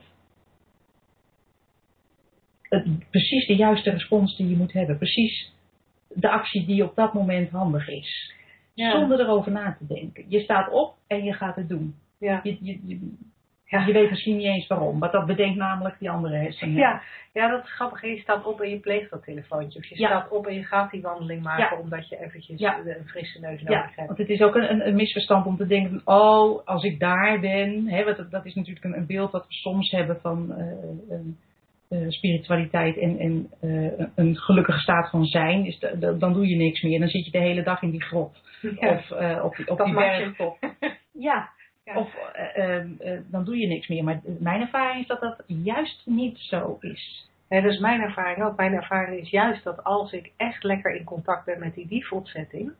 het, 2.72 3.10
precies 3.10 3.48
de 3.48 3.56
juiste 3.56 3.90
respons 3.90 4.38
die 4.38 4.50
je 4.50 4.56
moet 4.56 4.74
hebben. 4.74 4.98
Precies 4.98 5.52
de 6.08 6.30
actie 6.30 6.66
die 6.66 6.84
op 6.84 6.96
dat 6.96 7.14
moment 7.14 7.50
handig 7.50 7.88
is. 7.88 8.34
Ja. 8.74 8.92
Zonder 8.92 9.20
erover 9.20 9.52
na 9.52 9.76
te 9.80 9.88
denken. 9.94 10.26
Je 10.28 10.40
staat 10.40 10.72
op 10.72 10.96
en 11.08 11.24
je 11.24 11.34
gaat 11.34 11.56
het 11.56 11.70
doen. 11.70 11.96
ja. 12.18 12.40
Je, 12.44 12.58
je, 12.62 12.80
je, 12.86 13.14
Ja. 13.66 13.86
je 13.86 13.94
weet 13.94 14.10
misschien 14.10 14.38
niet 14.38 14.46
eens 14.46 14.68
waarom, 14.68 14.98
maar 14.98 15.12
dat 15.12 15.26
bedenkt 15.26 15.58
namelijk 15.58 16.00
die 16.00 16.10
andere 16.10 16.36
hersenen. 16.36 16.76
Ja, 16.76 17.02
ja, 17.34 17.48
dat 17.48 17.64
is 17.64 17.74
grappig. 17.74 18.02
Je 18.02 18.20
staat 18.20 18.46
op 18.46 18.62
en 18.62 18.70
je 18.70 18.80
pleegt 18.80 19.10
dat 19.10 19.24
telefoontje. 19.24 19.80
Of 19.80 19.86
je 19.86 20.00
Ja. 20.00 20.08
staat 20.08 20.30
op 20.32 20.48
en 20.48 20.54
je 20.54 20.64
gaat 20.64 20.92
die 20.92 21.02
wandeling 21.02 21.42
maken 21.44 21.80
omdat 21.80 22.10
je 22.10 22.20
eventjes 22.20 22.62
een 22.62 23.08
frisse 23.08 23.40
neus 23.40 23.62
nodig 23.62 23.70
Ja, 23.80 23.92
hebt. 23.96 24.08
want 24.08 24.18
het 24.18 24.30
is 24.30 24.42
ook 24.42 24.56
een, 24.56 24.88
een, 24.88 24.96
misverstand 24.96 25.46
om 25.46 25.58
te 25.58 25.68
denken, 25.68 26.02
oh, 26.06 26.66
als 26.68 26.84
ik 26.84 27.00
daar 27.00 27.40
ben, 27.40 27.88
hè, 27.88 28.04
want 28.04 28.18
dat, 28.18 28.32
dat 28.32 28.46
is 28.46 28.54
natuurlijk 28.56 28.86
een, 28.86 28.98
een 28.98 29.06
beeld 29.06 29.32
dat 29.32 29.48
we 29.48 29.54
soms 29.54 29.92
hebben 29.92 30.20
van 30.22 30.54
eh, 30.54 30.66
een, 31.10 31.38
eh, 31.92 32.10
spiritualiteit 32.10 32.98
en, 32.98 33.20
en 33.20 33.50
eh, 33.62 34.06
een 34.16 34.36
gelukkige 34.38 34.80
staat 34.80 35.10
van 35.10 35.26
zijn, 35.26 35.66
is 35.66 35.80
de- 35.80 35.98
de- 36.00 36.18
dan 36.18 36.34
doe 36.34 36.48
je 36.48 36.56
niks 36.56 36.82
meer. 36.82 37.00
Dan 37.00 37.08
zit 37.08 37.26
je 37.26 37.32
de 37.32 37.38
hele 37.38 37.64
dag 37.64 37.82
in 37.82 37.92
die 37.92 38.02
grot 38.04 38.38
Ja. 38.80 38.90
of 38.94 39.12
eh, 39.12 39.44
op, 39.44 39.56
die- 39.56 39.68
op 39.70 39.84
die 39.86 39.94
bergtop. 39.94 40.58
Ja, 41.14 41.50
Ja. 41.84 41.96
of 41.98 42.14
eh, 42.34 42.58
eh, 42.58 42.86
eh, 43.00 43.20
dan 43.32 43.44
doe 43.44 43.58
je 43.58 43.68
niks 43.68 43.88
meer. 43.88 44.04
Maar 44.04 44.22
mijn 44.40 44.62
ervaring 44.62 45.02
is 45.02 45.08
dat 45.08 45.20
dat 45.22 45.44
juist 45.48 46.02
niet 46.06 46.38
zo 46.40 46.78
is. 46.80 47.30
Nee, 47.50 47.62
dat 47.62 47.72
is 47.72 47.80
mijn 47.80 48.02
ervaring 48.02 48.44
ook. 48.46 48.58
Mijn 48.58 48.74
ervaring 48.74 49.22
is 49.22 49.30
juist 49.30 49.64
dat 49.64 49.84
als 49.84 50.12
ik 50.14 50.32
echt 50.38 50.64
lekker 50.64 50.96
in 50.96 51.04
contact 51.04 51.46
ben 51.46 51.60
met 51.60 51.74
die 51.76 51.88
default 51.88 52.28
setting. 52.28 52.72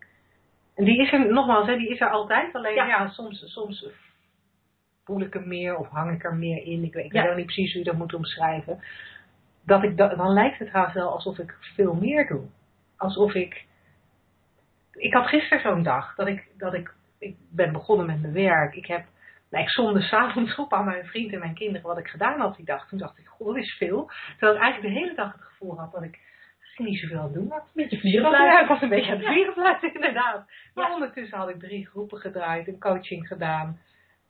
En 0.76 0.86
die 0.86 1.02
is 1.02 1.12
er, 1.12 1.34
nogmaals, 1.34 1.68
hè, 1.68 1.78
die 1.78 1.90
is 1.90 2.00
er 2.02 2.10
altijd. 2.10 2.54
Alleen 2.56 2.74
Ja. 2.76 2.86
ja, 2.88 3.08
soms, 3.10 3.44
soms 3.54 3.86
voel 5.12 5.22
ik 5.22 5.34
hem 5.34 5.48
meer 5.48 5.78
of 5.78 5.88
hang 5.90 6.12
ik 6.16 6.24
er 6.24 6.36
meer 6.36 6.64
in. 6.64 6.84
Ik 6.84 6.94
weet, 6.94 7.06
ik 7.06 7.14
Ja. 7.14 7.22
weet 7.22 7.32
ook 7.32 7.38
niet 7.38 7.46
precies 7.46 7.74
hoe 7.74 7.84
je 7.84 7.90
dat 7.90 7.98
moet 8.00 8.14
omschrijven. 8.14 8.80
Dat 9.66 9.84
ik, 9.84 9.98
da- 9.98 10.16
dan 10.16 10.34
lijkt 10.34 10.60
het 10.60 10.70
haast 10.70 10.94
wel 10.94 11.10
alsof 11.12 11.38
ik 11.38 11.56
veel 11.76 11.94
meer 11.94 12.28
doe. 12.28 12.42
Alsof 12.98 13.34
ik... 13.34 13.66
Ik 14.94 15.14
had 15.14 15.28
gisteren 15.28 15.62
zo'n 15.64 15.84
dag 15.84 16.16
dat 16.16 16.28
ik, 16.28 16.48
dat 16.58 16.74
ik... 16.74 16.94
Ik 17.20 17.36
ben 17.52 17.72
begonnen 17.72 18.06
met 18.06 18.22
mijn 18.22 18.34
werk. 18.34 18.76
Ik 18.76 18.86
heb... 18.86 19.06
Nou, 19.50 19.64
ik 19.64 19.70
somde 19.70 20.02
s'avonds 20.12 20.56
op 20.56 20.74
aan 20.74 20.86
mijn 20.86 21.06
vriend 21.06 21.34
en 21.34 21.40
mijn 21.40 21.54
kinderen 21.54 21.88
wat 21.88 21.98
ik 21.98 22.08
gedaan 22.08 22.40
had 22.40 22.56
die 22.56 22.66
dag. 22.66 22.88
Toen 22.88 23.00
dacht 23.00 23.18
ik, 23.18 23.28
goh, 23.28 23.48
dat 23.48 23.58
is 23.64 23.76
veel. 23.78 24.12
Terwijl 24.38 24.56
ik 24.56 24.62
eigenlijk 24.64 24.94
de 24.94 25.00
hele 25.00 25.16
dag 25.16 25.34
het 25.34 25.42
gevoel 25.42 25.78
had 25.80 25.92
dat 25.92 26.04
ik 26.04 26.20
niet 26.78 27.00
zoveel 27.00 27.18
aan 27.18 27.24
het 27.24 27.34
doen 27.34 27.48
was. 27.48 27.72
Beetje 27.74 27.96
Ja, 27.96 28.02
vliegen 28.02 28.62
ik 28.62 28.68
was 28.68 28.82
een 28.82 28.90
beetje 28.90 29.12
aan 29.12 29.18
het 29.18 29.26
Ja. 29.26 29.32
vliegen 29.34 29.94
inderdaad. 29.94 30.50
Maar 30.74 30.88
Ja. 30.88 30.94
ondertussen 30.94 31.38
had 31.38 31.50
ik 31.50 31.60
drie 31.60 31.88
groepen 31.88 32.18
gedraaid, 32.18 32.68
een 32.68 32.80
coaching 32.80 33.28
gedaan, 33.28 33.80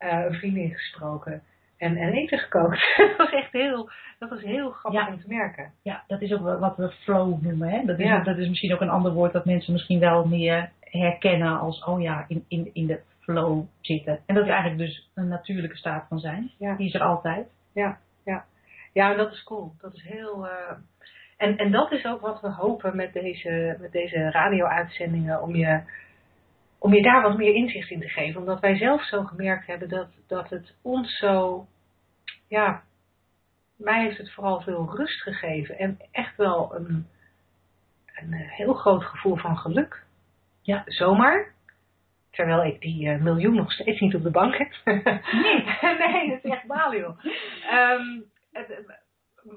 eh, 0.01 0.25
een 0.25 0.33
vriendin 0.33 0.73
gesproken 0.73 1.41
en, 1.77 1.97
en 1.97 2.13
eten 2.13 2.37
gekookt. 2.39 2.93
dat 2.97 3.17
was 3.17 3.31
echt 3.31 3.51
heel, 3.51 3.89
dat 4.19 4.29
was 4.29 4.41
heel 4.41 4.69
grappig 4.71 5.01
Ja. 5.01 5.13
om 5.13 5.19
te 5.19 5.27
merken. 5.27 5.71
Ja, 5.81 6.03
dat 6.07 6.21
is 6.21 6.33
ook 6.33 6.59
wat 6.59 6.77
we 6.77 6.91
flow 6.91 7.41
noemen. 7.41 7.69
Hè? 7.69 7.85
Dat, 7.85 7.99
is, 7.99 8.05
Ja. 8.05 8.19
dat 8.23 8.37
is 8.37 8.47
misschien 8.47 8.73
ook 8.73 8.81
een 8.81 8.89
ander 8.89 9.11
woord 9.13 9.33
dat 9.33 9.45
mensen 9.45 9.73
misschien 9.73 9.99
wel 9.99 10.27
meer 10.27 10.69
herkennen 10.79 11.59
als, 11.59 11.83
oh 11.83 12.01
ja, 12.01 12.25
in, 12.27 12.45
in, 12.47 12.69
in 12.73 12.87
de 12.87 12.99
flow 13.19 13.63
zitten. 13.81 14.19
En 14.25 14.35
dat 14.35 14.43
is 14.43 14.49
eigenlijk 14.49 14.79
dus 14.79 15.09
een 15.15 15.27
natuurlijke 15.27 15.77
staat 15.77 16.05
van 16.07 16.19
zijn. 16.19 16.51
Ja. 16.57 16.75
Die 16.75 16.87
is 16.87 16.93
er 16.93 17.01
altijd. 17.01 17.47
Ja, 17.73 17.97
ja. 18.25 18.45
ja, 18.93 19.11
en 19.11 19.17
dat 19.17 19.31
is 19.31 19.43
cool. 19.43 19.71
Dat 19.81 19.93
is 19.93 20.03
heel. 20.03 20.47
eh, 20.47 20.75
en, 21.37 21.57
en 21.57 21.71
dat 21.71 21.91
is 21.91 22.05
ook 22.05 22.21
wat 22.21 22.41
we 22.41 22.49
hopen 22.51 22.95
met 22.95 23.13
deze, 23.13 23.77
met 23.79 23.91
deze 23.91 24.31
radio-uitzendingen, 24.31 25.41
om 25.41 25.55
je, 25.55 25.79
om 26.83 26.93
je 26.93 27.01
daar 27.01 27.21
wat 27.21 27.37
meer 27.37 27.53
inzicht 27.55 27.89
in 27.89 27.99
te 27.99 28.09
geven. 28.09 28.39
Omdat 28.39 28.59
wij 28.59 28.77
zelf 28.77 29.03
zo 29.03 29.23
gemerkt 29.23 29.67
hebben 29.67 29.89
dat, 29.89 30.09
dat 30.27 30.49
het 30.49 30.75
ons 30.81 31.17
zo. 31.17 31.67
Ja, 32.47 32.83
mij 33.77 34.01
heeft 34.03 34.17
het 34.17 34.31
vooral 34.33 34.61
veel 34.61 34.95
rust 34.95 35.21
gegeven 35.21 35.77
en 35.77 35.99
echt 36.11 36.37
wel 36.37 36.75
een, 36.75 37.07
een 38.15 38.33
heel 38.33 38.73
groot 38.73 39.03
gevoel 39.03 39.35
van 39.35 39.57
geluk. 39.57 40.03
Ja. 40.61 40.83
Zomaar. 40.85 41.53
Terwijl 42.31 42.63
ik 42.63 42.81
die 42.81 43.09
eh, 43.09 43.21
miljoen 43.21 43.55
nog 43.55 43.71
steeds 43.71 43.99
niet 43.99 44.15
op 44.15 44.23
de 44.23 44.31
bank 44.31 44.57
heb. 44.57 44.71
Nee. 44.85 45.03
nee, 46.07 46.29
dat 46.29 46.43
is 46.43 46.51
echt 46.51 46.65
baal, 46.67 46.95
joh. 46.95 47.19
Ehm, 47.69 48.19
het- 48.51 48.99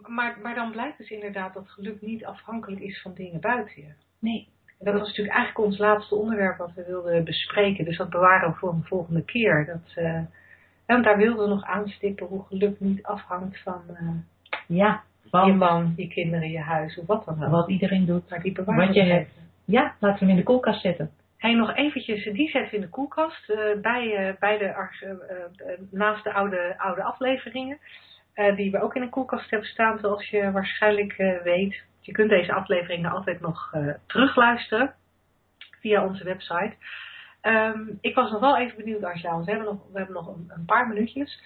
maar, 0.07 0.39
maar 0.43 0.55
dan 0.55 0.71
blijkt 0.71 0.99
dus 0.99 1.11
inderdaad 1.11 1.55
dat 1.55 1.69
geluk 1.71 2.01
niet 2.01 2.25
afhankelijk 2.25 2.81
is 2.83 3.01
van 3.03 3.15
dingen 3.15 3.41
buiten 3.41 3.83
je. 3.83 3.93
Nee. 4.21 4.49
En 4.79 4.85
dat 4.85 4.95
was 4.95 5.09
natuurlijk 5.09 5.37
eigenlijk 5.37 5.67
ons 5.67 5.79
laatste 5.79 6.15
onderwerp 6.15 6.57
wat 6.57 6.73
we 6.75 6.85
wilden 6.87 7.25
bespreken. 7.25 7.85
Dus 7.85 7.97
dat 7.97 8.11
bewaren 8.11 8.51
we 8.51 8.57
voor 8.57 8.73
een 8.73 8.85
volgende 8.85 9.25
keer. 9.25 9.67
Dat, 9.67 10.05
eh, 10.05 10.21
en 10.87 11.03
daar 11.03 11.17
wilden 11.17 11.45
we 11.45 11.51
nog 11.51 11.65
aanstippen 11.65 12.27
hoe 12.27 12.45
geluk 12.49 12.81
niet 12.81 13.03
afhangt 13.03 13.63
van 13.63 13.83
eh, 13.89 14.09
Ja, 14.67 15.03
je 15.23 15.29
van 15.31 15.57
man, 15.57 15.93
je 15.97 16.09
kinderen, 16.09 16.51
je 16.51 16.61
huis 16.61 16.99
of 16.99 17.07
wat 17.07 17.25
dan 17.25 17.45
ook. 17.45 17.51
wat 17.51 17.69
iedereen 17.69 18.07
doet. 18.07 18.31
Maar 18.31 18.43
die 18.43 18.53
bewaren 18.53 18.87
Wat 18.87 18.95
je 18.95 19.03
we 19.03 19.13
hebt. 19.13 19.31
Ja, 19.65 19.95
laten 19.99 20.19
we 20.19 20.25
hem 20.25 20.29
in 20.29 20.37
de 20.37 20.43
koelkast 20.43 20.81
zetten. 20.81 21.11
Hey, 21.37 21.55
nog 21.55 21.75
eventjes, 21.75 22.25
die 22.25 22.49
zetten 22.49 22.71
we 22.71 22.77
in 22.77 22.83
de 22.83 22.89
koelkast 22.89 23.51
eh, 23.51 23.81
bij, 23.81 24.37
bij 24.41 24.59
de, 24.59 24.87
naast 25.91 26.25
de 26.25 26.33
oude, 26.33 26.75
oude 26.79 27.03
afleveringen. 27.03 27.79
Eh, 28.35 28.57
die 28.57 28.71
we 28.71 28.83
ook 28.83 28.95
in 28.95 29.03
een 29.03 29.11
koelkast 29.11 29.51
hebben 29.51 29.69
staan, 29.69 29.99
zoals 29.99 30.29
je 30.29 30.51
waarschijnlijk 30.51 31.13
eh, 31.13 31.43
weet. 31.43 31.83
Je 32.01 32.13
kunt 32.13 32.31
deze 32.31 32.53
afleveringen 32.53 33.11
altijd 33.11 33.41
nog 33.41 33.71
eh, 33.73 33.89
terugluisteren 34.07 34.95
via 35.81 36.05
onze 36.05 36.25
website. 36.25 36.75
Ehm, 37.41 37.81
ik 38.01 38.15
was 38.15 38.31
nog 38.31 38.41
wel 38.41 38.59
even 38.59 38.77
benieuwd, 38.77 39.05
Angela, 39.05 39.33
want 39.33 39.45
we 39.45 39.51
hebben 39.51 39.69
nog, 39.69 39.83
we 39.93 39.99
hebben 39.99 40.15
nog 40.15 40.27
een, 40.27 40.51
een 40.55 40.65
paar 40.65 40.89
minuutjes. 40.89 41.43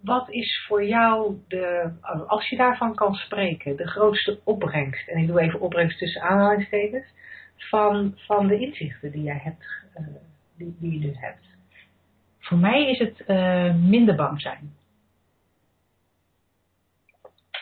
Wat 0.00 0.30
is 0.30 0.64
voor 0.68 0.84
jou, 0.84 1.36
de, 1.48 1.90
als 2.26 2.48
je 2.48 2.56
daarvan 2.56 2.94
kan 2.94 3.14
spreken, 3.14 3.76
de 3.76 3.88
grootste 3.88 4.40
opbrengst? 4.44 5.08
En 5.08 5.18
ik 5.18 5.26
doe 5.26 5.40
even 5.40 5.60
opbrengst 5.60 5.98
tussen 5.98 6.22
aanhalingstekens 6.22 7.06
van, 7.56 8.14
van 8.16 8.46
de 8.46 8.58
inzichten 8.58 9.10
die 9.10 9.22
jij 9.22 9.40
hebt, 9.42 9.66
die, 10.56 10.76
die 10.78 10.92
je 10.92 11.06
nu 11.06 11.14
hebt. 11.14 11.44
Voor 12.38 12.58
mij 12.58 12.90
is 12.90 12.98
het 12.98 13.28
minder 13.78 14.14
bang 14.14 14.40
zijn. 14.40 14.74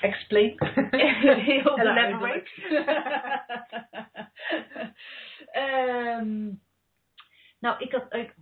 Explain. 0.05 0.55
Heel 0.91 1.79
Elaborate. 1.81 2.51
Ehm, 5.53 6.51
nou, 7.61 7.77
ik 7.79 7.93
had, 7.93 8.15
ik, 8.15 8.35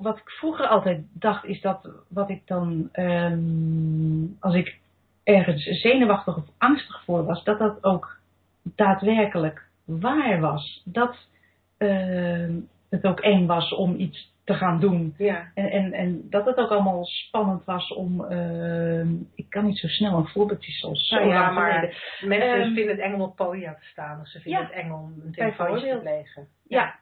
wat, 0.00 0.18
ik 0.18 0.30
vroeger 0.30 0.66
altijd 0.66 1.06
dacht, 1.12 1.44
is 1.44 1.60
dat 1.60 1.88
wat 2.08 2.30
ik 2.30 2.46
dan, 2.46 2.88
ehm, 2.92 4.40
als 4.40 4.54
ik 4.54 4.78
ergens 5.24 5.64
zenuwachtig 5.64 6.36
of 6.36 6.44
angstig 6.58 7.04
voor 7.04 7.24
was, 7.24 7.44
dat 7.44 7.58
dat 7.58 7.84
ook 7.84 8.18
daadwerkelijk 8.62 9.66
waar 9.84 10.40
was. 10.40 10.82
Dat 10.84 11.16
ehm, 11.76 12.52
het 12.90 13.04
ook 13.04 13.20
eng 13.20 13.46
was 13.46 13.74
om 13.74 13.94
iets 13.96 14.32
te 14.48 14.54
gaan 14.54 14.80
doen. 14.80 15.14
Ja. 15.18 15.50
En, 15.54 15.70
en, 15.70 15.92
en 15.92 16.26
dat 16.30 16.46
het 16.46 16.56
ook 16.56 16.70
allemaal 16.70 17.04
spannend 17.04 17.64
was 17.64 17.92
om. 17.94 18.24
ehm, 18.24 19.08
ik 19.34 19.46
kan 19.48 19.64
niet 19.64 19.78
zo 19.78 19.86
snel 19.86 20.18
een 20.18 20.26
voorbeeldje 20.28 20.72
zoals. 20.72 21.06
zo 21.08 21.14
Nou 21.16 21.28
ja, 21.28 21.40
lang 21.40 21.54
maar 21.54 21.72
geleden. 21.72 21.96
mensen 22.28 22.60
Ehm, 22.62 22.74
vinden 22.74 22.88
het 22.88 22.98
eng 23.04 23.14
om 23.14 23.20
op 23.20 23.36
podia 23.36 23.74
te 23.74 23.84
staan. 23.86 24.20
Of 24.20 24.28
ze 24.28 24.40
vinden 24.40 24.60
Ja, 24.60 24.66
het 24.66 24.76
eng 24.76 24.90
om 24.90 25.14
een 25.24 25.32
telefoontje 25.32 25.90
te 25.92 25.98
plegen. 25.98 26.48
Ja, 26.68 26.94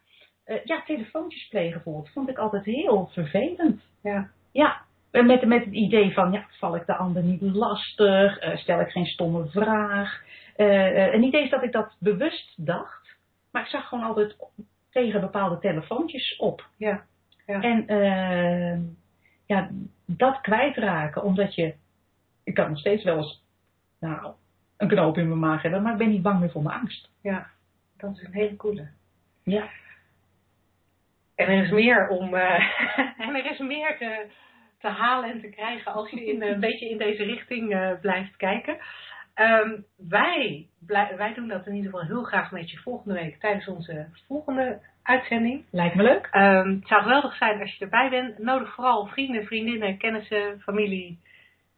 eh, 0.44 0.64
ja, 0.64 0.82
telefoontjes 0.86 1.48
plegen 1.48 1.72
bijvoorbeeld 1.72 2.12
vond 2.12 2.28
ik 2.28 2.38
altijd 2.38 2.64
heel 2.64 3.10
vervelend. 3.12 3.82
Ja. 4.02 4.28
Ja, 4.52 4.80
met, 5.10 5.46
met 5.46 5.64
het 5.64 5.74
idee 5.74 6.12
van, 6.12 6.32
ja, 6.32 6.46
val 6.58 6.76
ik 6.76 6.86
de 6.86 6.96
ander 6.96 7.22
niet 7.22 7.42
lastig? 7.42 8.38
Eh, 8.38 8.56
stel 8.56 8.80
ik 8.80 8.88
geen 8.90 9.06
stomme 9.06 9.46
vraag? 9.46 10.22
Eh, 10.56 11.14
en 11.14 11.20
niet 11.20 11.34
eens 11.34 11.50
dat 11.50 11.62
ik 11.62 11.72
dat 11.72 11.96
bewust 12.00 12.66
dacht, 12.66 13.16
maar 13.52 13.62
ik 13.62 13.68
zag 13.68 13.88
gewoon 13.88 14.04
altijd 14.04 14.36
tegen 14.90 15.20
bepaalde 15.20 15.58
telefoontjes 15.58 16.36
op. 16.36 16.66
Ja. 16.76 17.04
Ja. 17.46 17.60
En 17.60 17.86
eh, 17.86 18.78
ja, 19.46 19.70
dat 20.06 20.40
kwijtraken, 20.40 21.22
omdat 21.22 21.54
je, 21.54 21.74
ik 22.44 22.54
kan 22.54 22.68
nog 22.68 22.78
steeds 22.78 23.04
wel 23.04 23.16
eens, 23.16 23.44
nou, 24.00 24.34
een 24.76 24.88
knoop 24.88 25.18
in 25.18 25.28
mijn 25.28 25.40
maag 25.40 25.62
hebben, 25.62 25.82
maar 25.82 25.92
ik 25.92 25.98
ben 25.98 26.10
niet 26.10 26.22
bang 26.22 26.40
meer 26.40 26.50
voor 26.50 26.62
mijn 26.62 26.80
angst. 26.80 27.10
ja, 27.20 27.46
dat 27.96 28.16
is 28.16 28.22
een 28.22 28.32
hele 28.32 28.56
coole. 28.56 28.88
Ja. 29.42 29.68
En 31.34 31.46
er 31.46 31.64
is 31.64 31.70
meer 31.70 32.08
om, 32.08 32.34
eh, 32.34 32.78
en 33.26 33.34
er 33.34 33.50
is 33.50 33.58
meer 33.58 33.96
te, 33.98 34.26
te 34.78 34.88
halen 34.88 35.30
en 35.30 35.40
te 35.40 35.48
krijgen 35.48 35.92
als 35.92 36.10
je 36.10 36.26
in, 36.26 36.42
een 36.42 36.60
beetje 36.60 36.88
in 36.88 36.98
deze 36.98 37.24
richting 37.24 37.74
eh, 37.74 37.92
blijft 38.00 38.36
kijken. 38.36 38.78
Ehm, 39.34 39.80
wij, 39.96 40.68
wij 41.16 41.34
doen 41.34 41.48
dat 41.48 41.66
in 41.66 41.74
ieder 41.74 41.90
geval 41.90 42.06
heel 42.06 42.22
graag 42.22 42.50
met 42.50 42.70
je 42.70 42.78
volgende 42.78 43.14
week 43.14 43.40
tijdens 43.40 43.68
onze 43.68 44.06
volgende 44.26 44.80
uitzending. 45.06 45.64
Lijkt 45.70 45.94
me 45.94 46.02
leuk. 46.02 46.28
Ehm, 46.30 46.68
het 46.68 46.88
zou 46.88 47.02
geweldig 47.02 47.36
zijn 47.36 47.60
als 47.60 47.74
je 47.74 47.84
erbij 47.84 48.10
bent. 48.10 48.38
Nodig 48.38 48.74
vooral 48.74 49.06
vrienden, 49.06 49.44
vriendinnen, 49.44 49.98
kennissen, 49.98 50.60
familie, 50.60 51.20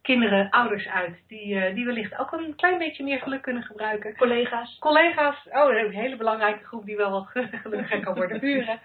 kinderen, 0.02 0.50
ouders 0.50 0.86
uit. 0.86 1.22
Die, 1.26 1.60
eh, 1.60 1.74
die 1.74 1.84
wellicht 1.84 2.18
ook 2.18 2.32
een 2.32 2.54
klein 2.56 2.78
beetje 2.78 3.04
meer 3.04 3.18
geluk 3.18 3.42
kunnen 3.42 3.62
gebruiken. 3.62 4.16
Collega's. 4.16 4.78
Collega's, 4.78 5.48
oh, 5.50 5.74
een 5.74 5.92
hele 5.92 6.16
belangrijke 6.16 6.64
groep 6.64 6.84
die 6.84 6.96
wel 6.96 7.10
wat 7.10 7.26
gelukkiger 7.62 8.00
kan 8.00 8.14
worden. 8.14 8.40
Buren. 8.40 8.80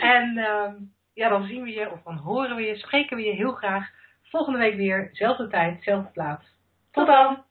En 0.00 0.38
ehm, 0.38 0.74
ja, 1.14 1.28
dan 1.28 1.46
zien 1.46 1.62
we 1.62 1.70
je, 1.70 1.90
of 1.90 2.02
dan 2.02 2.16
horen 2.16 2.56
we 2.56 2.62
je, 2.62 2.76
spreken 2.76 3.16
we 3.16 3.22
je 3.22 3.32
heel 3.32 3.52
graag. 3.52 3.88
Volgende 4.22 4.58
week 4.58 4.76
weer, 4.76 5.08
zelfde 5.12 5.48
tijd, 5.48 5.82
zelfde 5.82 6.10
plaats. 6.10 6.44
Tot 6.90 7.06
dan! 7.06 7.44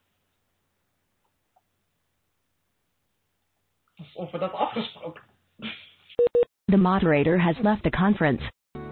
Of 4.13 4.31
we 4.31 4.37
dat 4.37 4.53
afgesproken. 4.53 5.24
The 6.67 6.77
moderator 6.77 7.37
has 7.37 7.55
left 7.63 7.83
the 7.83 7.91
conference. 7.91 8.41